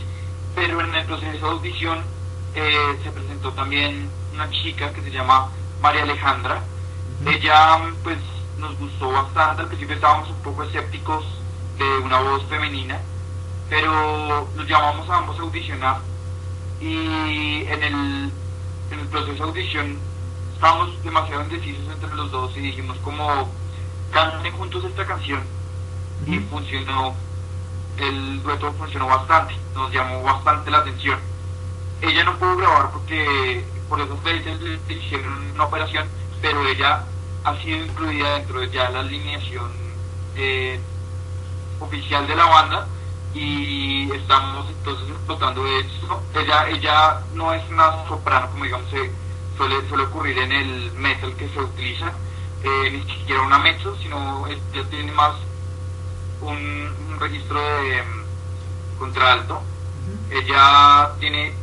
pero 0.56 0.82
en 0.82 0.94
el 0.94 1.06
proceso 1.06 1.46
de 1.46 1.52
audición 1.52 2.00
eh, 2.56 3.00
se 3.04 3.12
presentó 3.12 3.52
también 3.54 4.08
una 4.34 4.50
chica 4.52 4.94
que 4.94 5.02
se 5.02 5.12
llama 5.12 5.50
María 5.82 6.04
Alejandra. 6.04 6.62
Ella 7.26 7.80
pues 8.04 8.18
nos 8.58 8.78
gustó 8.78 9.12
bastante, 9.12 9.64
al 9.64 9.68
principio 9.68 9.96
estábamos 9.96 10.30
un 10.30 10.42
poco 10.44 10.64
escépticos 10.64 11.26
de 11.78 11.98
una 11.98 12.20
voz 12.20 12.46
femenina, 12.46 13.00
pero 13.70 14.48
nos 14.56 14.68
llamamos 14.68 15.10
a 15.10 15.18
ambos 15.18 15.40
a 15.40 15.42
audicionar 15.42 15.98
y 16.80 17.64
en 17.66 17.84
el, 17.84 18.32
en 18.92 19.00
el 19.00 19.08
proceso 19.08 19.44
de 19.44 19.50
audición 19.50 19.98
estábamos 20.64 21.04
demasiado 21.04 21.44
indecisos 21.44 21.84
entre 21.92 22.16
los 22.16 22.32
dos 22.32 22.56
y 22.56 22.62
dijimos 22.62 22.98
como 23.00 23.50
canten 24.14 24.54
juntos 24.54 24.86
esta 24.86 25.06
canción 25.06 25.42
y 26.26 26.40
funcionó 26.40 27.14
el 27.98 28.42
dueto 28.42 28.72
funcionó 28.72 29.08
bastante 29.08 29.58
nos 29.76 29.92
llamó 29.92 30.24
bastante 30.24 30.72
la 30.72 30.78
atención. 30.78 31.20
Ella 32.02 32.24
no 32.24 32.38
pudo 32.38 32.56
grabar 32.56 32.92
porque 32.92 33.66
por 33.90 34.00
esas 34.00 34.18
fechas 34.22 34.62
le 34.62 34.78
le 34.78 34.94
hicieron 34.94 35.52
una 35.54 35.66
operación 35.66 36.08
pero 36.42 36.66
ella 36.66 37.04
ha 37.44 37.58
sido 37.58 37.84
incluida 37.84 38.36
dentro 38.36 38.62
de 38.62 38.70
ya 38.70 38.90
la 38.90 39.02
alineación 39.02 39.70
eh, 40.38 40.80
oficial 41.82 42.26
de 42.26 42.36
la 42.38 42.46
banda 42.46 42.88
y 43.34 44.10
estamos 44.14 44.70
entonces 44.70 45.10
explotando 45.10 45.68
esto. 45.68 46.24
Ella, 46.36 46.70
ella 46.70 47.20
no 47.34 47.54
es 47.54 47.70
una 47.70 48.08
soprano 48.08 48.50
como 48.50 48.64
digamos 48.64 48.90
se 48.90 49.23
suele, 49.58 49.88
suele 49.88 50.04
ocurrir 50.04 50.38
en 50.38 50.52
el 50.52 50.92
metal 50.94 51.36
que 51.36 51.50
se 51.50 51.60
utiliza, 51.60 52.12
eh, 52.64 52.90
ni 52.92 53.02
siquiera 53.14 53.42
una 53.42 53.60
mezzo, 53.60 53.96
sino 53.98 54.48
ella 54.48 54.90
tiene 54.90 55.12
más 55.12 55.36
un, 56.42 56.94
un 57.10 57.20
registro 57.20 57.60
de 57.60 58.02
mm, 58.02 59.00
contralto. 59.00 59.62
Ella 60.30 61.12
tiene 61.20 61.54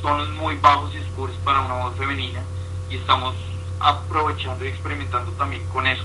tonos 0.00 0.28
muy 0.30 0.56
bajos 0.56 0.94
y 0.94 0.98
oscuros 0.98 1.36
para 1.44 1.60
una 1.60 1.74
voz 1.74 1.96
femenina 1.96 2.42
y 2.88 2.96
estamos 2.96 3.34
aprovechando 3.80 4.64
y 4.64 4.68
experimentando 4.68 5.32
también 5.32 5.66
con 5.68 5.86
eso. 5.86 6.04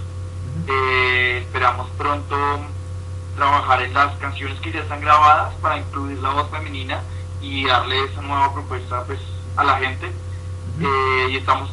Eh, 0.67 1.43
esperamos 1.45 1.89
pronto 1.97 2.35
trabajar 3.35 3.81
en 3.83 3.93
las 3.93 4.15
canciones 4.17 4.59
que 4.59 4.71
ya 4.71 4.81
están 4.81 5.01
grabadas 5.01 5.53
para 5.55 5.77
incluir 5.77 6.17
la 6.19 6.31
voz 6.31 6.49
femenina 6.49 7.01
y 7.41 7.65
darle 7.65 8.03
esa 8.05 8.21
nueva 8.21 8.53
propuesta 8.53 9.03
pues 9.05 9.19
a 9.55 9.63
la 9.63 9.77
gente 9.77 10.11
Eh, 10.81 11.27
y 11.31 11.37
estamos 11.37 11.69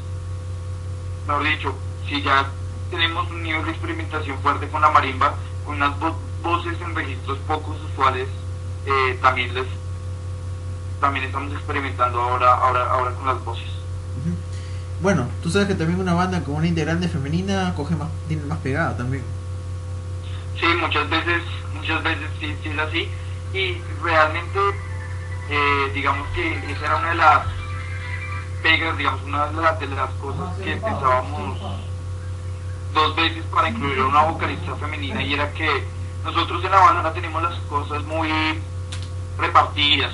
mejor 1.27 1.45
dicho 1.45 1.75
si 2.09 2.23
ya 2.23 2.47
tenemos 2.91 3.31
un 3.31 3.43
nivel 3.43 3.65
de 3.65 3.71
experimentación 3.71 4.39
fuerte 4.41 4.69
con 4.69 4.81
la 4.83 4.91
marimba 4.91 5.35
con 5.65 5.77
unas 5.77 5.99
vo- 5.99 6.17
voces 6.43 6.81
en 6.81 6.95
registros 6.95 7.39
pocos 7.47 7.77
usuales 7.93 8.29
eh, 8.87 9.19
también 9.21 9.55
les 9.55 9.67
también 11.01 11.25
estamos 11.27 11.53
experimentando 11.53 12.21
ahora 12.21 12.55
ahora 12.55 12.91
ahora 12.91 13.13
con 13.15 13.27
las 13.27 13.45
voces. 13.45 13.65
Bueno, 15.01 15.29
tú 15.43 15.51
sabes 15.51 15.69
que 15.69 15.75
también 15.77 16.01
una 16.01 16.15
banda 16.15 16.43
con 16.43 16.57
una 16.57 16.67
integrante 16.67 17.09
femenina 17.09 17.73
coge 17.77 17.95
más, 17.95 18.09
tiene 18.27 18.43
más 18.47 18.59
pegada 18.59 18.97
también. 18.97 19.23
Sí, 20.59 20.67
muchas 20.81 21.09
veces, 21.09 21.43
muchas 21.73 22.03
veces 22.03 22.27
sí, 22.41 22.53
sí 22.63 22.69
es 22.71 22.79
así. 22.81 23.09
Y 23.55 23.81
realmente, 24.03 24.59
eh, 25.51 25.91
digamos 25.95 26.27
que 26.35 26.53
esa 26.73 26.85
era 26.87 26.97
una 26.97 27.09
de 27.11 27.15
las 27.15 27.43
pegas, 28.69 28.99
digamos, 28.99 29.23
una 29.23 29.47
de 29.47 29.63
las, 29.63 29.81
de 29.81 29.87
las 29.87 30.11
cosas 30.21 30.55
que 30.59 30.77
pensábamos 30.77 31.59
dos 32.93 33.17
veces 33.17 33.43
para 33.47 33.71
incluir 33.71 33.99
a 34.01 34.07
una 34.07 34.23
vocalista 34.25 34.77
femenina 34.77 35.23
y 35.23 35.33
era 35.33 35.51
que 35.55 35.85
nosotros 36.23 36.63
en 36.63 36.71
la 36.71 36.79
banda 36.79 37.15
tenemos 37.15 37.43
las 37.43 37.59
cosas 37.61 38.05
muy 38.05 38.29
repartidas. 39.39 40.13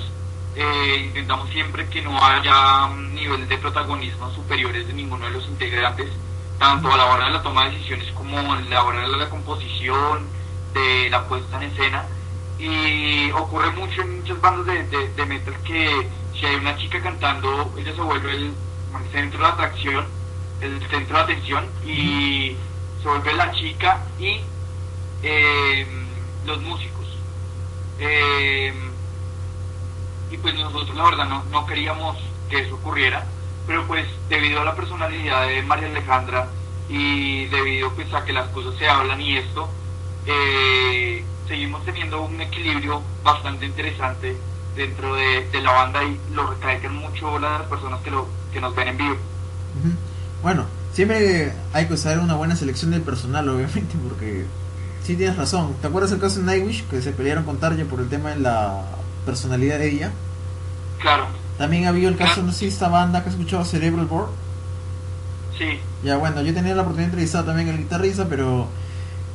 Eh, 0.55 1.03
intentamos 1.07 1.49
siempre 1.49 1.89
que 1.89 2.01
no 2.01 2.17
haya 2.23 2.85
un 2.85 3.13
nivel 3.13 3.45
de 3.45 3.57
protagonismo 3.57 4.31
superiores 4.31 4.87
de 4.87 4.93
ninguno 4.93 5.25
de 5.25 5.31
los 5.31 5.45
integrantes, 5.47 6.07
tanto 6.57 6.93
a 6.93 6.95
la 6.95 7.07
hora 7.07 7.25
de 7.25 7.31
la 7.31 7.43
toma 7.43 7.65
de 7.65 7.71
decisiones 7.71 8.09
como 8.13 8.37
a 8.53 8.61
la 8.61 8.83
hora 8.85 9.01
de 9.01 9.17
la 9.17 9.29
composición, 9.29 10.27
de 10.73 11.09
la 11.09 11.27
puesta 11.27 11.57
en 11.57 11.63
escena. 11.63 12.05
Y 12.57 13.31
ocurre 13.31 13.71
mucho 13.71 14.01
en 14.01 14.21
muchas 14.21 14.39
bandas 14.39 14.65
de, 14.67 14.83
de, 14.83 15.09
de 15.09 15.25
metal 15.25 15.55
que 15.65 16.07
si 16.39 16.45
hay 16.45 16.55
una 16.55 16.77
chica 16.77 17.01
cantando, 17.01 17.73
ella 17.77 17.93
se 17.93 18.01
vuelve 18.01 18.31
el, 18.31 18.53
centro 19.11 19.39
de 19.39 19.47
atracción, 19.47 20.05
el 20.61 20.79
centro 20.89 21.17
de 21.17 21.23
atención 21.23 21.65
y 21.85 22.55
se 23.01 23.07
vuelve 23.07 23.33
la 23.33 23.51
chica 23.51 24.05
y 24.19 24.39
eh, 25.23 25.85
los 26.45 26.61
músicos. 26.61 27.05
Eh, 27.99 28.73
y 30.31 30.37
pues 30.37 30.55
nosotros 30.55 30.95
la 30.95 31.03
verdad 31.03 31.25
no, 31.25 31.43
no 31.45 31.65
queríamos 31.65 32.17
que 32.49 32.59
eso 32.59 32.75
ocurriera, 32.75 33.25
pero 33.67 33.85
pues 33.87 34.07
debido 34.29 34.61
a 34.61 34.65
la 34.65 34.75
personalidad 34.75 35.47
de 35.47 35.61
María 35.61 35.87
Alejandra 35.87 36.49
y 36.89 37.45
debido 37.45 37.91
pues 37.93 38.13
a 38.13 38.25
que 38.25 38.33
las 38.33 38.47
cosas 38.49 38.75
se 38.77 38.87
hablan 38.87 39.21
y 39.21 39.37
esto, 39.37 39.69
eh, 40.25 41.23
seguimos 41.47 41.83
teniendo 41.85 42.21
un 42.21 42.41
equilibrio 42.41 43.01
bastante 43.23 43.65
interesante 43.65 44.37
dentro 44.75 45.15
de, 45.15 45.47
de 45.51 45.61
la 45.61 45.71
banda 45.71 46.03
y 46.03 46.19
lo 46.33 46.47
recalcan 46.47 46.95
mucho 46.95 47.39
las 47.39 47.63
personas 47.63 48.01
que, 48.01 48.11
lo, 48.11 48.27
que 48.53 48.59
nos 48.61 48.75
ven 48.75 48.89
en 48.89 48.97
vivo. 48.97 49.15
Bueno, 50.41 50.65
siempre 50.93 51.53
hay 51.73 51.87
que 51.87 51.93
usar 51.93 52.19
una 52.19 52.35
buena 52.35 52.55
selección 52.55 52.91
del 52.91 53.01
personal, 53.01 53.47
obviamente, 53.49 53.95
porque 54.07 54.45
sí 55.03 55.15
tienes 55.15 55.37
razón. 55.37 55.75
¿Te 55.81 55.87
acuerdas 55.87 56.11
el 56.11 56.19
caso 56.19 56.39
de 56.39 56.45
Nightwish? 56.45 56.85
Que 56.87 57.01
se 57.01 57.11
pelearon 57.11 57.43
con 57.45 57.59
Tarja 57.59 57.83
por 57.85 57.99
el 57.99 58.09
tema 58.09 58.29
de 58.31 58.39
la 58.39 58.83
personalidad 59.25 59.79
de 59.79 59.89
ella. 59.91 60.11
Claro, 60.99 61.27
También 61.57 61.85
había 61.87 62.07
el 62.09 62.17
caso, 62.17 62.41
no 62.43 62.51
sé 62.51 62.67
esta 62.67 62.89
banda 62.89 63.21
que 63.23 63.29
has 63.29 63.35
escuchado, 63.35 63.65
Cerebral 63.65 64.05
Board. 64.07 64.29
sí, 65.57 65.79
Ya 66.03 66.17
bueno, 66.17 66.41
yo 66.41 66.53
tenía 66.53 66.75
la 66.75 66.81
oportunidad 66.81 67.07
de 67.07 67.13
entrevistar 67.13 67.45
también 67.45 67.69
al 67.69 67.77
guitarrista, 67.77 68.27
pero 68.29 68.67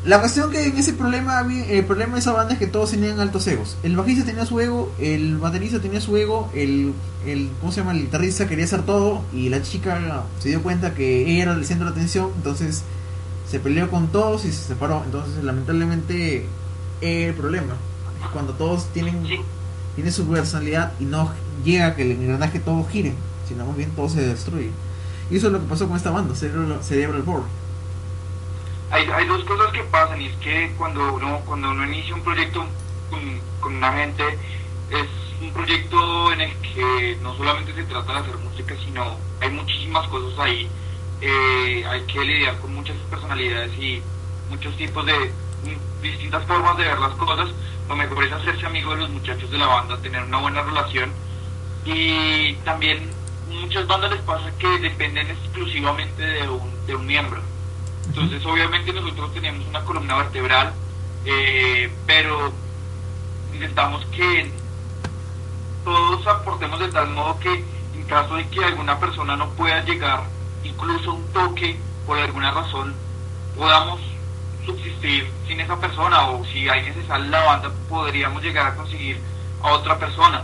la 0.05 0.19
cuestión 0.21 0.51
que 0.51 0.67
en 0.67 0.77
ese 0.79 0.95
problema 0.95 1.41
el 1.41 1.85
problema 1.85 2.15
de 2.15 2.21
esa 2.21 2.33
banda 2.33 2.55
es 2.55 2.59
que 2.59 2.67
todos 2.67 2.91
tenían 2.91 3.21
altos 3.21 3.47
egos. 3.47 3.77
El 3.83 3.97
bajista 3.97 4.25
tenía 4.25 4.47
su 4.47 4.59
ego, 4.59 4.93
el 4.99 5.37
baterista 5.39 5.81
tenía 5.81 6.01
su 6.01 6.17
ego, 6.17 6.51
el, 6.55 6.95
el 7.27 7.51
¿cómo 7.61 7.71
se 7.71 7.81
llama? 7.81 7.93
El 7.93 8.03
guitarrista 8.03 8.49
quería 8.49 8.65
hacer 8.65 8.83
todo 8.83 9.23
y 9.33 9.51
la 9.51 9.63
chica 9.63 10.25
se 10.39 10.49
dio 10.49 10.63
cuenta 10.63 10.95
que 10.95 11.31
ella 11.31 11.43
era 11.43 11.53
el 11.53 11.65
centro 11.67 11.87
de 11.87 11.93
atención, 11.93 12.31
entonces 12.37 12.83
se 13.49 13.61
peleó 13.61 13.91
con 13.91 14.09
todos 14.09 14.45
y 14.47 14.53
se 14.53 14.69
separó. 14.69 15.03
Entonces, 15.05 15.45
lamentablemente, 15.45 16.47
el 17.01 17.35
problema 17.35 17.75
es 18.23 18.29
cuando 18.33 18.55
todos 18.55 18.87
tienen 18.93 19.23
tienen 19.95 20.13
su 20.13 20.27
personalidad 20.27 20.93
y 21.01 21.05
no 21.05 21.31
llega 21.65 21.89
a 21.89 21.97
que 21.97 22.03
el 22.03 22.13
engranaje 22.13 22.61
todo 22.61 22.87
gire, 22.87 23.13
sino 23.49 23.67
más 23.67 23.77
bien 23.77 23.91
todo 23.91 24.09
se 24.09 24.23
destruye. 24.23 24.71
Y 25.31 25.37
eso 25.37 25.49
es 25.49 25.53
lo 25.53 25.61
que 25.61 25.67
pasó 25.67 25.87
con 25.87 25.97
esta 25.97 26.11
banda, 26.11 26.35
Cerebral, 26.35 26.83
Cerebral 26.83 27.23
Board. 27.23 27.45
Hay, 28.91 29.09
hay 29.09 29.27
dos 29.27 29.45
cosas 29.45 29.73
que 29.73 29.83
pasan 29.85 30.21
y 30.21 30.27
es 30.27 30.37
que 30.37 30.73
cuando 30.77 31.15
uno, 31.15 31.41
cuando 31.47 31.71
uno 31.71 31.85
inicia 31.85 32.15
un 32.15 32.23
proyecto 32.23 32.67
con, 33.61 33.75
una 33.77 33.93
gente 33.93 34.25
es 34.91 35.07
un 35.41 35.53
proyecto 35.53 36.33
en 36.33 36.41
el 36.41 36.57
que 36.61 37.17
no 37.23 37.37
solamente 37.37 37.73
se 37.73 37.85
trata 37.85 38.15
de 38.15 38.19
hacer 38.19 38.39
música, 38.39 38.75
sino 38.85 39.17
hay 39.41 39.51
muchísimas 39.51 40.07
cosas 40.09 40.39
ahí. 40.41 40.69
Eh, 41.21 41.85
hay 41.89 42.03
que 42.03 42.21
lidiar 42.25 42.59
con 42.59 42.75
muchas 42.75 42.97
personalidades 43.11 43.73
y 43.79 44.03
muchos 44.49 44.77
tipos 44.77 45.07
de 45.07 45.31
distintas 46.03 46.45
formas 46.47 46.77
de 46.77 46.85
ver 46.85 46.99
las 46.99 47.15
cosas. 47.15 47.51
Lo 47.89 47.97
mejor 47.97 48.25
es 48.25 48.33
hacerse 48.33 48.67
amigo 48.67 48.93
de 48.93 49.03
los 49.03 49.11
muchachos 49.11 49.51
de 49.51 49.59
la 49.59 49.67
banda, 49.67 49.99
tener 49.99 50.23
una 50.25 50.39
buena 50.39 50.63
relación. 50.63 51.13
Y 51.85 52.55
también 52.65 53.11
muchas 53.49 53.87
bandas 53.87 54.11
les 54.11 54.21
pasa 54.23 54.51
que 54.59 54.79
dependen 54.79 55.31
exclusivamente 55.31 56.23
de 56.23 56.49
un, 56.49 56.87
de 56.87 56.95
un 56.97 57.07
miembro. 57.07 57.50
Entonces, 58.11 58.45
obviamente 58.45 58.93
nosotros 58.93 59.33
tenemos 59.33 59.65
una 59.69 59.85
columna 59.85 60.17
vertebral, 60.17 60.73
eh, 61.25 61.89
pero 62.09 62.53
intentamos 63.55 64.05
que 64.07 64.51
todos 65.85 66.27
aportemos 66.27 66.81
de 66.81 66.89
tal 66.89 67.09
modo 67.11 67.39
que 67.39 67.65
en 67.95 68.03
caso 68.09 68.35
de 68.35 68.49
que 68.49 68.65
alguna 68.65 68.99
persona 68.99 69.37
no 69.37 69.51
pueda 69.51 69.85
llegar, 69.85 70.25
incluso 70.65 71.15
un 71.15 71.25
toque 71.29 71.79
por 72.05 72.19
alguna 72.19 72.51
razón, 72.51 72.97
podamos 73.57 74.01
subsistir 74.67 75.31
sin 75.47 75.61
esa 75.61 75.79
persona 75.79 76.31
o 76.31 76.45
si 76.47 76.65
se 76.65 77.07
sale 77.07 77.27
de 77.27 77.31
la 77.31 77.45
banda 77.45 77.71
podríamos 77.89 78.43
llegar 78.43 78.67
a 78.67 78.75
conseguir 78.75 79.21
a 79.63 79.71
otra 79.71 80.01
persona. 80.01 80.43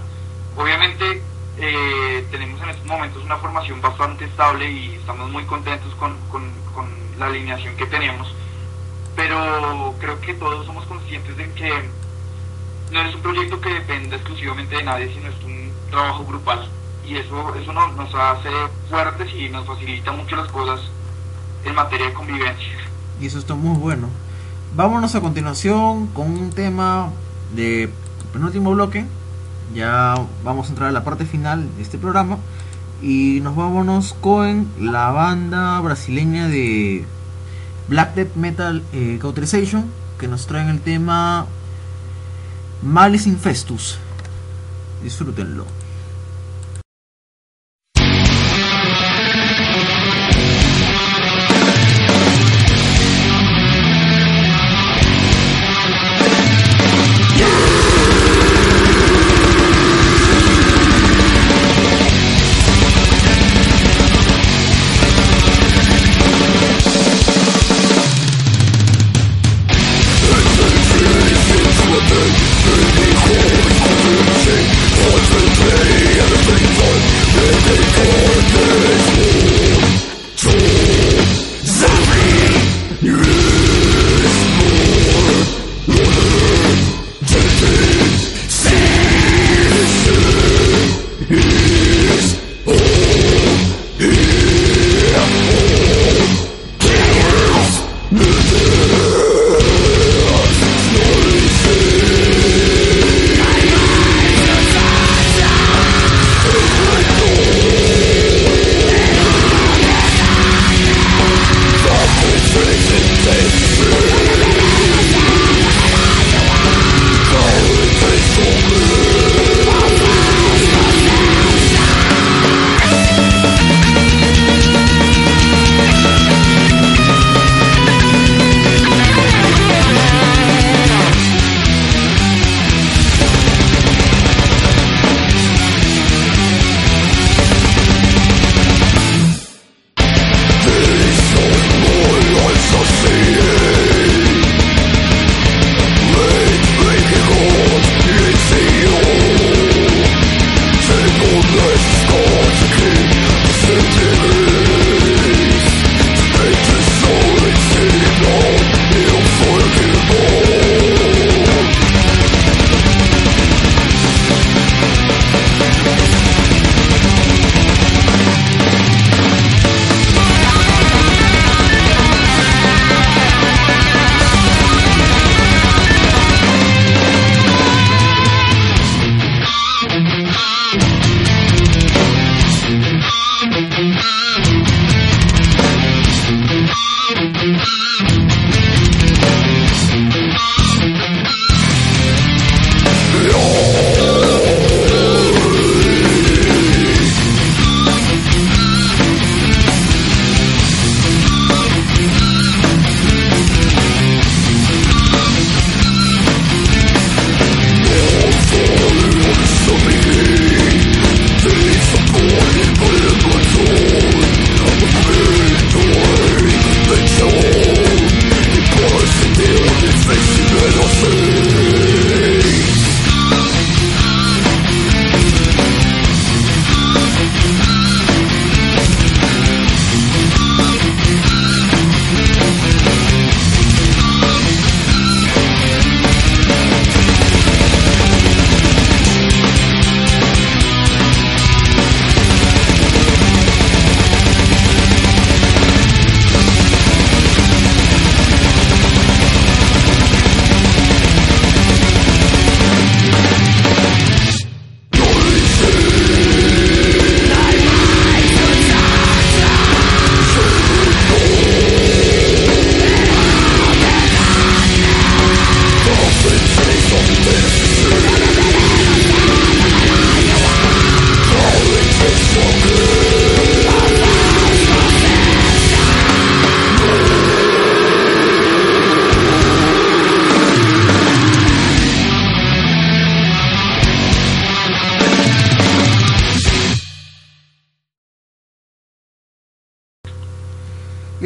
Obviamente 0.56 1.20
eh, 1.58 2.26
tenemos 2.30 2.60
en 2.62 2.68
estos 2.70 2.86
momentos 2.86 3.22
una 3.24 3.36
formación 3.38 3.80
bastante 3.80 4.24
estable 4.26 4.70
y 4.70 4.94
estamos 4.94 5.30
muy 5.30 5.44
contentos 5.44 5.94
con, 5.94 6.16
con, 6.30 6.50
con 6.74 6.86
la 7.18 7.26
alineación 7.26 7.76
que 7.76 7.86
tenemos, 7.86 8.28
pero 9.14 9.94
creo 9.98 10.20
que 10.20 10.34
todos 10.34 10.66
somos 10.66 10.84
conscientes 10.86 11.36
de 11.36 11.50
que 11.52 11.72
no 12.92 13.00
es 13.00 13.14
un 13.14 13.22
proyecto 13.22 13.60
que 13.60 13.70
dependa 13.70 14.16
exclusivamente 14.16 14.76
de 14.76 14.82
nadie, 14.82 15.12
sino 15.12 15.28
es 15.28 15.44
un 15.44 15.72
trabajo 15.90 16.24
grupal. 16.24 16.68
Y 17.06 17.16
eso, 17.16 17.54
eso 17.54 17.72
nos, 17.72 17.94
nos 17.94 18.14
hace 18.14 18.50
fuertes 18.88 19.32
y 19.32 19.48
nos 19.48 19.66
facilita 19.66 20.12
mucho 20.12 20.36
las 20.36 20.48
cosas 20.48 20.80
en 21.64 21.74
materia 21.74 22.06
de 22.06 22.12
convivencia. 22.12 22.78
Y 23.20 23.26
eso 23.26 23.38
está 23.38 23.54
muy 23.54 23.76
bueno. 23.78 24.08
Vámonos 24.74 25.14
a 25.14 25.20
continuación 25.20 26.08
con 26.08 26.30
un 26.30 26.50
tema 26.50 27.10
de 27.54 27.88
penúltimo 28.32 28.72
bloque. 28.72 29.06
Ya 29.74 30.14
vamos 30.44 30.66
a 30.66 30.70
entrar 30.70 30.88
a 30.88 30.92
la 30.92 31.04
parte 31.04 31.26
final 31.26 31.68
de 31.76 31.82
este 31.82 31.98
programa. 31.98 32.38
Y 33.02 33.40
nos 33.42 33.56
vámonos 33.56 34.14
con 34.20 34.68
la 34.78 35.10
banda 35.10 35.78
brasileña 35.80 36.48
de 36.48 37.04
Black 37.88 38.14
Death 38.14 38.34
Metal 38.36 38.82
eh, 38.92 39.18
Cauterization. 39.20 39.86
Que 40.18 40.28
nos 40.28 40.46
traen 40.46 40.68
el 40.68 40.80
tema 40.80 41.46
Malice 42.82 43.28
Infestus. 43.28 43.98
Disfrútenlo. 45.02 45.66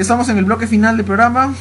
Ya 0.00 0.02
estamos 0.02 0.30
en 0.30 0.38
el 0.38 0.46
bloque 0.46 0.66
final 0.66 0.96
del 0.96 1.04
programa. 1.04 1.54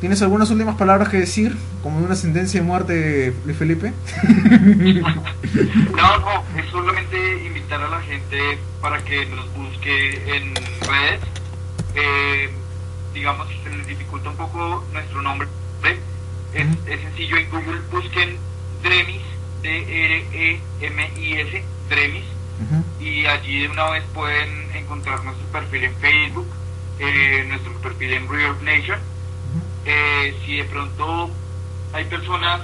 ¿Tienes 0.00 0.20
algunas 0.22 0.50
últimas 0.50 0.74
palabras 0.74 1.08
que 1.08 1.18
decir? 1.18 1.56
Como 1.84 2.00
una 2.00 2.16
sentencia 2.16 2.60
de 2.60 2.66
muerte 2.66 2.92
de 2.94 3.32
Luis 3.44 3.56
Felipe. 3.56 3.92
No, 5.94 6.18
no, 6.18 6.42
es 6.56 6.66
solamente 6.68 7.44
invitar 7.46 7.80
a 7.80 7.88
la 7.88 8.00
gente 8.02 8.58
para 8.80 8.98
que 9.04 9.24
nos 9.26 9.54
busque 9.54 10.36
en 10.36 10.52
redes. 10.56 11.20
Eh, 11.94 12.50
digamos, 13.14 13.46
si 13.48 13.54
se 13.62 13.70
les 13.70 13.86
dificulta 13.86 14.30
un 14.30 14.36
poco 14.36 14.84
nuestro 14.92 15.22
nombre, 15.22 15.46
es, 16.54 16.66
sencillo 17.02 17.36
en 17.36 17.48
Google, 17.50 17.80
busquen 17.92 18.36
Dremis, 18.82 19.22
D-R-E-M-I-S, 19.62 20.64
Dremis, 21.88 22.24
Ujú. 22.64 22.82
y 23.04 23.26
allí 23.26 23.60
de 23.60 23.68
una 23.68 23.90
vez 23.90 24.02
pueden 24.12 24.74
encontrar 24.74 25.22
nuestro 25.22 25.46
perfil 25.52 25.84
en 25.84 25.94
Facebook, 25.96 26.48
eh, 27.00 27.44
nuestro 27.48 27.72
perfil 27.80 28.12
en 28.12 28.28
River 28.28 28.62
Nation. 28.62 28.98
Eh, 29.84 30.36
si 30.44 30.58
de 30.58 30.64
pronto 30.64 31.30
hay 31.92 32.04
personas 32.04 32.60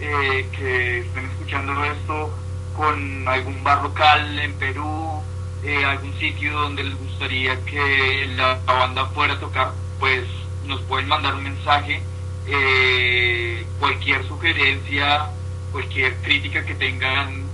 eh, 0.00 0.46
que 0.52 1.00
estén 1.00 1.24
escuchando 1.26 1.82
esto 1.84 2.30
con 2.76 3.26
algún 3.26 3.64
bar 3.64 3.82
local 3.82 4.38
en 4.38 4.52
Perú, 4.54 5.22
eh, 5.64 5.84
algún 5.84 6.12
sitio 6.18 6.52
donde 6.52 6.84
les 6.84 6.98
gustaría 6.98 7.64
que 7.64 8.26
la, 8.36 8.60
la 8.66 8.72
banda 8.72 9.06
fuera 9.06 9.34
a 9.34 9.40
tocar, 9.40 9.72
pues 9.98 10.24
nos 10.66 10.80
pueden 10.82 11.08
mandar 11.08 11.34
un 11.34 11.44
mensaje, 11.44 12.02
eh, 12.46 13.64
cualquier 13.78 14.26
sugerencia, 14.28 15.30
cualquier 15.72 16.14
crítica 16.16 16.64
que 16.64 16.74
tengan, 16.74 17.50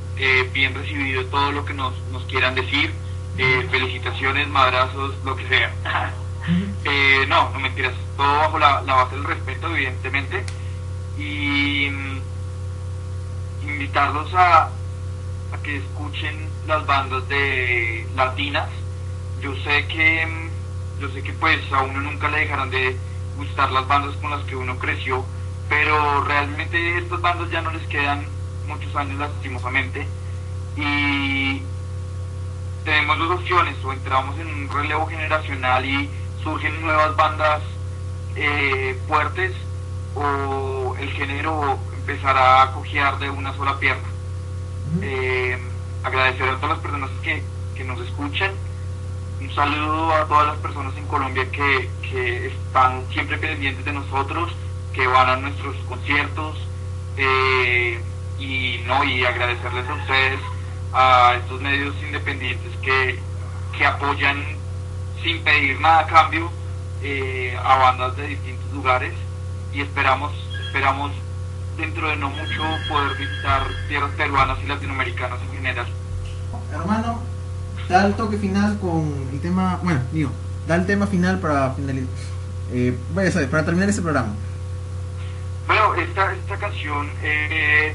bien 0.52 0.74
recibido 0.74 1.24
todo 1.26 1.52
lo 1.52 1.64
que 1.64 1.74
nos, 1.74 1.94
nos 2.10 2.24
quieran 2.24 2.56
decir, 2.56 2.92
eh, 3.38 3.68
felicitaciones, 3.70 4.48
madrazos, 4.48 5.14
lo 5.24 5.36
que 5.36 5.48
sea. 5.48 5.72
Eh, 6.84 7.26
no, 7.28 7.50
no 7.50 7.60
mentiras, 7.60 7.92
todo 8.16 8.38
bajo 8.38 8.58
la, 8.58 8.80
la 8.82 8.94
base 8.94 9.16
del 9.16 9.24
respeto, 9.24 9.68
evidentemente. 9.68 10.44
Y 11.18 11.90
mm, 11.90 12.20
invitarlos 13.68 14.32
a, 14.34 14.64
a 14.64 15.62
que 15.62 15.76
escuchen 15.76 16.48
las 16.66 16.86
bandas 16.86 17.28
de 17.28 18.06
latinas. 18.16 18.68
Yo 19.40 19.54
sé 19.62 19.86
que 19.88 20.26
mm, 20.26 20.48
yo 21.00 21.08
sé 21.10 21.22
que 21.22 21.32
pues 21.34 21.60
a 21.72 21.82
uno 21.82 22.00
nunca 22.00 22.28
le 22.28 22.40
dejarán 22.40 22.70
de 22.70 22.96
gustar 23.36 23.70
las 23.70 23.86
bandas 23.86 24.16
con 24.16 24.30
las 24.30 24.42
que 24.44 24.56
uno 24.56 24.78
creció, 24.78 25.24
pero 25.68 26.24
realmente 26.24 26.98
estas 26.98 27.20
bandas 27.20 27.50
ya 27.50 27.62
no 27.62 27.70
les 27.70 27.86
quedan 27.86 28.26
muchos 28.66 28.94
años 28.96 29.18
lastimosamente. 29.18 30.06
Y 30.76 31.62
tenemos 32.88 33.18
dos 33.18 33.32
opciones, 33.32 33.76
o 33.84 33.92
entramos 33.92 34.38
en 34.38 34.46
un 34.46 34.70
relevo 34.70 35.06
generacional 35.06 35.84
y 35.84 36.08
surgen 36.42 36.80
nuevas 36.80 37.14
bandas 37.16 37.60
eh, 38.34 38.98
fuertes, 39.06 39.54
o 40.14 40.96
el 40.98 41.10
género 41.10 41.78
empezará 41.94 42.62
a 42.62 42.72
cojear 42.72 43.18
de 43.18 43.28
una 43.28 43.54
sola 43.56 43.78
pierna. 43.78 44.08
Eh, 45.02 45.58
agradecer 46.02 46.48
a 46.48 46.56
todas 46.56 46.70
las 46.70 46.78
personas 46.78 47.10
que, 47.22 47.42
que 47.76 47.84
nos 47.84 48.00
escuchan, 48.00 48.52
un 49.38 49.54
saludo 49.54 50.14
a 50.14 50.26
todas 50.26 50.46
las 50.46 50.56
personas 50.56 50.96
en 50.96 51.06
Colombia 51.08 51.44
que, 51.50 51.90
que 52.00 52.46
están 52.46 53.04
siempre 53.12 53.36
pendientes 53.36 53.84
de 53.84 53.92
nosotros, 53.92 54.50
que 54.94 55.06
van 55.06 55.28
a 55.28 55.36
nuestros 55.36 55.76
conciertos, 55.86 56.56
eh, 57.18 58.00
y 58.38 58.80
no 58.86 59.04
y 59.04 59.26
agradecerles 59.26 59.86
a 59.86 59.92
ustedes 59.94 60.40
a 60.92 61.34
estos 61.36 61.60
medios 61.60 61.94
independientes 62.02 62.72
que, 62.82 63.18
que 63.76 63.86
apoyan 63.86 64.42
sin 65.22 65.42
pedir 65.42 65.80
nada 65.80 66.00
a 66.00 66.06
cambio 66.06 66.50
eh, 67.02 67.56
a 67.62 67.76
bandas 67.76 68.16
de 68.16 68.28
distintos 68.28 68.72
lugares 68.72 69.12
y 69.72 69.80
esperamos 69.80 70.32
esperamos 70.66 71.12
dentro 71.76 72.08
de 72.08 72.16
no 72.16 72.28
mucho 72.30 72.62
poder 72.88 73.16
visitar 73.16 73.62
tierras 73.88 74.10
peruanas 74.16 74.58
y 74.62 74.66
latinoamericanas 74.66 75.40
en 75.42 75.56
general. 75.56 75.86
Hermano, 76.72 77.22
da 77.88 78.06
el 78.06 78.14
toque 78.14 78.36
final 78.36 78.78
con 78.78 79.28
el 79.32 79.40
tema. 79.40 79.78
Bueno, 79.82 80.00
digo, 80.12 80.30
da 80.66 80.74
el 80.74 80.86
tema 80.86 81.06
final 81.06 81.38
para 81.38 81.72
finalizar. 81.72 82.08
Eh, 82.72 82.98
para 83.50 83.64
terminar 83.64 83.88
este 83.88 84.02
programa. 84.02 84.34
Bueno, 85.66 85.94
esta, 85.94 86.34
esta 86.34 86.56
canción 86.58 87.08
eh, 87.22 87.94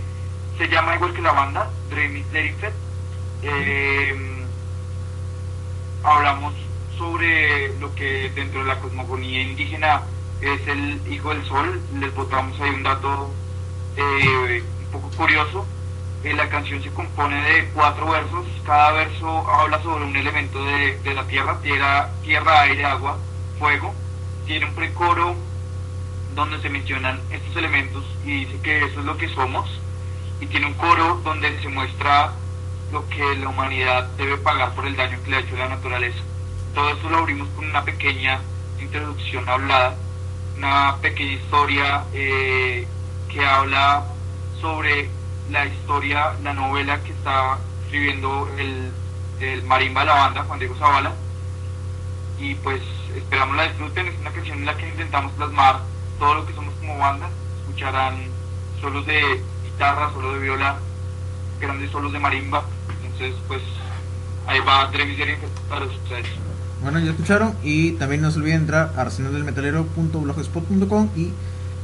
se 0.58 0.68
llama 0.68 0.96
igual 0.96 1.14
que 1.14 1.22
la 1.22 1.32
banda, 1.32 1.70
Dream 1.90 2.18
is 2.18 2.32
Derifet. 2.32 2.74
Eh, 3.46 4.16
hablamos 6.02 6.54
sobre 6.98 7.78
lo 7.80 7.94
que 7.94 8.32
dentro 8.34 8.62
de 8.62 8.68
la 8.68 8.80
cosmogonía 8.80 9.42
indígena 9.42 10.04
es 10.40 10.66
el 10.68 11.02
hijo 11.12 11.30
del 11.30 11.44
sol. 11.46 11.82
Les 12.00 12.14
botamos 12.16 12.60
ahí 12.62 12.70
un 12.70 12.84
dato 12.84 13.34
eh, 13.98 14.64
un 14.86 14.92
poco 14.92 15.10
curioso. 15.18 15.66
Eh, 16.24 16.34
la 16.34 16.48
canción 16.48 16.82
se 16.82 16.90
compone 16.92 17.42
de 17.42 17.66
cuatro 17.74 18.10
versos. 18.10 18.46
Cada 18.66 18.94
verso 18.94 19.50
habla 19.52 19.82
sobre 19.84 20.06
un 20.06 20.16
elemento 20.16 20.64
de, 20.64 20.98
de 21.00 21.14
la 21.14 21.28
tierra, 21.28 21.60
tierra, 21.62 22.12
tierra, 22.24 22.62
aire, 22.62 22.86
agua, 22.86 23.18
fuego. 23.60 23.94
Tiene 24.46 24.68
un 24.68 24.74
precoro 24.74 25.36
donde 26.34 26.62
se 26.62 26.70
mencionan 26.70 27.20
estos 27.30 27.56
elementos 27.58 28.06
y 28.26 28.46
dice 28.46 28.58
que 28.64 28.86
eso 28.86 29.02
es 29.02 29.06
lo 29.06 29.18
que 29.18 29.28
somos. 29.30 29.70
Y 30.40 30.48
tiene 30.48 30.68
un 30.68 30.74
coro 30.76 31.20
donde 31.24 31.62
se 31.62 31.68
muestra 31.68 32.34
lo 32.94 33.10
que 33.10 33.36
la 33.36 33.50
humanidad 33.50 34.06
debe 34.18 34.38
pagar 34.38 34.74
por 34.76 34.86
el 34.86 34.96
daño 34.96 35.18
que 35.24 35.32
le 35.32 35.38
ha 35.38 35.40
hecho 35.40 35.58
la 35.58 35.68
naturaleza. 35.68 36.20
Todo 36.76 36.92
esto 36.92 37.10
lo 37.10 37.18
abrimos 37.18 37.50
con 37.56 37.66
una 37.66 37.84
pequeña 37.84 38.40
introducción 38.80 39.50
hablada, 39.50 39.96
una 40.56 40.98
pequeña 41.02 41.34
historia 41.34 42.04
eh, 42.14 42.88
que 43.30 43.46
habla 43.46 44.06
sobre 44.62 45.10
la 45.50 45.66
historia, 45.66 46.34
la 46.44 46.54
novela 46.54 47.02
que 47.04 47.12
está 47.12 47.58
escribiendo 47.86 48.48
el, 48.60 48.92
el 49.40 49.64
marimba 49.64 50.06
la 50.06 50.14
banda, 50.14 50.44
Juan 50.44 50.60
Diego 50.60 50.76
Zavala. 50.76 51.14
Y 52.38 52.54
pues 52.56 52.82
esperamos 53.16 53.56
la 53.56 53.64
disfruten, 53.64 54.08
es 54.08 54.20
una 54.20 54.32
canción 54.32 54.60
en 54.60 54.66
la 54.66 54.78
que 54.78 54.88
intentamos 54.88 55.32
plasmar 55.34 55.80
todo 56.20 56.36
lo 56.36 56.46
que 56.46 56.54
somos 56.54 56.74
como 56.76 57.00
banda. 57.00 57.28
Escucharán 57.62 58.28
solos 58.80 59.06
de 59.08 59.42
guitarra, 59.64 60.12
solos 60.14 60.36
de 60.36 60.40
viola, 60.42 60.78
grandes 61.64 61.92
solos 61.92 62.14
de 62.14 62.20
marimba. 62.20 62.64
Entonces, 63.04 63.34
pues 63.48 63.62
ahí 64.46 64.60
va 64.60 64.92
Drevis 64.92 65.18
para 65.70 65.86
ustedes. 65.86 66.28
Bueno, 66.82 67.00
ya 67.00 67.12
escucharon. 67.12 67.56
Y 67.64 67.94
también 67.94 68.22
no 68.22 68.30
se 68.32 68.40
olviden 68.40 68.62
entrar 68.62 68.94
a 68.96 69.02
arsenaldelmetalero.blogspot.com 69.02 71.10
y 71.16 71.32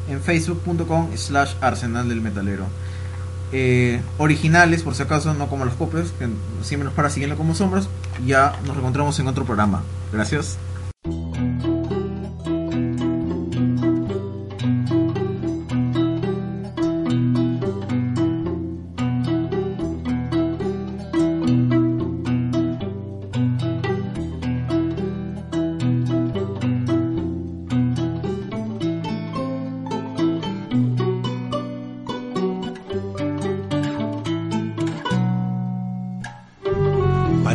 en 0.10 0.22
facebook.com 0.22 1.10
slash 1.16 1.54
arsenal 1.62 2.10
del 2.10 2.20
metalero. 2.22 2.66
Eh, 3.52 4.02
originales, 4.18 4.84
por 4.84 4.94
si 4.94 5.02
acaso, 5.04 5.34
no 5.34 5.48
como 5.48 5.66
los 5.66 5.74
copios, 5.74 6.12
que 6.20 6.28
siempre 6.62 6.86
nos 6.86 6.94
para 6.94 7.10
siguiendo 7.10 7.36
como 7.38 7.56
sombras. 7.56 7.90
Ya 8.26 8.54
nos 8.66 8.76
reencontramos 8.76 9.18
en 9.20 9.28
otro 9.28 9.46
programa. 9.46 9.82
Gracias. 10.12 10.58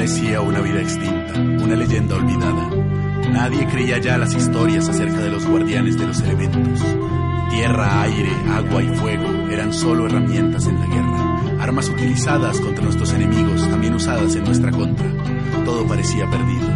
Parecía 0.05 0.43
una 0.43 0.61
vida 0.61 0.83
extinta, 0.83 1.41
una 1.41 1.77
leyenda 1.77 2.17
olvidada. 2.17 2.69
Nadie 3.33 3.67
creía 3.67 3.97
ya 3.97 4.19
las 4.19 4.35
historias 4.35 4.87
acerca 4.87 5.17
de 5.17 5.31
los 5.31 5.47
guardianes 5.47 5.97
de 5.97 6.07
los 6.07 6.21
elementos. 6.21 6.85
Tierra, 7.49 8.03
aire, 8.03 8.31
agua 8.53 8.83
y 8.83 8.89
fuego 8.97 9.49
eran 9.51 9.73
solo 9.73 10.05
herramientas 10.05 10.67
en 10.67 10.79
la 10.79 10.87
guerra, 10.89 11.41
armas 11.59 11.89
utilizadas 11.89 12.61
contra 12.61 12.85
nuestros 12.85 13.15
enemigos, 13.15 13.67
también 13.71 13.95
usadas 13.95 14.37
en 14.37 14.45
nuestra 14.45 14.71
contra. 14.73 15.07
Todo 15.65 15.87
parecía 15.87 16.29
perdido. 16.29 16.69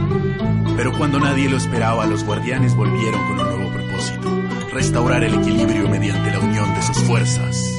Pero 0.79 0.97
cuando 0.97 1.21
nadie 1.21 1.51
lo 1.51 1.59
esperaba, 1.59 2.07
los 2.07 2.25
guardianes 2.25 2.75
volvieron 2.75 3.21
con 3.27 3.41
un 3.41 3.57
nuevo 3.59 3.71
propósito, 3.75 4.43
restaurar 4.73 5.23
el 5.23 5.35
equilibrio 5.35 5.87
mediante 5.91 6.31
la 6.31 6.39
unión 6.39 6.75
de 6.75 6.81
sus 6.81 6.97
fuerzas. 7.01 7.79